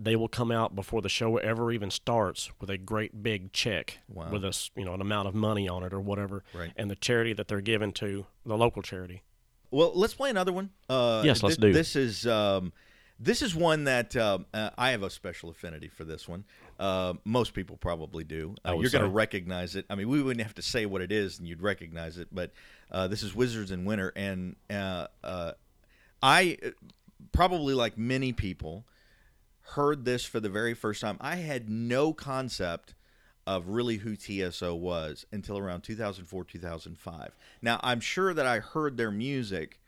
they 0.00 0.14
will 0.14 0.28
come 0.28 0.50
out 0.52 0.76
before 0.76 1.02
the 1.02 1.08
show 1.08 1.36
ever 1.38 1.72
even 1.72 1.90
starts 1.90 2.50
with 2.60 2.70
a 2.70 2.78
great 2.78 3.22
big 3.22 3.52
check 3.52 3.98
Wow. 4.08 4.30
with 4.30 4.44
a 4.44 4.48
s- 4.48 4.70
you 4.76 4.84
know 4.84 4.94
an 4.94 5.00
amount 5.00 5.26
of 5.28 5.34
money 5.34 5.68
on 5.68 5.82
it 5.82 5.92
or 5.92 6.00
whatever, 6.00 6.44
Right. 6.54 6.72
and 6.76 6.90
the 6.90 6.96
charity 6.96 7.32
that 7.32 7.48
they're 7.48 7.60
giving 7.60 7.92
to 7.94 8.26
the 8.46 8.56
local 8.56 8.80
charity. 8.82 9.22
Well, 9.70 9.92
let's 9.94 10.14
play 10.14 10.30
another 10.30 10.52
one. 10.52 10.70
Uh, 10.88 11.22
Yes, 11.24 11.42
let's 11.42 11.56
thi- 11.56 11.62
do. 11.62 11.72
This 11.72 11.96
is 11.96 12.26
um, 12.26 12.72
this 13.20 13.42
is 13.42 13.54
one 13.54 13.84
that 13.84 14.14
um, 14.16 14.46
uh, 14.54 14.70
I 14.78 14.90
have 14.92 15.02
a 15.02 15.10
special 15.10 15.50
affinity 15.50 15.88
for. 15.88 16.04
This 16.04 16.28
one, 16.28 16.44
uh, 16.78 17.14
most 17.24 17.52
people 17.52 17.76
probably 17.76 18.22
do. 18.22 18.54
Uh, 18.64 18.76
you're 18.80 18.90
going 18.90 19.02
to 19.02 19.10
recognize 19.10 19.74
it. 19.74 19.84
I 19.90 19.96
mean, 19.96 20.08
we 20.08 20.22
wouldn't 20.22 20.46
have 20.46 20.54
to 20.54 20.62
say 20.62 20.86
what 20.86 21.02
it 21.02 21.10
is, 21.10 21.38
and 21.40 21.48
you'd 21.48 21.60
recognize 21.60 22.16
it. 22.18 22.28
But 22.30 22.52
uh, 22.92 23.08
this 23.08 23.24
is 23.24 23.34
Wizards 23.34 23.72
in 23.72 23.84
Winter, 23.84 24.12
and 24.14 24.54
uh, 24.70 25.08
uh, 25.24 25.52
I 26.22 26.56
uh, 26.64 26.70
probably 27.32 27.74
like 27.74 27.98
many 27.98 28.32
people 28.32 28.86
heard 29.74 30.04
this 30.04 30.24
for 30.24 30.40
the 30.40 30.48
very 30.48 30.74
first 30.74 31.00
time. 31.00 31.16
I 31.20 31.36
had 31.36 31.68
no 31.68 32.12
concept 32.12 32.94
of 33.46 33.68
really 33.68 33.96
who 33.98 34.14
TSO 34.16 34.74
was 34.74 35.24
until 35.32 35.56
around 35.58 35.82
2004, 35.82 36.44
2005. 36.44 37.36
Now, 37.62 37.80
I'm 37.82 38.00
sure 38.00 38.34
that 38.34 38.46
I 38.46 38.58
heard 38.58 38.96
their 38.96 39.10
music, 39.10 39.80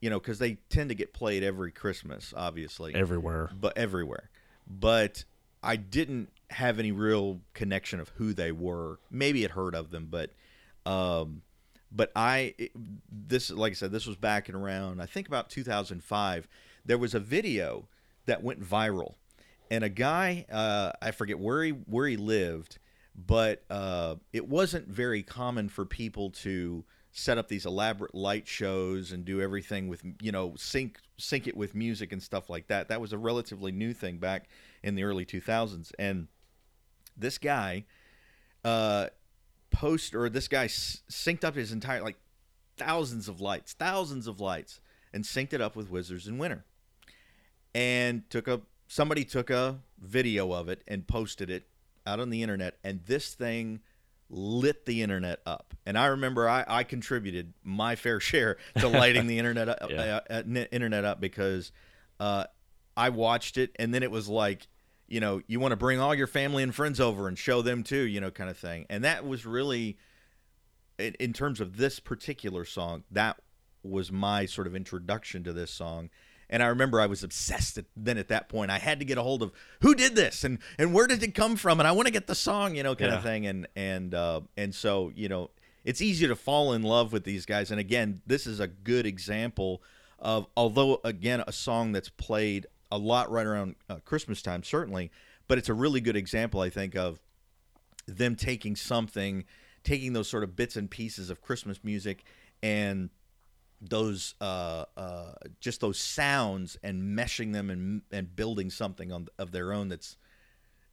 you 0.00 0.10
know, 0.10 0.20
because 0.20 0.38
they 0.38 0.54
tend 0.68 0.90
to 0.90 0.94
get 0.94 1.12
played 1.12 1.42
every 1.42 1.72
Christmas, 1.72 2.32
obviously, 2.36 2.94
Everywhere. 2.94 3.50
but 3.58 3.76
everywhere. 3.76 4.30
But 4.66 5.24
I 5.62 5.76
didn't 5.76 6.30
have 6.50 6.78
any 6.78 6.92
real 6.92 7.40
connection 7.52 7.98
of 8.00 8.10
who 8.10 8.32
they 8.32 8.52
were. 8.52 9.00
Maybe 9.10 9.42
had 9.42 9.52
heard 9.52 9.74
of 9.74 9.90
them, 9.90 10.06
but 10.10 10.30
um, 10.86 11.42
but 11.90 12.12
I 12.14 12.54
it- 12.58 12.72
this 13.10 13.50
like 13.50 13.72
I 13.72 13.74
said, 13.74 13.90
this 13.92 14.06
was 14.06 14.16
back 14.16 14.48
in 14.48 14.54
around 14.54 15.00
I 15.00 15.06
think 15.06 15.26
about 15.26 15.50
2005. 15.50 16.46
There 16.84 16.98
was 16.98 17.14
a 17.14 17.20
video 17.20 17.88
that 18.26 18.42
went 18.42 18.62
viral, 18.62 19.14
and 19.70 19.84
a 19.84 19.88
guy 19.88 20.46
uh, 20.50 20.92
I 21.00 21.10
forget 21.10 21.38
where 21.38 21.62
he 21.62 21.70
where 21.70 22.06
he 22.06 22.16
lived, 22.16 22.78
but 23.14 23.64
uh, 23.70 24.16
it 24.32 24.48
wasn't 24.48 24.88
very 24.88 25.22
common 25.22 25.68
for 25.68 25.84
people 25.84 26.30
to 26.30 26.84
set 27.16 27.38
up 27.38 27.46
these 27.46 27.64
elaborate 27.64 28.12
light 28.12 28.48
shows 28.48 29.12
and 29.12 29.24
do 29.24 29.40
everything 29.40 29.86
with 29.86 30.02
you 30.20 30.32
know 30.32 30.54
sync 30.56 30.98
sync 31.16 31.46
it 31.46 31.56
with 31.56 31.74
music 31.74 32.12
and 32.12 32.22
stuff 32.22 32.50
like 32.50 32.66
that. 32.66 32.88
That 32.88 33.00
was 33.00 33.12
a 33.12 33.18
relatively 33.18 33.72
new 33.72 33.94
thing 33.94 34.18
back 34.18 34.48
in 34.82 34.94
the 34.96 35.04
early 35.04 35.24
2000s, 35.24 35.92
and 35.98 36.28
this 37.16 37.38
guy 37.38 37.84
uh, 38.64 39.08
post 39.70 40.14
or 40.14 40.28
this 40.28 40.48
guy 40.48 40.66
synced 40.66 41.44
up 41.44 41.54
his 41.54 41.72
entire 41.72 42.02
like 42.02 42.16
thousands 42.76 43.28
of 43.28 43.40
lights, 43.40 43.74
thousands 43.74 44.26
of 44.26 44.40
lights, 44.40 44.80
and 45.12 45.24
synced 45.24 45.52
it 45.52 45.60
up 45.60 45.76
with 45.76 45.90
Wizards 45.90 46.26
in 46.26 46.38
Winter, 46.38 46.64
and 47.74 48.28
took 48.30 48.48
a 48.48 48.60
somebody 48.86 49.24
took 49.24 49.50
a 49.50 49.80
video 49.98 50.52
of 50.52 50.68
it 50.68 50.82
and 50.86 51.06
posted 51.06 51.50
it 51.50 51.66
out 52.06 52.20
on 52.20 52.30
the 52.30 52.42
internet, 52.42 52.76
and 52.84 53.00
this 53.06 53.34
thing 53.34 53.80
lit 54.30 54.84
the 54.86 55.02
internet 55.02 55.40
up. 55.46 55.74
And 55.86 55.96
I 55.98 56.06
remember 56.06 56.48
I, 56.48 56.64
I 56.66 56.84
contributed 56.84 57.52
my 57.62 57.94
fair 57.96 58.20
share 58.20 58.56
to 58.78 58.88
lighting 58.88 59.26
the 59.26 59.38
internet 59.38 59.68
up, 59.68 59.78
Yeah. 59.90 60.20
uh, 60.30 60.34
uh, 60.34 60.64
internet 60.72 61.04
up 61.04 61.20
because 61.20 61.72
uh, 62.20 62.44
I 62.96 63.10
watched 63.10 63.58
it, 63.58 63.74
and 63.78 63.92
then 63.92 64.02
it 64.02 64.10
was 64.10 64.28
like, 64.28 64.66
you 65.08 65.20
know, 65.20 65.42
you 65.46 65.60
want 65.60 65.72
to 65.72 65.76
bring 65.76 66.00
all 66.00 66.14
your 66.14 66.26
family 66.26 66.62
and 66.62 66.74
friends 66.74 67.00
over 67.00 67.28
and 67.28 67.38
show 67.38 67.62
them 67.62 67.82
too, 67.82 68.02
you 68.02 68.20
know, 68.20 68.30
kind 68.30 68.48
of 68.50 68.56
thing. 68.56 68.86
And 68.88 69.04
that 69.04 69.26
was 69.26 69.44
really, 69.46 69.98
in, 70.98 71.14
in 71.20 71.32
terms 71.32 71.60
of 71.60 71.76
this 71.76 72.00
particular 72.00 72.64
song, 72.64 73.04
that 73.10 73.38
was 73.82 74.10
my 74.10 74.46
sort 74.46 74.66
of 74.66 74.74
introduction 74.74 75.44
to 75.44 75.52
this 75.52 75.70
song. 75.70 76.08
And 76.50 76.62
I 76.62 76.66
remember 76.66 77.00
I 77.00 77.06
was 77.06 77.22
obsessed 77.22 77.78
at, 77.78 77.86
then 77.96 78.18
at 78.18 78.28
that 78.28 78.48
point. 78.48 78.70
I 78.70 78.78
had 78.78 78.98
to 78.98 79.04
get 79.04 79.18
a 79.18 79.22
hold 79.22 79.42
of 79.42 79.52
who 79.80 79.94
did 79.94 80.14
this 80.14 80.44
and, 80.44 80.58
and 80.78 80.92
where 80.92 81.06
did 81.06 81.22
it 81.22 81.34
come 81.34 81.56
from, 81.56 81.80
and 81.80 81.86
I 81.86 81.92
want 81.92 82.06
to 82.06 82.12
get 82.12 82.26
the 82.26 82.34
song, 82.34 82.76
you 82.76 82.82
know, 82.82 82.94
kind 82.94 83.12
of 83.12 83.22
thing. 83.22 83.46
And 83.46 83.66
and 83.76 84.14
uh, 84.14 84.42
and 84.56 84.74
so 84.74 85.12
you 85.14 85.28
know, 85.28 85.50
it's 85.84 86.00
easy 86.00 86.26
to 86.26 86.36
fall 86.36 86.72
in 86.72 86.82
love 86.82 87.12
with 87.12 87.24
these 87.24 87.46
guys. 87.46 87.70
And 87.70 87.80
again, 87.80 88.20
this 88.26 88.46
is 88.46 88.60
a 88.60 88.66
good 88.66 89.06
example 89.06 89.82
of 90.18 90.46
although 90.56 91.00
again 91.04 91.42
a 91.46 91.52
song 91.52 91.92
that's 91.92 92.08
played 92.08 92.66
a 92.90 92.98
lot 92.98 93.30
right 93.30 93.46
around 93.46 93.74
uh, 93.88 93.96
Christmas 94.04 94.40
time, 94.40 94.62
certainly, 94.62 95.10
but 95.48 95.58
it's 95.58 95.68
a 95.68 95.74
really 95.74 96.00
good 96.00 96.16
example, 96.16 96.60
I 96.60 96.70
think, 96.70 96.94
of 96.94 97.20
them 98.06 98.36
taking 98.36 98.76
something, 98.76 99.44
taking 99.82 100.12
those 100.12 100.28
sort 100.28 100.44
of 100.44 100.54
bits 100.54 100.76
and 100.76 100.90
pieces 100.90 101.30
of 101.30 101.40
Christmas 101.40 101.82
music 101.82 102.24
and 102.62 103.10
those 103.88 104.34
uh, 104.40 104.84
uh, 104.96 105.32
just 105.60 105.80
those 105.80 105.98
sounds 105.98 106.76
and 106.82 107.16
meshing 107.16 107.52
them 107.52 107.70
and 107.70 108.02
and 108.10 108.34
building 108.34 108.70
something 108.70 109.12
on 109.12 109.28
of 109.38 109.52
their 109.52 109.72
own 109.72 109.88
that's 109.88 110.16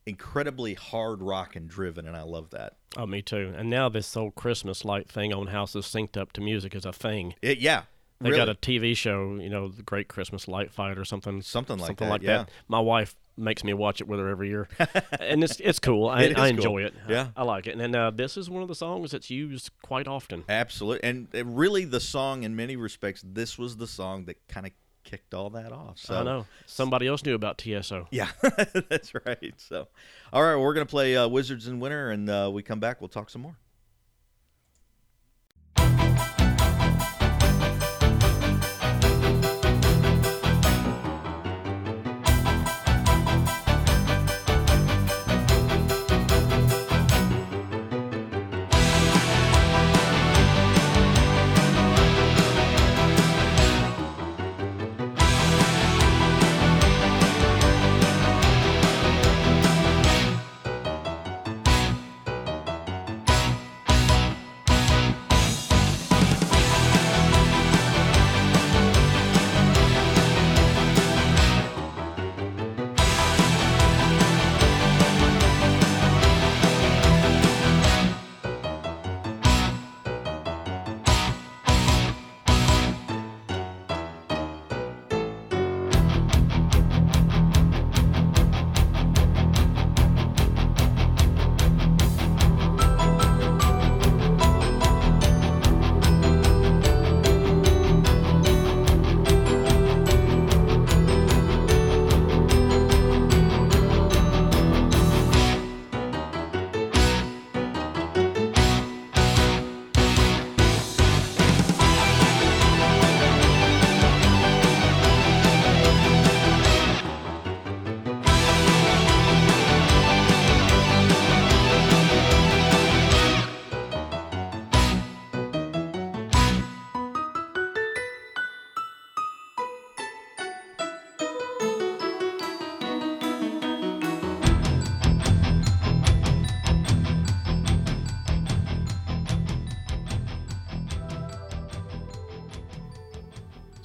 incredibly 0.05 0.73
hard 0.73 1.21
rock 1.21 1.55
and 1.55 1.69
driven, 1.69 2.07
and 2.07 2.17
I 2.17 2.23
love 2.23 2.49
that. 2.51 2.73
Oh, 2.97 3.05
me 3.05 3.21
too. 3.21 3.53
And 3.55 3.69
now 3.69 3.89
this 3.89 4.13
whole 4.13 4.31
Christmas 4.31 4.83
light 4.83 5.07
thing 5.09 5.33
on 5.33 5.47
houses 5.47 5.85
synced 5.85 6.17
up 6.17 6.33
to 6.33 6.41
music 6.41 6.75
is 6.75 6.85
a 6.85 6.93
thing. 6.93 7.35
It, 7.41 7.59
yeah, 7.59 7.83
They 8.19 8.31
really. 8.31 8.45
got 8.45 8.49
a 8.49 8.55
TV 8.55 8.95
show, 8.95 9.35
you 9.35 9.49
know, 9.49 9.69
the 9.69 9.83
Great 9.83 10.07
Christmas 10.07 10.47
Light 10.47 10.71
Fight 10.71 10.97
or 10.97 11.05
something. 11.05 11.41
Something 11.41 11.77
like 11.77 11.87
something 11.87 12.07
that, 12.07 12.11
like 12.11 12.21
yeah. 12.23 12.37
that. 12.39 12.49
My 12.67 12.79
wife 12.79 13.15
makes 13.37 13.63
me 13.63 13.73
watch 13.73 14.01
it 14.01 14.07
with 14.07 14.19
her 14.19 14.27
every 14.29 14.49
year, 14.49 14.67
and 15.19 15.43
it's 15.43 15.59
it's 15.59 15.79
cool. 15.79 16.07
I, 16.09 16.23
It 16.23 16.31
I 16.37 16.49
cool. 16.49 16.57
enjoy 16.57 16.83
it. 16.83 16.93
Yeah. 17.07 17.29
I, 17.35 17.41
I 17.41 17.43
like 17.43 17.67
it. 17.67 17.71
And 17.71 17.81
then, 17.81 17.95
uh, 17.95 18.11
this 18.11 18.37
is 18.37 18.49
one 18.49 18.61
of 18.61 18.67
the 18.67 18.75
songs 18.75 19.11
that's 19.11 19.29
used 19.29 19.69
quite 19.81 20.07
often. 20.07 20.43
Absolutely, 20.49 21.07
and 21.07 21.27
really, 21.57 21.85
the 21.85 21.99
song 21.99 22.43
in 22.43 22.55
many 22.55 22.75
respects, 22.75 23.23
this 23.25 23.57
was 23.57 23.77
the 23.77 23.87
song 23.87 24.25
that 24.25 24.47
kind 24.47 24.65
of 24.65 24.71
kicked 25.03 25.33
all 25.33 25.49
that 25.49 25.71
off. 25.71 25.97
So 25.97 26.15
I 26.19 26.23
know 26.23 26.45
somebody 26.67 27.07
else 27.07 27.25
knew 27.25 27.33
about 27.33 27.57
TSO. 27.57 28.07
Yeah, 28.11 28.29
that's 28.89 29.13
right. 29.25 29.53
So, 29.57 29.87
all 30.31 30.43
right, 30.43 30.55
we're 30.55 30.73
gonna 30.73 30.85
play 30.85 31.17
uh, 31.17 31.27
Wizards 31.27 31.67
in 31.67 31.79
Winter, 31.79 32.11
and 32.11 32.29
uh, 32.29 32.49
we 32.53 32.61
come 32.63 32.79
back, 32.79 33.01
we'll 33.01 33.07
talk 33.09 33.29
some 33.29 33.41
more. 33.41 33.55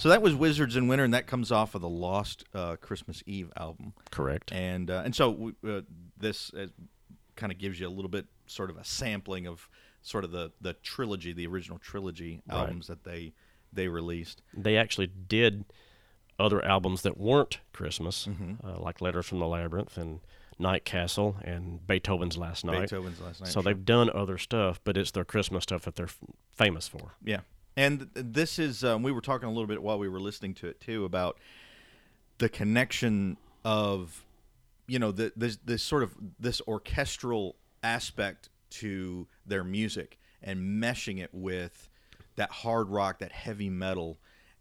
So 0.07 0.11
that 0.11 0.23
was 0.23 0.37
Wizards 0.37 0.77
in 0.77 0.87
Winter, 0.87 1.03
and 1.05 1.13
that 1.15 1.27
comes 1.27 1.51
off 1.51 1.75
of 1.75 1.81
the 1.81 1.89
Lost 1.89 2.45
uh, 2.55 2.77
Christmas 2.77 3.25
Eve 3.27 3.51
album. 3.57 3.93
Correct. 4.13 4.53
And 4.53 4.89
uh, 4.89 5.03
and 5.05 5.13
so 5.17 5.31
we, 5.31 5.53
uh, 5.69 5.81
this 6.17 6.53
uh, 6.55 6.67
kind 7.35 7.51
of 7.51 7.59
gives 7.59 7.81
you 7.81 7.89
a 7.89 7.91
little 7.91 8.09
bit, 8.09 8.27
sort 8.47 8.71
of 8.71 8.77
a 8.77 8.85
sampling 8.85 9.49
of 9.49 9.69
sort 10.03 10.23
of 10.23 10.31
the 10.31 10.53
the 10.61 10.75
trilogy, 10.75 11.33
the 11.33 11.49
original 11.49 11.79
trilogy 11.81 12.41
Right. 12.49 12.57
albums 12.61 12.87
that 12.87 13.03
they 13.03 13.33
they 13.73 13.89
released. 13.89 14.43
they 14.55 14.77
actually 14.77 15.09
did 15.09 15.65
other 16.39 16.65
albums 16.65 17.03
that 17.03 17.19
weren't 17.19 17.59
Christmas, 17.73 18.27
Mm-hmm. 18.27 18.65
uh, 18.65 18.79
like 18.79 19.01
Letters 19.01 19.27
from 19.27 19.41
the 19.41 19.47
Labyrinth 19.49 19.97
and 19.99 20.21
Night 20.57 20.85
Castle 20.85 21.35
and 21.43 21.85
Beethoven's 21.85 22.39
Last 22.39 22.65
Night. 22.65 22.83
Beethoven's 22.83 23.21
Last 23.21 23.41
Night. 23.41 23.49
so 23.49 23.55
sure. 23.61 23.63
they've 23.65 23.85
done 23.85 24.09
other 24.15 24.39
stuff, 24.39 24.81
but 24.85 24.97
it's 24.97 25.11
their 25.11 25.25
Christmas 25.25 25.65
stuff 25.65 25.83
that 25.83 25.97
they're 25.97 26.07
f- 26.07 26.21
famous 26.53 26.87
for. 26.87 27.15
Yeah, 27.25 27.41
and 27.77 28.09
this 28.15 28.59
is 28.59 28.83
um, 28.85 29.03
we 29.03 29.13
were 29.13 29.21
talking 29.21 29.49
a 29.49 29.53
little 29.53 29.67
bit 29.67 29.83
while 29.83 29.99
we 29.99 30.09
were 30.09 30.21
listening 30.21 30.55
to 30.55 30.69
it 30.69 30.81
too 30.81 31.05
about 31.05 31.39
the 32.39 32.49
connection 32.49 33.37
of 33.65 34.25
you 34.87 34.99
know 34.99 35.13
the, 35.13 35.33
this 35.37 35.59
this 35.65 35.83
sort 35.83 36.03
of 36.03 36.15
this 36.39 36.61
orchestral 36.67 37.57
aspect 37.83 38.49
to 38.69 39.27
their 39.47 39.65
music 39.65 40.19
and 40.43 40.83
meshing 40.83 41.23
it 41.23 41.31
with 41.33 41.89
that 42.37 42.51
hard 42.51 42.89
rock, 42.89 43.19
that 43.19 43.33
heavy 43.33 43.71
metal, 43.71 44.19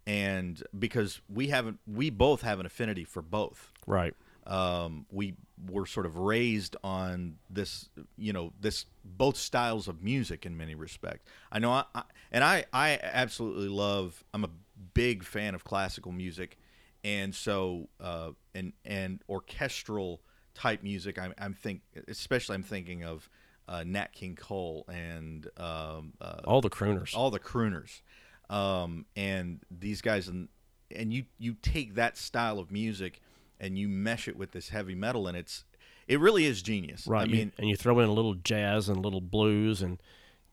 and 0.08 0.64
because 0.78 1.22
we 1.30 1.48
haven't 1.48 1.80
we 1.88 2.10
both 2.10 2.42
have 2.42 2.60
an 2.60 2.66
affinity 2.66 3.04
for 3.04 3.22
both 3.22 3.72
Right. 3.88 4.16
Um, 4.48 5.06
we 5.12 5.36
were 5.70 5.86
sort 5.86 6.06
of 6.06 6.18
raised 6.18 6.76
on 6.84 7.38
this, 7.50 7.90
you 8.18 8.34
know, 8.34 8.54
this 8.60 8.86
both 9.04 9.38
styles 9.38 9.88
of 9.88 10.04
music 10.04 10.46
in 10.46 10.56
many 10.58 10.76
respects. 10.76 11.26
I 11.52 11.60
know, 11.60 11.72
I, 11.72 11.86
I 11.94 12.04
and 12.32 12.44
I, 12.44 12.66
I 12.74 13.00
absolutely 13.02 13.70
love. 13.70 14.24
I'm 14.34 14.44
a 14.44 14.50
big 14.94 15.24
fan 15.24 15.56
of 15.56 15.64
classical 15.64 16.12
music, 16.12 16.58
and 17.04 17.34
so 17.34 17.90
uh, 18.00 18.32
and 18.54 18.74
and 18.84 19.22
orchestral 19.30 20.22
type 20.54 20.84
music. 20.84 21.18
I'm, 21.18 21.34
I'm 21.38 21.54
think, 21.54 21.82
especially 22.08 22.56
I'm 22.56 22.64
thinking 22.64 23.04
of 23.04 23.30
uh, 23.68 23.84
Nat 23.86 24.14
King 24.14 24.36
Cole 24.36 24.86
and 24.88 25.48
um, 25.58 26.14
uh, 26.22 26.42
All 26.44 26.62
the 26.62 26.70
crooners. 26.70 27.16
all 27.16 27.32
the 27.32 27.40
crooners, 27.40 28.02
um, 28.50 29.06
and 29.16 29.60
these 29.72 30.02
guys, 30.02 30.28
and 30.28 30.50
and 30.96 31.12
you 31.14 31.26
you 31.40 31.56
take 31.62 31.96
that 31.96 32.18
style 32.18 32.60
of 32.60 32.72
music 32.72 33.22
and 33.66 33.78
you 33.78 33.88
mesh 33.90 34.28
it 34.28 34.38
with 34.38 34.52
this 34.52 34.70
heavy 34.70 34.96
metal, 34.96 35.28
and 35.28 35.36
it's 35.38 35.66
it 36.08 36.20
really 36.20 36.46
is 36.46 36.62
genius. 36.62 37.08
right. 37.08 37.28
I 37.28 37.32
you- 37.32 37.38
mean, 37.38 37.52
and 37.58 37.68
you 37.70 37.76
throw 37.76 38.00
in 38.00 38.08
a 38.10 38.14
little 38.14 38.36
jazz 38.36 38.88
and 38.90 38.98
a 38.98 39.02
little 39.02 39.22
blues, 39.22 39.82
and 39.82 40.00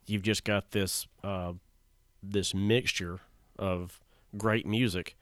you've 0.07 0.23
just 0.23 0.45
got 0.45 0.71
this 0.73 1.07
uh, 1.23 1.53
this 2.23 2.55
mixture 2.55 3.21
of 3.59 4.01
great 4.37 4.67
music 4.67 5.17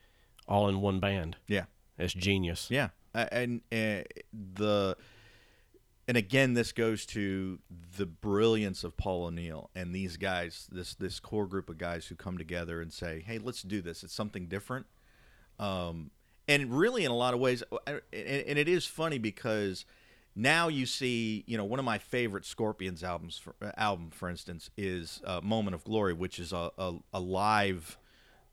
all 0.47 0.67
in 0.69 0.81
one 0.81 0.99
band. 0.99 1.35
yeah, 1.47 1.65
It's 1.97 2.13
genius. 2.13 2.67
yeah, 2.71 2.89
and, 3.13 3.61
and 3.71 4.03
uh, 4.03 4.21
the 4.55 4.97
and 6.07 6.17
again, 6.17 6.53
this 6.55 6.71
goes 6.71 7.05
to 7.07 7.59
the 7.97 8.05
brilliance 8.05 8.83
of 8.83 8.97
Paul 8.97 9.25
O'Neill 9.25 9.69
and 9.75 9.93
these 9.93 10.17
guys, 10.17 10.67
this 10.71 10.95
this 10.95 11.19
core 11.19 11.45
group 11.47 11.69
of 11.69 11.77
guys 11.77 12.07
who 12.07 12.15
come 12.15 12.37
together 12.37 12.81
and 12.81 12.91
say, 12.91 13.21
"Hey, 13.25 13.37
let's 13.37 13.61
do 13.61 13.81
this. 13.81 14.03
It's 14.03 14.13
something 14.13 14.47
different." 14.47 14.87
Um, 15.59 16.11
and 16.51 16.77
really, 16.77 17.05
in 17.05 17.11
a 17.11 17.15
lot 17.15 17.33
of 17.33 17.39
ways, 17.39 17.63
uh, 17.71 17.77
and, 18.11 18.59
it 18.59 18.67
is 18.67 18.85
funny 18.85 19.17
because 19.17 19.85
now 20.35 20.67
you 20.67 20.85
see, 20.85 21.45
you 21.47 21.57
know, 21.57 21.63
one 21.63 21.79
of 21.79 21.85
my 21.85 21.97
favorite 21.97 22.45
Scorpions 22.45 23.05
albums, 23.05 23.37
for, 23.37 23.55
uh, 23.61 23.71
album, 23.77 24.09
for 24.11 24.29
instance, 24.29 24.69
is 24.75 25.21
uh, 25.25 25.39
"Moment 25.41 25.75
of 25.75 25.85
Glory," 25.85 26.13
which 26.13 26.39
is 26.39 26.51
a, 26.51 26.69
a, 26.77 26.95
a 27.13 27.21
live 27.21 27.97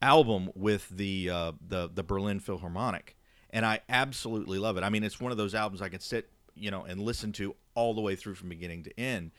album 0.00 0.50
with 0.54 0.88
the 0.90 1.28
uh, 1.28 1.52
the 1.66 1.90
the 1.92 2.04
Berlin 2.04 2.38
Philharmonic, 2.38 3.16
and 3.50 3.66
I 3.66 3.80
absolutely 3.88 4.60
love 4.60 4.76
it. 4.76 4.84
I 4.84 4.90
mean, 4.90 5.02
it's 5.02 5.20
one 5.20 5.32
of 5.32 5.38
those 5.38 5.56
albums 5.56 5.82
I 5.82 5.88
can 5.88 6.00
sit, 6.00 6.30
you 6.54 6.70
know, 6.70 6.84
and 6.84 7.00
listen 7.00 7.32
to 7.32 7.56
all 7.74 7.94
the 7.94 8.00
way 8.00 8.14
through 8.14 8.36
from 8.36 8.48
beginning 8.48 8.84
to 8.84 9.00
end. 9.00 9.32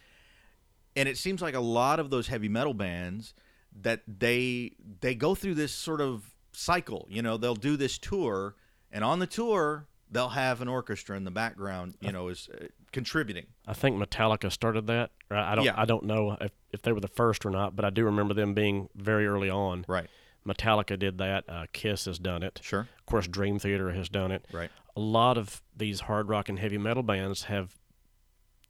And 0.97 1.07
it 1.07 1.17
seems 1.17 1.41
like 1.41 1.55
a 1.55 1.61
lot 1.61 2.01
of 2.01 2.09
those 2.09 2.27
heavy 2.27 2.49
metal 2.49 2.73
bands 2.73 3.33
that 3.81 4.01
they 4.05 4.73
they 4.99 5.15
go 5.15 5.33
through 5.33 5.53
this 5.53 5.71
sort 5.71 6.01
of 6.01 6.33
cycle. 6.51 7.07
You 7.09 7.21
know, 7.21 7.37
they'll 7.37 7.55
do 7.55 7.77
this 7.77 7.97
tour, 7.97 8.55
and 8.91 9.03
on 9.03 9.19
the 9.19 9.27
tour 9.27 9.87
they'll 10.11 10.29
have 10.29 10.59
an 10.61 10.67
orchestra 10.67 11.15
in 11.15 11.23
the 11.23 11.31
background. 11.31 11.95
You 12.01 12.11
know, 12.11 12.27
is 12.29 12.49
uh, 12.53 12.65
contributing. 12.91 13.45
I 13.67 13.73
think 13.73 13.97
Metallica 13.97 14.51
started 14.51 14.87
that. 14.87 15.11
Right? 15.29 15.51
I 15.51 15.55
don't. 15.55 15.65
Yeah. 15.65 15.73
I 15.77 15.85
don't 15.85 16.05
know 16.05 16.37
if, 16.41 16.51
if 16.71 16.81
they 16.81 16.91
were 16.91 16.99
the 16.99 17.07
first 17.07 17.45
or 17.45 17.49
not, 17.51 17.75
but 17.75 17.85
I 17.85 17.89
do 17.89 18.05
remember 18.05 18.33
them 18.33 18.53
being 18.53 18.89
very 18.95 19.27
early 19.27 19.49
on. 19.49 19.85
Right. 19.87 20.07
Metallica 20.47 20.97
did 20.97 21.17
that. 21.19 21.43
Uh, 21.47 21.65
Kiss 21.73 22.05
has 22.05 22.17
done 22.17 22.43
it. 22.43 22.59
Sure. 22.63 22.81
Of 22.81 23.05
course, 23.05 23.27
Dream 23.27 23.59
Theater 23.59 23.91
has 23.91 24.09
done 24.09 24.31
it. 24.31 24.45
Right. 24.51 24.71
A 24.95 24.99
lot 24.99 25.37
of 25.37 25.61
these 25.75 26.01
hard 26.01 26.29
rock 26.29 26.49
and 26.49 26.57
heavy 26.59 26.77
metal 26.77 27.03
bands 27.03 27.43
have 27.43 27.75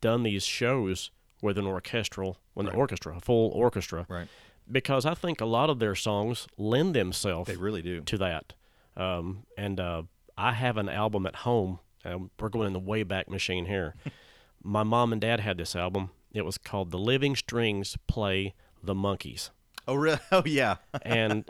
done 0.02 0.24
these 0.24 0.44
shows 0.44 1.12
with 1.42 1.58
an 1.58 1.66
orchestral, 1.66 2.38
with 2.56 2.68
an 2.68 2.76
orchestra, 2.76 3.16
a 3.16 3.20
full 3.22 3.52
orchestra, 3.52 4.06
Right. 4.10 4.28
Because 4.72 5.06
I 5.06 5.14
think 5.14 5.42
a 5.42 5.46
lot 5.46 5.70
of 5.70 5.80
their 5.80 5.96
songs 5.96 6.48
lend 6.58 6.94
themselves 6.96 7.48
They 7.50 7.56
really 7.58 7.82
do. 7.82 8.02
to 8.02 8.18
that. 8.20 8.54
Um, 8.96 9.44
and 9.58 9.80
uh, 9.80 10.04
I 10.38 10.54
have 10.54 10.78
an 10.78 10.90
album 10.90 11.26
at 11.26 11.38
home. 11.38 11.80
Um, 12.06 12.30
we're 12.40 12.50
going 12.50 12.68
in 12.68 12.74
the 12.74 12.80
way 12.80 13.04
back 13.04 13.30
machine 13.30 13.66
here. 13.66 13.96
My 14.64 14.84
mom 14.84 15.12
and 15.12 15.22
dad 15.22 15.40
had 15.40 15.58
this 15.58 15.76
album. 15.76 16.12
It 16.34 16.44
was 16.46 16.58
called 16.58 16.92
"The 16.92 16.98
Living 17.00 17.36
Strings 17.36 17.98
Play 18.08 18.54
the 18.84 18.94
Monkees," 18.94 19.50
Oh, 19.88 19.96
really? 19.96 20.20
Oh, 20.32 20.44
yeah. 20.46 20.76
and 21.02 21.44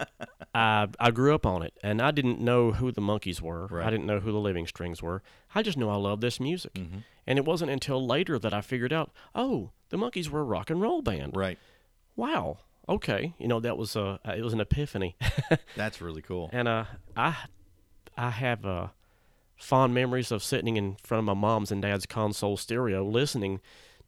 I 0.55 0.88
I 0.99 1.11
grew 1.11 1.36
up 1.36 1.45
on 1.45 1.61
it. 1.63 1.74
And 1.84 2.01
I 2.01 2.11
didn't 2.11 2.39
know 2.39 2.72
who 2.72 2.91
the 2.91 3.01
Monkees 3.01 3.41
were. 3.41 3.67
Right. 3.67 3.86
I 3.86 3.89
didn't 3.89 4.05
know 4.05 4.20
who 4.20 4.32
the 4.32 4.38
Living 4.39 4.65
Strings 4.67 5.01
were. 5.03 5.22
I 5.53 5.61
just 5.63 5.78
knew 5.78 5.89
I 5.89 5.95
loved 5.97 6.22
this 6.22 6.39
music. 6.39 6.72
And 7.28 7.38
it 7.38 7.45
wasn't 7.45 7.72
until 7.72 8.05
later 8.05 8.39
that 8.39 8.53
I 8.53 8.61
figured 8.61 8.93
out, 8.93 9.11
oh, 9.36 9.72
the 9.89 9.97
Monkees 9.97 10.30
were 10.30 10.39
a 10.39 10.43
rock 10.43 10.70
and 10.70 10.80
roll 10.82 11.01
band. 11.01 11.36
right. 11.36 11.57
Wow. 12.15 12.59
Okay. 12.90 13.34
You 13.38 13.48
know 13.48 13.60
that 13.60 13.78
was 13.78 13.96
a 13.96 14.20
it 14.26 14.44
was 14.44 14.54
an 14.54 14.60
epiphany. 14.62 15.16
That's 15.76 16.02
really 16.02 16.22
cool. 16.22 16.50
and 16.52 16.68
uh, 16.68 16.86
I 17.16 17.36
I 18.18 18.32
have 18.32 18.66
uh, 18.66 18.88
fond 19.56 19.94
memories 19.94 20.32
of 20.32 20.44
sitting 20.44 20.76
in 20.76 20.96
front 21.04 21.20
of 21.20 21.26
my 21.26 21.34
mom's 21.34 21.72
and 21.72 21.82
dad's 21.82 22.06
console 22.06 22.58
stereo, 22.58 23.06
listening 23.06 23.62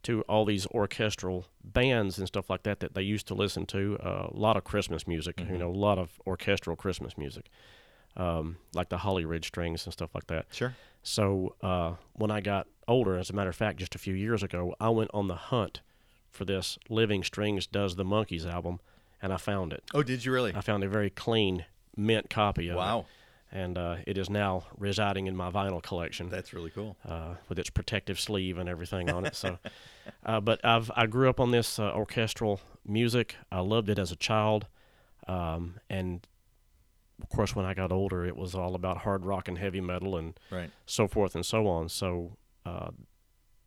to 0.03 0.21
all 0.23 0.45
these 0.45 0.65
orchestral 0.67 1.45
bands 1.63 2.17
and 2.17 2.27
stuff 2.27 2.49
like 2.49 2.63
that 2.63 2.79
that 2.79 2.95
they 2.95 3.03
used 3.03 3.27
to 3.27 3.35
listen 3.35 3.67
to. 3.67 3.97
Uh, 4.03 4.27
a 4.31 4.35
lot 4.35 4.57
of 4.57 4.63
Christmas 4.63 5.07
music, 5.07 5.39
you 5.47 5.57
know, 5.59 5.69
a 5.69 5.71
lot 5.71 5.99
of 5.99 6.19
orchestral 6.25 6.75
Christmas 6.75 7.17
music, 7.19 7.49
um, 8.17 8.57
like 8.73 8.89
the 8.89 8.97
Hollyridge 8.97 9.45
Strings 9.45 9.85
and 9.85 9.93
stuff 9.93 10.09
like 10.15 10.25
that. 10.27 10.47
Sure. 10.51 10.75
So 11.03 11.55
uh, 11.61 11.93
when 12.13 12.31
I 12.31 12.41
got 12.41 12.67
older, 12.87 13.15
as 13.17 13.29
a 13.29 13.33
matter 13.33 13.51
of 13.51 13.55
fact, 13.55 13.77
just 13.77 13.93
a 13.93 13.99
few 13.99 14.15
years 14.15 14.41
ago, 14.41 14.75
I 14.79 14.89
went 14.89 15.11
on 15.13 15.27
the 15.27 15.35
hunt 15.35 15.81
for 16.31 16.45
this 16.45 16.79
Living 16.89 17.23
Strings 17.23 17.67
Does 17.67 17.95
the 17.95 18.05
Monkees 18.05 18.45
album, 18.51 18.79
and 19.21 19.31
I 19.33 19.37
found 19.37 19.73
it. 19.73 19.83
Oh, 19.93 20.01
did 20.01 20.25
you 20.25 20.31
really? 20.31 20.53
I 20.55 20.61
found 20.61 20.83
a 20.83 20.87
very 20.89 21.09
clean 21.09 21.65
mint 21.95 22.29
copy 22.29 22.69
of 22.69 22.75
it 22.75 22.79
Wow. 22.79 23.05
and 23.51 23.77
uh, 23.77 23.97
it 24.07 24.17
is 24.17 24.29
now 24.29 24.63
residing 24.77 25.27
in 25.27 25.35
my 25.35 25.51
vinyl 25.51 25.83
collection 25.83 26.29
That's 26.29 26.53
really 26.53 26.69
cool. 26.69 26.95
uh, 27.05 27.35
with 27.49 27.59
its 27.59 27.69
protective 27.69 28.17
sleeve 28.19 28.57
and 28.57 28.69
everything 28.69 29.09
on 29.11 29.25
it. 29.25 29.35
So, 29.35 29.59
uh, 30.25 30.39
but 30.39 30.63
I've 30.65 30.89
I 30.95 31.05
grew 31.05 31.29
up 31.29 31.39
on 31.39 31.51
this 31.51 31.77
uh, 31.77 31.91
orchestral 31.93 32.61
music. 32.87 33.35
I 33.51 33.59
loved 33.59 33.89
it 33.89 33.99
as 33.99 34.11
a 34.11 34.15
child, 34.15 34.67
um, 35.27 35.75
and 35.89 36.25
of 37.21 37.29
course, 37.29 37.55
when 37.55 37.65
I 37.65 37.73
got 37.75 37.91
older, 37.91 38.25
it 38.25 38.35
was 38.35 38.55
all 38.55 38.73
about 38.73 38.97
hard 38.99 39.25
rock 39.25 39.47
and 39.47 39.57
heavy 39.57 39.81
metal 39.81 40.17
and 40.17 40.39
Right. 40.49 40.71
so 40.87 41.07
forth 41.07 41.35
and 41.35 41.45
so 41.45 41.67
on. 41.67 41.89
So, 41.89 42.37
uh, 42.65 42.89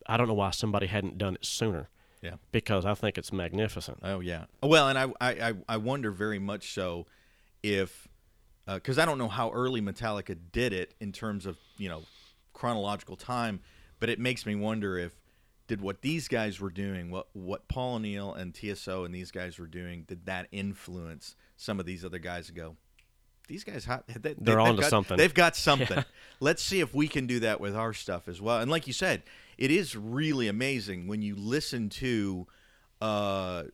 I 0.07 0.17
don't 0.17 0.27
know 0.29 0.35
why 0.35 0.51
somebody 0.51 0.87
hadn't 0.89 1.19
done 1.19 1.35
it 1.37 1.45
sooner. 1.45 1.89
Yeah. 2.25 2.37
Because 2.53 2.87
I 2.87 2.95
think 2.95 3.19
it's 3.19 3.33
magnificent. 3.33 3.99
Oh 4.03 4.21
yeah. 4.21 4.45
Well, 4.63 4.89
and 4.89 4.99
I 4.99 5.13
I, 5.21 5.53
I, 5.69 5.77
wonder 5.77 6.11
very 6.11 6.39
much 6.39 6.73
so 6.73 7.05
if 7.63 8.09
uh, 8.67 8.77
because 8.77 8.99
I 8.99 9.05
don't 9.05 9.19
know 9.19 9.29
how 9.29 9.51
early 9.51 9.83
Metallica 9.83 10.35
did 10.51 10.73
it 10.73 10.95
in 11.01 11.13
terms 11.13 11.45
of 11.45 11.59
you 11.77 11.91
know 11.91 12.03
chronological 12.55 13.17
time, 13.17 13.61
but 14.01 14.09
it 14.09 14.19
makes 14.19 14.47
me 14.47 14.55
wonder 14.55 14.97
if 14.97 15.13
did 15.67 15.83
what 15.83 16.01
these 16.01 16.27
guys 16.27 16.61
were 16.61 16.71
doing, 16.71 17.11
what 17.11 17.27
what 17.35 17.69
Paul 17.69 17.97
O'Neill 17.97 18.33
and 18.33 18.55
TSO 18.55 19.05
and 19.05 19.15
these 19.15 19.31
guys 19.31 19.59
were 19.59 19.67
doing, 19.67 20.05
did 20.05 20.25
that 20.25 20.49
influence 20.51 21.37
some 21.59 21.79
of 21.79 21.85
these 21.85 22.07
other 22.07 22.19
guys 22.19 22.47
to 22.47 22.53
go? 22.55 22.77
These 23.47 23.65
guys, 23.65 23.85
hot, 23.85 24.05
they, 24.07 24.15
They're 24.21 24.35
they've 24.39 24.59
onto 24.59 24.83
got- 24.83 24.91
something." 24.91 25.17
They've 25.17 25.35
got 25.35 25.55
something. 25.71 26.05
Let's 26.41 26.63
see 26.63 26.81
if 26.81 26.95
we 26.95 27.09
can 27.09 27.27
do 27.27 27.41
that 27.41 27.61
with 27.61 27.77
our 27.77 27.93
stuff 27.93 28.27
as 28.29 28.41
well. 28.41 28.59
And 28.61 28.71
like 28.71 28.87
you 28.87 28.93
said, 28.93 29.23
it 29.59 29.71
is 29.71 29.97
really 29.97 30.49
amazing 30.49 31.07
when 31.07 31.23
you 31.23 31.35
listen 31.37 31.89
to. 31.91 32.47
Uh, 33.01 33.65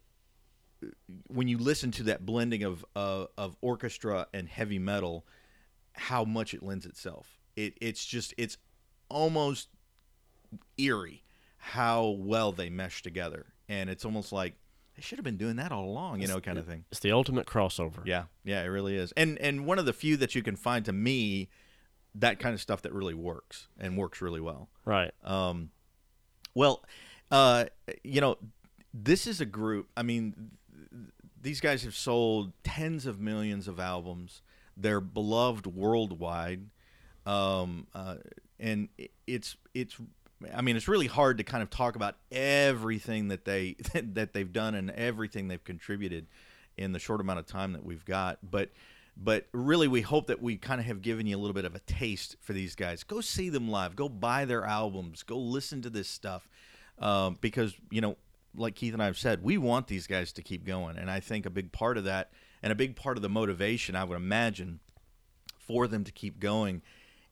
when 1.28 1.46
you 1.46 1.58
listen 1.58 1.90
to 1.92 2.02
that 2.04 2.24
blending 2.24 2.62
of 2.62 2.84
uh, 2.96 3.26
of 3.36 3.56
orchestra 3.60 4.26
and 4.32 4.48
heavy 4.48 4.78
metal, 4.78 5.26
how 5.92 6.24
much 6.24 6.54
it 6.54 6.62
lends 6.62 6.86
itself. 6.86 7.38
It 7.54 7.74
it's 7.80 8.04
just 8.04 8.32
it's 8.38 8.56
almost 9.08 9.68
eerie 10.78 11.22
how 11.58 12.08
well 12.18 12.52
they 12.52 12.70
mesh 12.70 13.02
together, 13.02 13.46
and 13.68 13.90
it's 13.90 14.04
almost 14.06 14.32
like 14.32 14.54
they 15.00 15.04
should 15.04 15.16
have 15.16 15.24
been 15.24 15.38
doing 15.38 15.56
that 15.56 15.72
all 15.72 15.86
along, 15.86 16.20
you 16.20 16.28
know, 16.28 16.42
kind 16.42 16.58
of 16.58 16.66
thing. 16.66 16.84
It's 16.90 17.00
the 17.00 17.10
ultimate 17.12 17.46
crossover. 17.46 18.04
Yeah, 18.04 18.24
yeah, 18.44 18.62
it 18.62 18.66
really 18.66 18.96
is. 18.96 19.12
And 19.16 19.38
and 19.38 19.64
one 19.64 19.78
of 19.78 19.86
the 19.86 19.94
few 19.94 20.18
that 20.18 20.34
you 20.34 20.42
can 20.42 20.56
find 20.56 20.84
to 20.84 20.92
me 20.92 21.48
that 22.14 22.38
kind 22.38 22.52
of 22.52 22.60
stuff 22.60 22.82
that 22.82 22.92
really 22.92 23.14
works 23.14 23.68
and 23.78 23.96
works 23.96 24.20
really 24.20 24.42
well. 24.42 24.68
Right. 24.84 25.12
Um, 25.24 25.70
well, 26.54 26.84
uh, 27.30 27.64
you 28.04 28.20
know, 28.20 28.36
this 28.92 29.26
is 29.26 29.40
a 29.40 29.46
group. 29.46 29.88
I 29.96 30.02
mean, 30.02 30.50
th- 30.90 31.02
these 31.40 31.62
guys 31.62 31.82
have 31.84 31.96
sold 31.96 32.52
tens 32.62 33.06
of 33.06 33.18
millions 33.18 33.68
of 33.68 33.80
albums. 33.80 34.42
They're 34.76 35.00
beloved 35.00 35.66
worldwide, 35.66 36.66
um, 37.24 37.86
uh, 37.94 38.16
and 38.58 38.90
it's 39.26 39.56
it's. 39.72 39.96
I 40.54 40.62
mean, 40.62 40.76
it's 40.76 40.88
really 40.88 41.06
hard 41.06 41.38
to 41.38 41.44
kind 41.44 41.62
of 41.62 41.70
talk 41.70 41.96
about 41.96 42.16
everything 42.32 43.28
that 43.28 43.44
they 43.44 43.76
that 43.94 44.32
they've 44.32 44.52
done 44.52 44.74
and 44.74 44.90
everything 44.90 45.48
they've 45.48 45.62
contributed 45.62 46.26
in 46.76 46.92
the 46.92 46.98
short 46.98 47.20
amount 47.20 47.38
of 47.38 47.46
time 47.46 47.72
that 47.72 47.84
we've 47.84 48.04
got. 48.04 48.38
But 48.42 48.70
but 49.16 49.46
really, 49.52 49.88
we 49.88 50.00
hope 50.00 50.28
that 50.28 50.40
we 50.40 50.56
kind 50.56 50.80
of 50.80 50.86
have 50.86 51.02
given 51.02 51.26
you 51.26 51.36
a 51.36 51.38
little 51.38 51.54
bit 51.54 51.64
of 51.64 51.74
a 51.74 51.80
taste 51.80 52.36
for 52.40 52.52
these 52.52 52.74
guys. 52.74 53.04
Go 53.04 53.20
see 53.20 53.50
them 53.50 53.70
live. 53.70 53.96
Go 53.96 54.08
buy 54.08 54.44
their 54.44 54.64
albums. 54.64 55.22
Go 55.22 55.38
listen 55.38 55.82
to 55.82 55.90
this 55.90 56.08
stuff 56.08 56.48
um, 56.98 57.36
because 57.40 57.74
you 57.90 58.00
know, 58.00 58.16
like 58.56 58.74
Keith 58.74 58.94
and 58.94 59.02
I 59.02 59.06
have 59.06 59.18
said, 59.18 59.42
we 59.42 59.58
want 59.58 59.88
these 59.88 60.06
guys 60.06 60.32
to 60.32 60.42
keep 60.42 60.64
going, 60.64 60.96
and 60.96 61.10
I 61.10 61.20
think 61.20 61.44
a 61.44 61.50
big 61.50 61.72
part 61.72 61.98
of 61.98 62.04
that 62.04 62.30
and 62.62 62.72
a 62.72 62.76
big 62.76 62.96
part 62.96 63.16
of 63.16 63.22
the 63.22 63.28
motivation, 63.28 63.96
I 63.96 64.04
would 64.04 64.16
imagine, 64.16 64.80
for 65.58 65.86
them 65.86 66.04
to 66.04 66.12
keep 66.12 66.40
going 66.40 66.82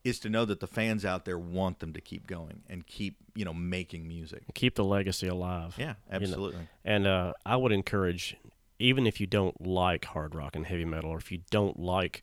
is 0.04 0.18
to 0.20 0.28
know 0.28 0.44
that 0.44 0.60
the 0.60 0.66
fans 0.66 1.04
out 1.04 1.24
there 1.24 1.38
want 1.38 1.80
them 1.80 1.92
to 1.92 2.00
keep 2.00 2.26
going 2.26 2.62
and 2.68 2.86
keep 2.86 3.16
you 3.34 3.44
know 3.44 3.54
making 3.54 4.06
music. 4.06 4.42
Keep 4.54 4.74
the 4.74 4.84
legacy 4.84 5.28
alive. 5.28 5.74
Yeah, 5.78 5.84
you 5.86 5.92
know. 5.92 5.96
absolutely. 6.10 6.68
And 6.84 7.06
uh, 7.06 7.32
I 7.44 7.56
would 7.56 7.72
encourage, 7.72 8.36
even 8.78 9.06
if 9.06 9.20
you 9.20 9.26
don't 9.26 9.64
like 9.64 10.06
hard 10.06 10.34
rock 10.34 10.56
and 10.56 10.66
heavy 10.66 10.84
metal, 10.84 11.10
or 11.10 11.18
if 11.18 11.30
you 11.32 11.40
don't 11.50 11.78
like 11.78 12.22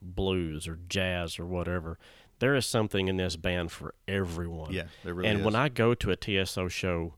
blues 0.00 0.68
or 0.68 0.78
jazz 0.88 1.38
or 1.38 1.46
whatever, 1.46 1.98
there 2.38 2.54
is 2.54 2.66
something 2.66 3.08
in 3.08 3.16
this 3.16 3.36
band 3.36 3.72
for 3.72 3.94
everyone. 4.06 4.72
Yeah, 4.72 4.84
there 5.04 5.14
really 5.14 5.28
and 5.28 5.40
is. 5.40 5.44
when 5.44 5.54
I 5.54 5.68
go 5.68 5.94
to 5.94 6.10
a 6.10 6.16
TSO 6.16 6.68
show, 6.68 7.14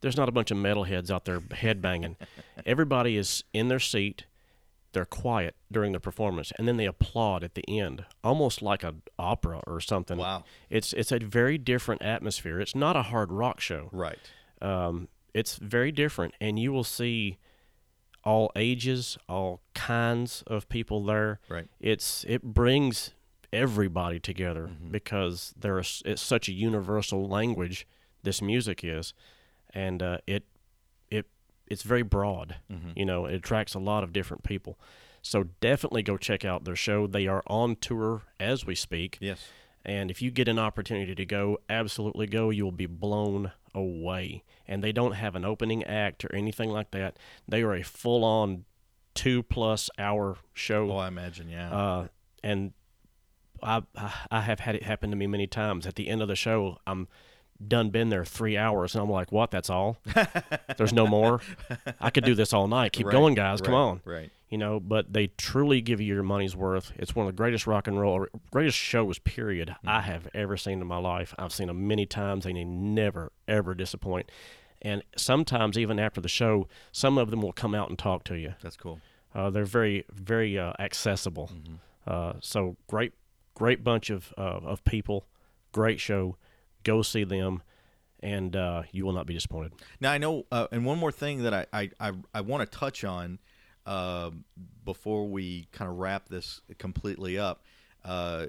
there's 0.00 0.16
not 0.16 0.28
a 0.28 0.32
bunch 0.32 0.50
of 0.50 0.58
metalheads 0.58 1.10
out 1.10 1.24
there 1.24 1.40
headbanging. 1.40 2.16
Everybody 2.66 3.16
is 3.16 3.44
in 3.52 3.68
their 3.68 3.80
seat. 3.80 4.24
They're 4.92 5.04
quiet 5.06 5.54
during 5.70 5.92
the 5.92 6.00
performance, 6.00 6.52
and 6.58 6.68
then 6.68 6.76
they 6.76 6.86
applaud 6.86 7.42
at 7.42 7.54
the 7.54 7.64
end, 7.68 8.04
almost 8.22 8.60
like 8.62 8.84
an 8.84 9.02
opera 9.18 9.60
or 9.66 9.80
something. 9.80 10.18
Wow. 10.18 10.44
It's 10.70 10.92
it's 10.92 11.10
a 11.12 11.18
very 11.18 11.56
different 11.58 12.02
atmosphere. 12.02 12.60
It's 12.60 12.74
not 12.74 12.94
a 12.96 13.02
hard 13.04 13.32
rock 13.32 13.60
show. 13.60 13.88
Right. 13.92 14.18
Um, 14.60 15.08
it's 15.34 15.56
very 15.56 15.92
different, 15.92 16.34
and 16.40 16.58
you 16.58 16.72
will 16.72 16.84
see 16.84 17.38
all 18.24 18.52
ages, 18.54 19.18
all 19.28 19.60
kinds 19.74 20.44
of 20.46 20.68
people 20.68 21.02
there. 21.04 21.40
Right. 21.48 21.68
It's 21.80 22.24
it 22.28 22.42
brings 22.42 23.12
everybody 23.52 24.18
together 24.20 24.68
Mm-hmm. 24.72 24.90
because 24.90 25.52
there's 25.58 26.02
it's 26.04 26.22
such 26.22 26.48
a 26.48 26.52
universal 26.52 27.26
language. 27.28 27.86
This 28.22 28.40
music 28.40 28.84
is, 28.84 29.14
and 29.74 30.02
uh, 30.02 30.18
it 30.26 30.44
it 30.44 30.44
it's 31.72 31.82
very 31.82 32.02
broad. 32.02 32.56
Mm-hmm. 32.70 32.90
You 32.96 33.04
know, 33.06 33.24
it 33.26 33.34
attracts 33.34 33.74
a 33.74 33.78
lot 33.78 34.04
of 34.04 34.12
different 34.12 34.42
people. 34.42 34.78
So 35.22 35.44
definitely 35.60 36.02
go 36.02 36.16
check 36.16 36.44
out 36.44 36.64
their 36.64 36.76
show. 36.76 37.06
They 37.06 37.26
are 37.26 37.42
on 37.46 37.76
tour 37.76 38.22
as 38.38 38.66
we 38.66 38.74
speak. 38.74 39.18
Yes. 39.20 39.48
And 39.84 40.10
if 40.10 40.20
you 40.20 40.30
get 40.30 40.48
an 40.48 40.58
opportunity 40.58 41.14
to 41.14 41.24
go, 41.24 41.58
absolutely 41.70 42.26
go. 42.26 42.50
You 42.50 42.64
will 42.64 42.72
be 42.72 42.86
blown 42.86 43.52
away. 43.74 44.44
And 44.68 44.84
they 44.84 44.92
don't 44.92 45.12
have 45.12 45.34
an 45.34 45.44
opening 45.44 45.82
act 45.84 46.24
or 46.24 46.34
anything 46.34 46.70
like 46.70 46.90
that. 46.90 47.16
They 47.48 47.62
are 47.62 47.74
a 47.74 47.82
full 47.82 48.24
on 48.24 48.64
two 49.14 49.42
plus 49.42 49.90
hour 49.98 50.36
show. 50.52 50.90
Oh, 50.90 50.98
I 50.98 51.08
imagine. 51.08 51.48
Yeah. 51.48 51.72
Uh, 51.72 52.08
and 52.44 52.72
I, 53.62 53.82
I 53.96 54.12
I 54.30 54.40
have 54.42 54.60
had 54.60 54.74
it 54.74 54.82
happen 54.82 55.10
to 55.10 55.16
me 55.16 55.26
many 55.26 55.46
times. 55.46 55.86
At 55.86 55.94
the 55.94 56.08
end 56.08 56.20
of 56.20 56.28
the 56.28 56.36
show, 56.36 56.78
I'm 56.86 57.08
done 57.66 57.90
been 57.90 58.08
there 58.08 58.24
three 58.24 58.56
hours, 58.56 58.94
and 58.94 59.02
I'm 59.02 59.10
like, 59.10 59.30
"What? 59.32 59.50
That's 59.50 59.70
all? 59.70 59.98
There's 60.76 60.92
no 60.92 61.06
more? 61.06 61.40
I 62.00 62.10
could 62.10 62.24
do 62.24 62.34
this 62.34 62.52
all 62.52 62.68
night. 62.68 62.92
Keep 62.92 63.06
Right, 63.06 63.12
going, 63.12 63.34
guys. 63.34 63.60
Come 63.60 63.74
on." 63.74 64.00
Right. 64.04 64.30
You 64.48 64.58
know, 64.58 64.80
but 64.80 65.10
they 65.12 65.28
truly 65.38 65.80
give 65.80 66.00
you 66.00 66.14
your 66.14 66.22
money's 66.22 66.54
worth. 66.54 66.92
It's 66.96 67.14
one 67.16 67.26
of 67.26 67.32
the 67.32 67.36
greatest 67.36 67.66
rock 67.66 67.86
and 67.88 67.98
roll, 67.98 68.26
greatest 68.50 68.76
shows, 68.76 69.18
period, 69.18 69.74
I 69.86 70.00
Mm-hmm. 70.00 70.10
have 70.10 70.28
ever 70.34 70.56
seen 70.58 70.80
in 70.82 70.86
my 70.86 70.98
life. 70.98 71.34
I've 71.38 71.54
seen 71.54 71.68
them 71.68 71.86
many 71.88 72.04
times, 72.04 72.44
and 72.44 72.56
they 72.56 72.64
never, 72.64 73.32
ever 73.48 73.74
disappoint. 73.74 74.30
And 74.82 75.02
sometimes, 75.16 75.78
even 75.78 75.98
after 75.98 76.20
the 76.20 76.28
show, 76.28 76.68
some 76.90 77.16
of 77.16 77.30
them 77.30 77.40
will 77.40 77.52
come 77.52 77.74
out 77.74 77.88
and 77.88 77.98
talk 77.98 78.24
to 78.24 78.34
you. 78.34 78.52
That's 78.60 78.76
cool. 78.76 79.00
Uh, 79.34 79.48
they're 79.48 79.64
very, 79.64 80.04
very 80.12 80.58
uh, 80.58 80.72
accessible. 80.78 81.50
Mm-hmm. 81.54 81.74
Uh, 82.06 82.32
so 82.40 82.76
great, 82.88 83.12
great 83.54 83.82
bunch 83.82 84.10
of 84.10 84.34
uh, 84.36 84.40
of 84.64 84.84
people. 84.84 85.24
Great 85.72 85.98
show. 86.00 86.36
Go 86.84 87.02
see 87.02 87.24
them, 87.24 87.62
and 88.20 88.54
uh, 88.56 88.82
you 88.92 89.04
will 89.04 89.12
not 89.12 89.26
be 89.26 89.34
disappointed. 89.34 89.72
Now 90.00 90.12
I 90.12 90.18
know, 90.18 90.46
uh, 90.50 90.66
and 90.72 90.84
one 90.84 90.98
more 90.98 91.12
thing 91.12 91.42
that 91.42 91.54
I 91.54 91.66
I, 91.72 91.90
I, 92.00 92.12
I 92.34 92.40
want 92.40 92.70
to 92.70 92.78
touch 92.78 93.04
on 93.04 93.38
uh, 93.86 94.30
before 94.84 95.28
we 95.28 95.66
kind 95.72 95.90
of 95.90 95.98
wrap 95.98 96.28
this 96.28 96.60
completely 96.78 97.38
up. 97.38 97.64
Uh, 98.04 98.46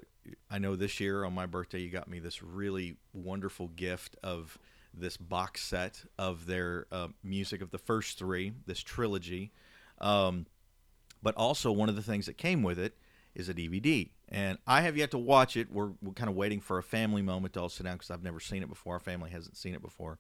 I 0.50 0.58
know 0.58 0.76
this 0.76 1.00
year 1.00 1.26
on 1.26 1.34
my 1.34 1.46
birthday 1.46 1.80
you 1.80 1.90
got 1.90 2.08
me 2.08 2.20
this 2.20 2.42
really 2.42 2.98
wonderful 3.14 3.68
gift 3.70 4.16
of 4.24 4.58
this 4.94 5.18
box 5.18 5.64
set 5.64 6.04
of 6.18 6.46
their 6.46 6.86
uh, 6.92 7.08
music 7.24 7.62
of 7.62 7.72
the 7.72 7.78
first 7.78 8.18
three, 8.18 8.54
this 8.66 8.80
trilogy. 8.82 9.52
Um, 10.00 10.46
but 11.22 11.36
also 11.36 11.72
one 11.72 11.90
of 11.90 11.96
the 11.96 12.02
things 12.02 12.26
that 12.26 12.38
came 12.38 12.64
with 12.64 12.78
it 12.78 12.98
is 13.36 13.50
a 13.50 13.54
DVD. 13.54 14.10
And 14.30 14.58
I 14.66 14.82
have 14.82 14.98
yet 14.98 15.12
to 15.12 15.18
watch 15.18 15.58
it. 15.58 15.72
We're, 15.72 15.92
we're 16.02 16.14
kind 16.14 16.30
of 16.30 16.36
waiting 16.36 16.60
for 16.60 16.78
a 16.78 16.84
family 16.84 17.22
moment 17.22 17.54
to 17.54 17.62
all 17.62 17.70
sit 17.70 17.84
down 17.84 17.96
because 17.96 18.12
I've 18.12 18.24
never 18.24 18.40
seen 18.40 18.64
it 18.64 18.70
before. 18.70 18.94
Our 18.94 19.00
family 19.00 19.30
hasn't 19.30 19.58
seen 19.58 19.74
it 19.76 19.82
before. 19.82 20.18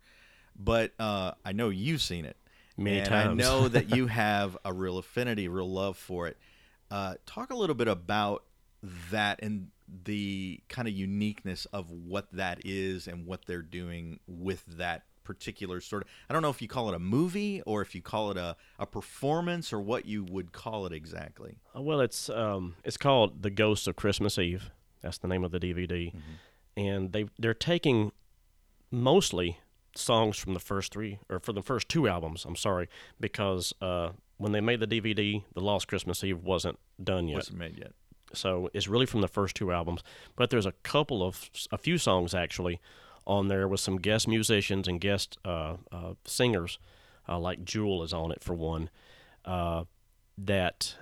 But 0.55 0.93
uh, 0.99 1.32
I 1.43 1.51
know 1.51 1.70
you've 1.70 2.01
seen 2.01 2.26
it. 2.26 2.38
Many 2.78 2.99
and 2.99 3.09
times. 3.09 3.30
I 3.30 3.34
know 3.34 3.68
that 3.70 3.95
you 3.95 4.07
have 4.07 4.57
a 4.66 4.74
real 4.74 4.97
affinity, 4.97 5.47
real 5.47 5.70
love 5.70 5.97
for 5.97 6.28
it. 6.28 6.38
Uh, 6.91 7.16
talk 7.26 7.51
a 7.51 7.55
little 7.55 7.76
bit 7.76 7.88
about 7.88 8.43
that 9.11 9.39
and 9.41 9.70
the 10.05 10.59
kind 10.70 10.88
of 10.88 10.93
uniqueness 10.93 11.66
of 11.66 11.89
what 11.91 12.32
that 12.34 12.59
is 12.66 13.07
and 13.07 13.26
what 13.26 13.45
they're 13.45 13.61
doing 13.61 14.20
with 14.28 14.64
that 14.78 15.03
particular 15.24 15.80
sort 15.82 16.04
of 16.04 16.10
I 16.30 16.34
don't 16.34 16.42
know 16.42 16.50
if 16.50 16.62
you 16.62 16.68
call 16.68 16.90
it 16.90 16.96
a 16.96 17.00
movie 17.00 17.62
or 17.66 17.82
if 17.82 17.96
you 17.96 18.02
call 18.02 18.32
it 18.32 18.38
a, 18.38 18.56
a 18.80 18.86
performance 18.86 19.72
or 19.74 19.80
what 19.80 20.06
you 20.06 20.24
would 20.24 20.52
call 20.52 20.86
it 20.86 20.94
exactly. 20.94 21.58
Uh, 21.76 21.82
Well, 21.82 22.02
it's 22.02 22.30
um, 22.30 22.76
it's 22.84 22.98
called 22.98 23.42
The 23.44 23.50
Ghosts 23.50 23.88
of 23.88 23.96
Christmas 23.96 24.38
Eve. 24.38 24.72
That's 25.02 25.18
the 25.18 25.28
name 25.28 25.44
of 25.44 25.52
the 25.52 25.60
DVD, 25.60 26.14
and 26.78 27.12
they 27.12 27.26
they're 27.38 27.54
taking 27.54 28.12
mostly 28.92 29.60
songs 29.96 30.38
from 30.38 30.54
the 30.54 30.60
first 30.60 30.92
three 30.92 31.20
or 31.30 31.40
for 31.40 31.54
the 31.54 31.62
first 31.62 31.90
two 31.90 32.08
albums. 32.08 32.46
I'm 32.46 32.56
sorry, 32.56 32.88
because 33.20 33.74
uh, 33.82 34.10
when 34.38 34.52
they 34.52 34.62
made 34.62 34.80
the 34.80 34.88
DVD, 34.88 35.44
The 35.54 35.62
Lost 35.62 35.88
Christmas 35.88 36.24
Eve 36.24 36.44
wasn't 36.44 36.80
done 37.04 37.28
yet. 37.28 37.38
Wasn't 37.38 37.58
made 37.58 37.78
yet. 37.78 37.92
So 38.34 38.70
it's 38.74 38.88
really 38.88 39.06
from 39.06 39.22
the 39.22 39.28
first 39.28 39.56
two 39.56 39.72
albums. 39.72 40.02
But 40.36 40.50
there's 40.50 40.66
a 40.66 40.72
couple 40.84 41.22
of 41.22 41.50
a 41.72 41.78
few 41.78 41.98
songs 41.98 42.34
actually 42.34 42.80
on 43.26 43.48
there 43.48 43.68
with 43.68 43.80
some 43.80 43.98
guest 43.98 44.28
musicians 44.28 44.88
and 44.88 45.00
guest 45.00 45.38
uh, 45.46 45.76
uh, 45.92 46.14
singers, 46.26 46.80
uh, 47.28 47.40
like 47.40 47.64
Jewel 47.64 48.04
is 48.04 48.14
on 48.14 48.32
it 48.32 48.44
for 48.44 48.54
one, 48.54 48.90
uh, 49.46 49.84
that 50.38 50.96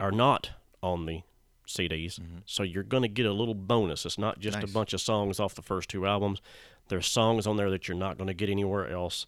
are 0.00 0.12
not 0.12 0.50
on 0.82 1.06
the 1.06 1.22
CDs. 1.66 2.18
So 2.46 2.62
you're 2.62 2.82
going 2.82 3.02
to 3.02 3.08
get 3.08 3.26
a 3.26 3.32
little 3.32 3.54
bonus. 3.54 4.06
It's 4.06 4.18
not 4.18 4.38
just 4.38 4.56
Mm-hmm. 4.56 4.62
Nice. 4.64 4.70
a 4.70 4.74
bunch 4.74 4.92
of 4.94 5.00
songs 5.00 5.38
off 5.38 5.54
the 5.54 5.62
first 5.62 5.90
two 5.90 6.06
albums. 6.06 6.40
There's 6.88 7.06
songs 7.06 7.46
on 7.46 7.56
there 7.56 7.70
that 7.70 7.86
you're 7.88 7.96
not 7.96 8.16
going 8.16 8.28
to 8.28 8.34
get 8.34 8.48
anywhere 8.48 8.90
else. 8.90 9.26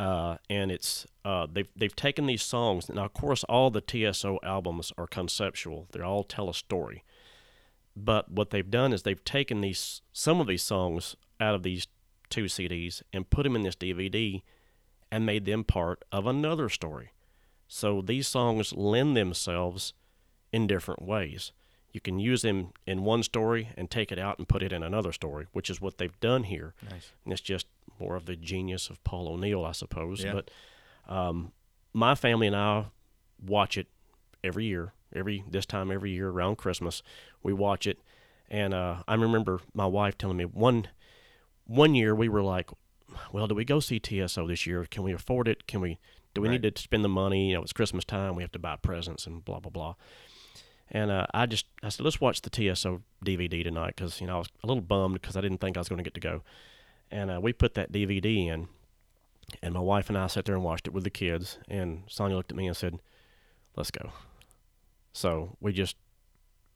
Uh, 0.00 0.36
and 0.48 0.70
it's 0.70 1.06
uh, 1.24 1.46
they've 1.52 1.68
they've 1.76 1.94
taken 1.96 2.26
these 2.26 2.42
songs 2.42 2.88
now. 2.88 3.04
Of 3.04 3.14
course, 3.14 3.42
all 3.44 3.70
the 3.70 3.80
TSO 3.80 4.38
albums 4.44 4.92
are 4.96 5.08
conceptual; 5.08 5.86
they 5.92 6.00
all 6.00 6.22
tell 6.22 6.48
a 6.48 6.54
story. 6.54 7.02
But 7.96 8.30
what 8.30 8.50
they've 8.50 8.70
done 8.70 8.92
is 8.92 9.02
they've 9.02 9.24
taken 9.24 9.60
these 9.60 10.02
some 10.12 10.40
of 10.40 10.46
these 10.46 10.62
songs 10.62 11.16
out 11.40 11.54
of 11.54 11.62
these 11.62 11.86
two 12.30 12.44
CDs 12.44 13.02
and 13.12 13.30
put 13.30 13.44
them 13.44 13.56
in 13.56 13.62
this 13.62 13.76
DVD, 13.76 14.42
and 15.10 15.24
made 15.24 15.44
them 15.44 15.64
part 15.64 16.04
of 16.12 16.26
another 16.26 16.68
story. 16.68 17.12
So 17.66 18.02
these 18.02 18.26
songs 18.26 18.72
lend 18.72 19.16
themselves 19.16 19.94
in 20.52 20.66
different 20.66 21.02
ways. 21.02 21.52
You 21.92 22.00
can 22.00 22.18
use 22.18 22.42
them 22.42 22.72
in 22.86 23.04
one 23.04 23.22
story 23.22 23.70
and 23.76 23.90
take 23.90 24.12
it 24.12 24.18
out 24.18 24.38
and 24.38 24.48
put 24.48 24.62
it 24.62 24.72
in 24.72 24.82
another 24.82 25.12
story, 25.12 25.46
which 25.52 25.70
is 25.70 25.80
what 25.80 25.98
they've 25.98 26.20
done 26.20 26.44
here. 26.44 26.74
Nice. 26.90 27.12
And 27.24 27.32
it's 27.32 27.42
just 27.42 27.66
more 27.98 28.16
of 28.16 28.26
the 28.26 28.36
genius 28.36 28.90
of 28.90 29.02
Paul 29.04 29.28
O'Neill, 29.28 29.64
I 29.64 29.72
suppose. 29.72 30.22
Yeah. 30.22 30.32
But 30.34 30.50
um, 31.12 31.52
my 31.92 32.14
family 32.14 32.46
and 32.46 32.56
I 32.56 32.86
watch 33.44 33.78
it 33.78 33.86
every 34.44 34.66
year, 34.66 34.92
every 35.14 35.44
this 35.50 35.66
time 35.66 35.90
every 35.90 36.10
year 36.10 36.28
around 36.28 36.56
Christmas. 36.56 37.02
We 37.42 37.52
watch 37.52 37.86
it, 37.86 37.98
and 38.50 38.74
uh, 38.74 39.02
I 39.08 39.14
remember 39.14 39.60
my 39.74 39.86
wife 39.86 40.18
telling 40.18 40.36
me 40.36 40.44
one 40.44 40.88
one 41.68 41.94
year 41.94 42.14
we 42.14 42.28
were 42.28 42.42
like, 42.42 42.70
"Well, 43.32 43.46
do 43.46 43.54
we 43.54 43.64
go 43.64 43.78
see 43.78 44.00
TSO 44.00 44.48
this 44.48 44.66
year? 44.66 44.84
Can 44.90 45.04
we 45.04 45.12
afford 45.12 45.46
it? 45.46 45.68
Can 45.68 45.80
we 45.80 45.98
Do 46.34 46.42
we 46.42 46.48
Right. 46.48 46.60
need 46.62 46.74
to 46.76 46.82
spend 46.82 47.04
the 47.04 47.08
money? 47.08 47.48
You 47.50 47.54
know, 47.56 47.62
it's 47.62 47.72
Christmas 47.72 48.04
time. 48.04 48.34
We 48.36 48.42
have 48.42 48.52
to 48.52 48.58
buy 48.58 48.76
presents 48.76 49.26
and 49.26 49.44
blah 49.44 49.60
blah 49.60 49.70
blah. 49.70 49.94
And 50.90 51.10
uh, 51.10 51.26
I 51.34 51.46
just 51.46 51.66
I 51.82 51.88
said, 51.90 52.04
let's 52.04 52.20
watch 52.20 52.40
the 52.42 52.50
TSO 52.50 53.02
DVD 53.24 53.62
tonight 53.62 53.94
because 53.96 54.20
you 54.20 54.26
know 54.26 54.36
I 54.36 54.38
was 54.38 54.48
a 54.62 54.66
little 54.66 54.82
bummed 54.82 55.14
because 55.20 55.36
I 55.36 55.40
didn't 55.40 55.58
think 55.58 55.76
I 55.76 55.80
was 55.80 55.88
going 55.88 55.98
to 55.98 56.04
get 56.04 56.14
to 56.14 56.20
go. 56.20 56.42
And 57.10 57.30
uh, 57.30 57.40
we 57.42 57.52
put 57.52 57.74
that 57.74 57.92
DVD 57.92 58.46
in, 58.48 58.68
and 59.62 59.72
my 59.74 59.80
wife 59.80 60.08
and 60.10 60.18
I 60.18 60.26
sat 60.28 60.44
there 60.44 60.54
and 60.54 60.62
watched 60.64 60.86
it 60.86 60.92
with 60.92 61.04
the 61.04 61.10
kids. 61.10 61.58
And 61.68 62.02
Sonia 62.08 62.36
looked 62.36 62.52
at 62.52 62.56
me 62.56 62.66
and 62.66 62.76
said, 62.76 63.00
"Let's 63.76 63.90
go." 63.90 64.12
So 65.12 65.56
we 65.60 65.72
just 65.72 65.96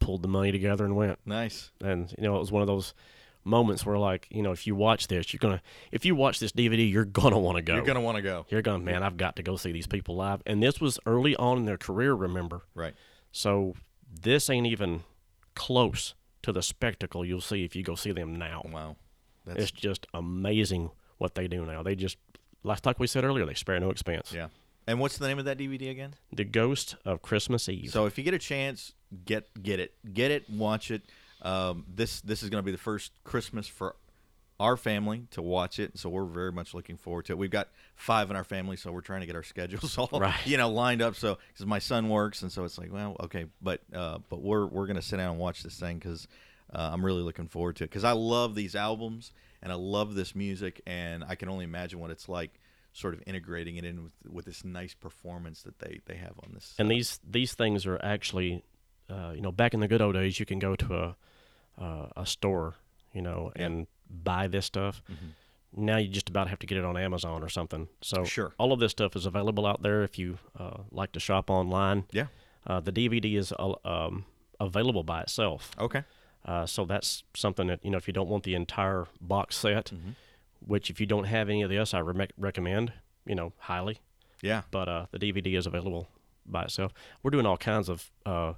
pulled 0.00 0.22
the 0.22 0.28
money 0.28 0.50
together 0.50 0.84
and 0.84 0.96
went. 0.96 1.18
Nice. 1.24 1.70
And 1.80 2.12
you 2.18 2.24
know, 2.24 2.36
it 2.36 2.40
was 2.40 2.50
one 2.52 2.62
of 2.62 2.68
those 2.68 2.94
moments 3.44 3.84
where, 3.84 3.98
like, 3.98 4.28
you 4.30 4.42
know, 4.42 4.52
if 4.52 4.66
you 4.66 4.74
watch 4.74 5.08
this, 5.08 5.32
you're 5.32 5.38
gonna, 5.38 5.60
if 5.90 6.04
you 6.04 6.14
watch 6.14 6.38
this 6.38 6.52
DVD, 6.52 6.90
you're 6.90 7.04
gonna 7.04 7.38
want 7.38 7.56
to 7.56 7.62
go. 7.62 7.74
You're 7.74 7.84
gonna 7.84 8.00
want 8.00 8.16
to 8.16 8.22
go. 8.22 8.46
You're 8.48 8.62
gonna 8.62 8.84
man. 8.84 9.02
I've 9.02 9.16
got 9.16 9.36
to 9.36 9.42
go 9.42 9.56
see 9.56 9.72
these 9.72 9.86
people 9.86 10.16
live. 10.16 10.42
And 10.46 10.62
this 10.62 10.80
was 10.80 10.98
early 11.06 11.34
on 11.36 11.58
in 11.58 11.64
their 11.64 11.78
career, 11.78 12.14
remember? 12.14 12.62
Right. 12.74 12.94
So 13.32 13.74
this 14.22 14.48
ain't 14.50 14.66
even 14.66 15.04
close 15.54 16.14
to 16.42 16.52
the 16.52 16.62
spectacle 16.62 17.24
you'll 17.24 17.40
see 17.40 17.64
if 17.64 17.76
you 17.76 17.82
go 17.82 17.94
see 17.94 18.12
them 18.12 18.36
now. 18.36 18.62
Wow. 18.72 18.96
That's 19.46 19.62
It's 19.62 19.70
just 19.70 20.06
amazing 20.14 20.90
what 21.18 21.34
they 21.34 21.46
do 21.48 21.64
now. 21.64 21.82
They 21.82 21.94
just, 21.94 22.16
like, 22.62 22.84
like 22.84 22.98
we 22.98 23.06
said 23.06 23.24
earlier, 23.24 23.46
they 23.46 23.54
spare 23.54 23.78
no 23.80 23.90
expense. 23.90 24.32
yeah. 24.32 24.48
And 24.84 24.98
what's 24.98 25.16
the 25.16 25.28
name 25.28 25.38
of 25.38 25.44
that 25.44 25.58
DVD 25.58 25.90
again? 25.92 26.14
The 26.32 26.44
Ghost 26.44 26.96
of 27.04 27.22
Christmas 27.22 27.68
Eve. 27.68 27.90
So 27.90 28.06
if 28.06 28.18
you 28.18 28.24
get 28.24 28.34
a 28.34 28.38
chance, 28.38 28.94
get 29.24 29.48
get 29.62 29.78
it, 29.78 29.94
get 30.12 30.32
it, 30.32 30.50
watch 30.50 30.90
it. 30.90 31.02
Um, 31.42 31.84
this 31.92 32.20
this 32.20 32.42
is 32.42 32.50
going 32.50 32.60
to 32.62 32.64
be 32.64 32.72
the 32.72 32.78
first 32.78 33.12
Christmas 33.24 33.66
for 33.66 33.96
our 34.60 34.76
family 34.76 35.24
to 35.32 35.42
watch 35.42 35.78
it, 35.80 35.98
so 35.98 36.08
we're 36.08 36.24
very 36.24 36.52
much 36.52 36.72
looking 36.72 36.96
forward 36.96 37.24
to 37.26 37.32
it. 37.32 37.38
We've 37.38 37.50
got 37.50 37.68
five 37.96 38.30
in 38.30 38.36
our 38.36 38.44
family, 38.44 38.76
so 38.76 38.92
we're 38.92 39.00
trying 39.00 39.20
to 39.20 39.26
get 39.26 39.34
our 39.34 39.42
schedules 39.54 39.98
all 39.98 40.08
Right. 40.20 40.46
you 40.46 40.56
know 40.56 40.70
lined 40.70 41.02
up. 41.02 41.16
So 41.16 41.38
because 41.48 41.66
my 41.66 41.80
son 41.80 42.08
works, 42.08 42.42
and 42.42 42.52
so 42.52 42.64
it's 42.64 42.78
like, 42.78 42.92
well, 42.92 43.16
okay, 43.24 43.46
but 43.60 43.80
uh, 43.92 44.18
but 44.28 44.40
we're 44.40 44.66
we're 44.66 44.86
going 44.86 44.96
to 44.96 45.02
sit 45.02 45.16
down 45.16 45.30
and 45.32 45.38
watch 45.40 45.62
this 45.64 45.78
thing 45.80 45.98
because 45.98 46.28
uh, 46.72 46.90
I'm 46.92 47.04
really 47.04 47.22
looking 47.22 47.48
forward 47.48 47.76
to 47.76 47.84
it 47.84 47.90
because 47.90 48.04
I 48.04 48.12
love 48.12 48.54
these 48.54 48.76
albums 48.76 49.32
and 49.62 49.72
I 49.72 49.76
love 49.76 50.14
this 50.14 50.34
music, 50.36 50.80
and 50.86 51.24
I 51.24 51.34
can 51.34 51.48
only 51.48 51.64
imagine 51.64 51.98
what 51.98 52.10
it's 52.10 52.28
like. 52.28 52.52
Sort 52.94 53.14
of 53.14 53.22
integrating 53.26 53.76
it 53.76 53.86
in 53.86 54.02
with, 54.02 54.12
with 54.30 54.44
this 54.44 54.66
nice 54.66 54.92
performance 54.92 55.62
that 55.62 55.78
they, 55.78 56.00
they 56.04 56.16
have 56.16 56.34
on 56.44 56.50
this. 56.52 56.74
and 56.78 56.90
these 56.90 57.18
these 57.26 57.54
things 57.54 57.86
are 57.86 57.98
actually, 58.04 58.64
uh, 59.08 59.32
you 59.34 59.40
know, 59.40 59.50
back 59.50 59.72
in 59.72 59.80
the 59.80 59.88
good 59.88 60.02
old 60.02 60.12
days, 60.14 60.38
you 60.38 60.44
can 60.44 60.58
go 60.58 60.76
to 60.76 60.94
a 60.94 61.16
uh, 61.80 62.06
a 62.16 62.26
store, 62.26 62.74
you 63.12 63.22
know, 63.22 63.52
and 63.56 63.86
buy 64.10 64.46
this 64.46 64.66
stuff. 64.66 65.02
Now 65.74 65.96
you 65.96 66.08
just 66.08 66.28
about 66.28 66.48
have 66.48 66.58
to 66.58 66.66
get 66.66 66.76
it 66.78 66.84
on 66.84 66.96
Amazon 66.98 67.42
or 67.42 67.48
something. 67.48 67.88
So 68.02 68.24
Sure. 68.24 68.52
all 68.58 68.72
of 68.72 68.80
this 68.80 68.92
stuff 68.92 69.16
is 69.16 69.24
available 69.24 69.66
out 69.66 69.82
there 69.82 70.02
if 70.02 70.18
you 70.18 70.38
uh, 70.58 70.78
like 70.90 71.12
to 71.12 71.20
shop 71.20 71.48
online. 71.50 72.04
yeah. 72.12 72.26
Uh, 72.66 72.78
the 72.78 72.92
DVD 72.92 73.36
is 73.36 73.52
uh, 73.58 73.72
um, 73.84 74.24
available 74.60 75.02
by 75.02 75.22
itself. 75.22 75.72
Okay. 75.80 76.04
Uh, 76.44 76.64
so 76.66 76.84
that's 76.84 77.24
something 77.34 77.66
that 77.68 77.84
you 77.84 77.90
know 77.90 77.96
if 77.98 78.06
you 78.06 78.12
don't 78.12 78.28
want 78.28 78.44
the 78.44 78.54
entire 78.54 79.06
box 79.20 79.56
set, 79.56 79.92
which 80.64 80.88
if 80.90 81.00
you 81.00 81.06
don't 81.06 81.24
have 81.24 81.48
any 81.48 81.62
of 81.62 81.70
this, 81.70 81.92
I 81.94 81.98
re- 82.00 82.28
recommend 82.38 82.92
you 83.26 83.34
know 83.34 83.52
highly. 83.58 83.98
Yeah. 84.42 84.62
But 84.70 84.88
uh, 84.88 85.06
the 85.10 85.18
DVD 85.18 85.56
is 85.56 85.66
available 85.66 86.08
by 86.46 86.64
itself. 86.64 86.92
We're 87.22 87.30
doing 87.32 87.46
all 87.46 87.56
kinds 87.56 87.88
of 87.88 88.10
uh, 88.26 88.52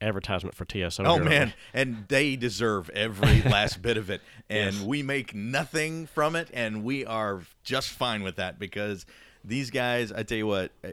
advertisement 0.00 0.54
for 0.54 0.64
TSO. 0.64 1.04
Oh 1.04 1.18
man, 1.18 1.52
and 1.74 2.04
they 2.08 2.36
deserve 2.36 2.90
every 2.90 3.42
last 3.50 3.82
bit 3.82 3.96
of 3.96 4.10
it, 4.10 4.20
and 4.48 4.74
Yes. 4.74 4.84
we 4.84 5.02
make 5.02 5.34
nothing 5.34 6.06
from 6.06 6.36
it, 6.36 6.48
and 6.52 6.84
we 6.84 7.04
are 7.04 7.42
just 7.62 7.90
fine 7.90 8.22
with 8.22 8.36
that 8.36 8.58
because 8.58 9.06
these 9.44 9.70
guys. 9.70 10.12
I 10.12 10.22
tell 10.22 10.38
you 10.38 10.46
what, 10.46 10.72
uh, 10.84 10.90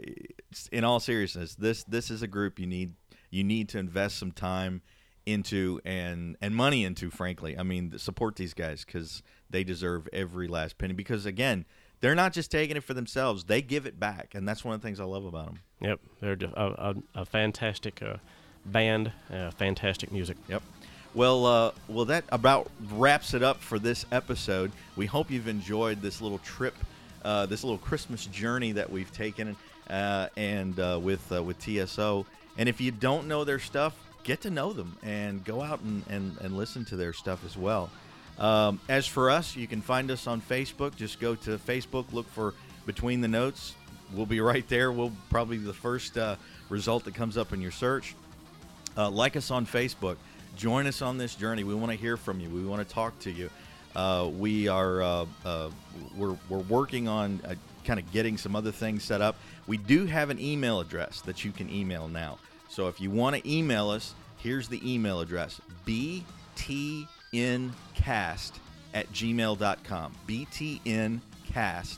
in 0.71 0.83
all 0.83 0.99
seriousness, 0.99 1.55
this 1.55 1.83
this 1.83 2.09
is 2.11 2.21
a 2.21 2.27
group 2.27 2.59
you 2.59 2.67
need 2.67 2.93
you 3.29 3.43
need 3.43 3.69
to 3.69 3.77
invest 3.79 4.17
some 4.17 4.31
time 4.31 4.81
into 5.25 5.79
and 5.85 6.37
and 6.41 6.55
money 6.55 6.83
into. 6.85 7.09
Frankly, 7.09 7.57
I 7.57 7.63
mean, 7.63 7.97
support 7.97 8.35
these 8.35 8.53
guys 8.53 8.85
because 8.85 9.23
they 9.49 9.63
deserve 9.63 10.07
every 10.13 10.47
last 10.47 10.77
penny. 10.77 10.93
Because 10.93 11.25
again, 11.25 11.65
they're 11.99 12.15
not 12.15 12.31
just 12.33 12.51
taking 12.51 12.77
it 12.77 12.83
for 12.83 12.93
themselves; 12.93 13.45
they 13.45 13.61
give 13.61 13.85
it 13.85 13.99
back, 13.99 14.33
and 14.33 14.47
that's 14.47 14.63
one 14.63 14.75
of 14.75 14.81
the 14.81 14.87
things 14.87 14.99
I 14.99 15.03
love 15.05 15.25
about 15.25 15.47
them. 15.47 15.59
Yep, 15.81 15.99
they're 16.21 16.37
a, 16.55 16.61
a, 16.63 16.95
a 17.21 17.25
fantastic 17.25 18.01
uh, 18.01 18.17
band, 18.71 19.11
uh, 19.31 19.51
fantastic 19.51 20.11
music. 20.11 20.37
Yep. 20.47 20.63
Well, 21.13 21.45
uh, 21.45 21.71
well, 21.87 22.05
that 22.05 22.25
about 22.29 22.69
wraps 22.91 23.33
it 23.33 23.41
up 23.41 23.61
for 23.61 23.79
this 23.79 24.05
episode. 24.11 24.71
We 24.95 25.05
hope 25.05 25.31
you've 25.31 25.47
enjoyed 25.47 26.01
this 26.01 26.21
little 26.21 26.37
trip, 26.39 26.75
uh, 27.23 27.45
this 27.47 27.63
little 27.63 27.79
Christmas 27.79 28.25
journey 28.27 28.73
that 28.73 28.91
we've 28.91 29.11
taken, 29.11 29.55
uh, 29.89 30.27
and 30.37 30.79
uh, 30.79 30.99
with 31.01 31.31
uh, 31.31 31.41
with 31.41 31.57
TSO. 31.59 32.25
And 32.57 32.69
if 32.69 32.81
you 32.81 32.91
don't 32.91 33.27
know 33.27 33.43
their 33.43 33.59
stuff, 33.59 33.95
get 34.23 34.41
to 34.41 34.49
know 34.49 34.73
them 34.73 34.97
and 35.03 35.43
go 35.45 35.61
out 35.61 35.79
and, 35.81 36.03
and, 36.09 36.37
and 36.41 36.57
listen 36.57 36.83
to 36.85 36.95
their 36.95 37.13
stuff 37.13 37.45
as 37.45 37.55
well. 37.57 37.89
Um, 38.37 38.79
as 38.89 39.07
for 39.07 39.29
us, 39.29 39.55
you 39.55 39.67
can 39.67 39.81
find 39.81 40.11
us 40.11 40.27
on 40.27 40.41
Facebook. 40.41 40.95
Just 40.95 41.19
go 41.19 41.35
to 41.35 41.57
Facebook, 41.57 42.11
look 42.11 42.29
for 42.29 42.53
Between 42.85 43.21
the 43.21 43.27
Notes. 43.27 43.73
We'll 44.13 44.25
be 44.25 44.41
right 44.51 44.67
there. 44.67 44.91
We'll 44.91 45.13
probably 45.29 45.57
be 45.57 45.65
the 45.65 45.73
first 45.73 46.17
uh, 46.17 46.35
result 46.69 47.05
that 47.05 47.15
comes 47.15 47.37
up 47.37 47.53
in 47.53 47.61
your 47.61 47.71
search. 47.71 48.15
Uh, 48.97 49.09
like 49.09 49.35
us 49.35 49.51
on 49.51 49.65
Facebook. 49.65 50.17
Join 50.55 50.87
us 50.87 51.03
on 51.03 51.17
this 51.17 51.35
journey. 51.35 51.63
We 51.63 51.75
want 51.75 51.91
to 51.91 51.97
hear 51.97 52.17
from 52.17 52.39
you. 52.39 52.49
We 52.49 52.65
want 52.65 52.87
to 52.87 52.93
talk 52.93 53.17
to 53.19 53.31
you. 53.31 53.49
Uh, 53.95 54.29
we 54.37 54.67
are 54.67 55.01
uh, 55.01 55.25
uh, 55.45 55.69
we're, 56.15 56.35
we're 56.49 56.59
working 56.59 57.07
on 57.07 57.39
uh, 57.45 57.55
kind 57.85 57.99
of 57.99 58.11
getting 58.11 58.37
some 58.37 58.55
other 58.55 58.71
things 58.71 59.03
set 59.03 59.21
up. 59.21 59.35
We 59.67 59.77
do 59.77 60.05
have 60.05 60.29
an 60.29 60.39
email 60.39 60.79
address 60.79 61.21
that 61.21 61.45
you 61.45 61.51
can 61.51 61.69
email 61.69 62.07
now. 62.07 62.39
So 62.69 62.87
if 62.87 62.99
you 62.99 63.09
want 63.11 63.35
to 63.35 63.49
email 63.51 63.89
us, 63.89 64.13
here's 64.37 64.67
the 64.67 64.81
email 64.83 65.19
address: 65.19 65.61
btncast 65.85 66.23
at 68.93 69.11
gmail.com. 69.11 70.15
btncast 70.27 71.97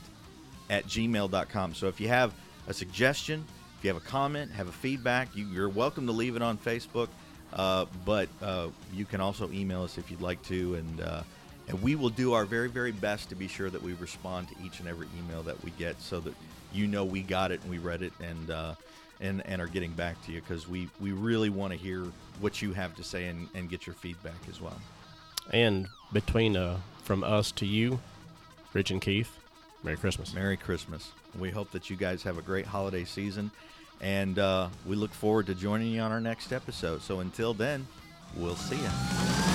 at 0.70 0.86
gmail.com. 0.86 1.74
So 1.74 1.88
if 1.88 2.00
you 2.00 2.08
have 2.08 2.34
a 2.68 2.74
suggestion, 2.74 3.44
if 3.80 3.84
you 3.84 3.94
have 3.94 4.02
a 4.02 4.06
comment, 4.06 4.50
have 4.50 4.68
a 4.68 4.72
feedback, 4.72 5.34
you, 5.34 5.46
you're 5.46 5.70
welcome 5.70 6.04
to 6.04 6.12
leave 6.12 6.36
it 6.36 6.42
on 6.42 6.58
Facebook. 6.58 7.08
Uh, 7.50 7.86
but 8.04 8.28
uh, 8.42 8.68
you 8.92 9.06
can 9.06 9.22
also 9.22 9.50
email 9.52 9.84
us 9.84 9.96
if 9.96 10.10
you'd 10.10 10.20
like 10.20 10.42
to, 10.42 10.74
and 10.74 11.00
uh, 11.00 11.22
and 11.66 11.80
we 11.82 11.96
will 11.96 12.10
do 12.10 12.34
our 12.34 12.44
very 12.44 12.68
very 12.68 12.92
best 12.92 13.30
to 13.30 13.34
be 13.34 13.48
sure 13.48 13.70
that 13.70 13.82
we 13.82 13.94
respond 13.94 14.48
to 14.48 14.54
each 14.62 14.80
and 14.80 14.88
every 14.88 15.06
email 15.18 15.42
that 15.42 15.64
we 15.64 15.70
get, 15.72 15.98
so 15.98 16.20
that 16.20 16.34
you 16.74 16.86
know 16.86 17.06
we 17.06 17.22
got 17.22 17.52
it 17.52 17.62
and 17.62 17.70
we 17.70 17.78
read 17.78 18.02
it 18.02 18.12
and 18.20 18.50
uh, 18.50 18.74
and 19.18 19.44
and 19.46 19.62
are 19.62 19.66
getting 19.66 19.92
back 19.92 20.22
to 20.26 20.32
you 20.32 20.42
because 20.42 20.68
we 20.68 20.86
we 21.00 21.12
really 21.12 21.48
want 21.48 21.72
to 21.72 21.78
hear 21.78 22.04
what 22.38 22.60
you 22.60 22.74
have 22.74 22.94
to 22.96 23.02
say 23.02 23.28
and, 23.28 23.48
and 23.54 23.70
get 23.70 23.86
your 23.86 23.94
feedback 23.94 24.46
as 24.50 24.60
well. 24.60 24.78
And 25.54 25.88
between 26.12 26.54
uh, 26.54 26.78
from 27.02 27.24
us 27.24 27.50
to 27.52 27.66
you, 27.66 27.98
Rich 28.74 28.90
and 28.90 29.00
Keith, 29.00 29.38
Merry 29.82 29.96
Christmas. 29.96 30.34
Merry 30.34 30.58
Christmas. 30.58 31.12
We 31.38 31.50
hope 31.50 31.70
that 31.72 31.88
you 31.88 31.96
guys 31.96 32.22
have 32.24 32.38
a 32.38 32.42
great 32.42 32.66
holiday 32.66 33.04
season, 33.04 33.50
and 34.00 34.38
uh, 34.38 34.68
we 34.86 34.96
look 34.96 35.12
forward 35.12 35.46
to 35.46 35.54
joining 35.54 35.92
you 35.92 36.00
on 36.00 36.12
our 36.12 36.20
next 36.20 36.52
episode. 36.52 37.02
So 37.02 37.20
until 37.20 37.54
then, 37.54 37.86
we'll 38.36 38.56
see 38.56 38.76
you. 38.76 39.49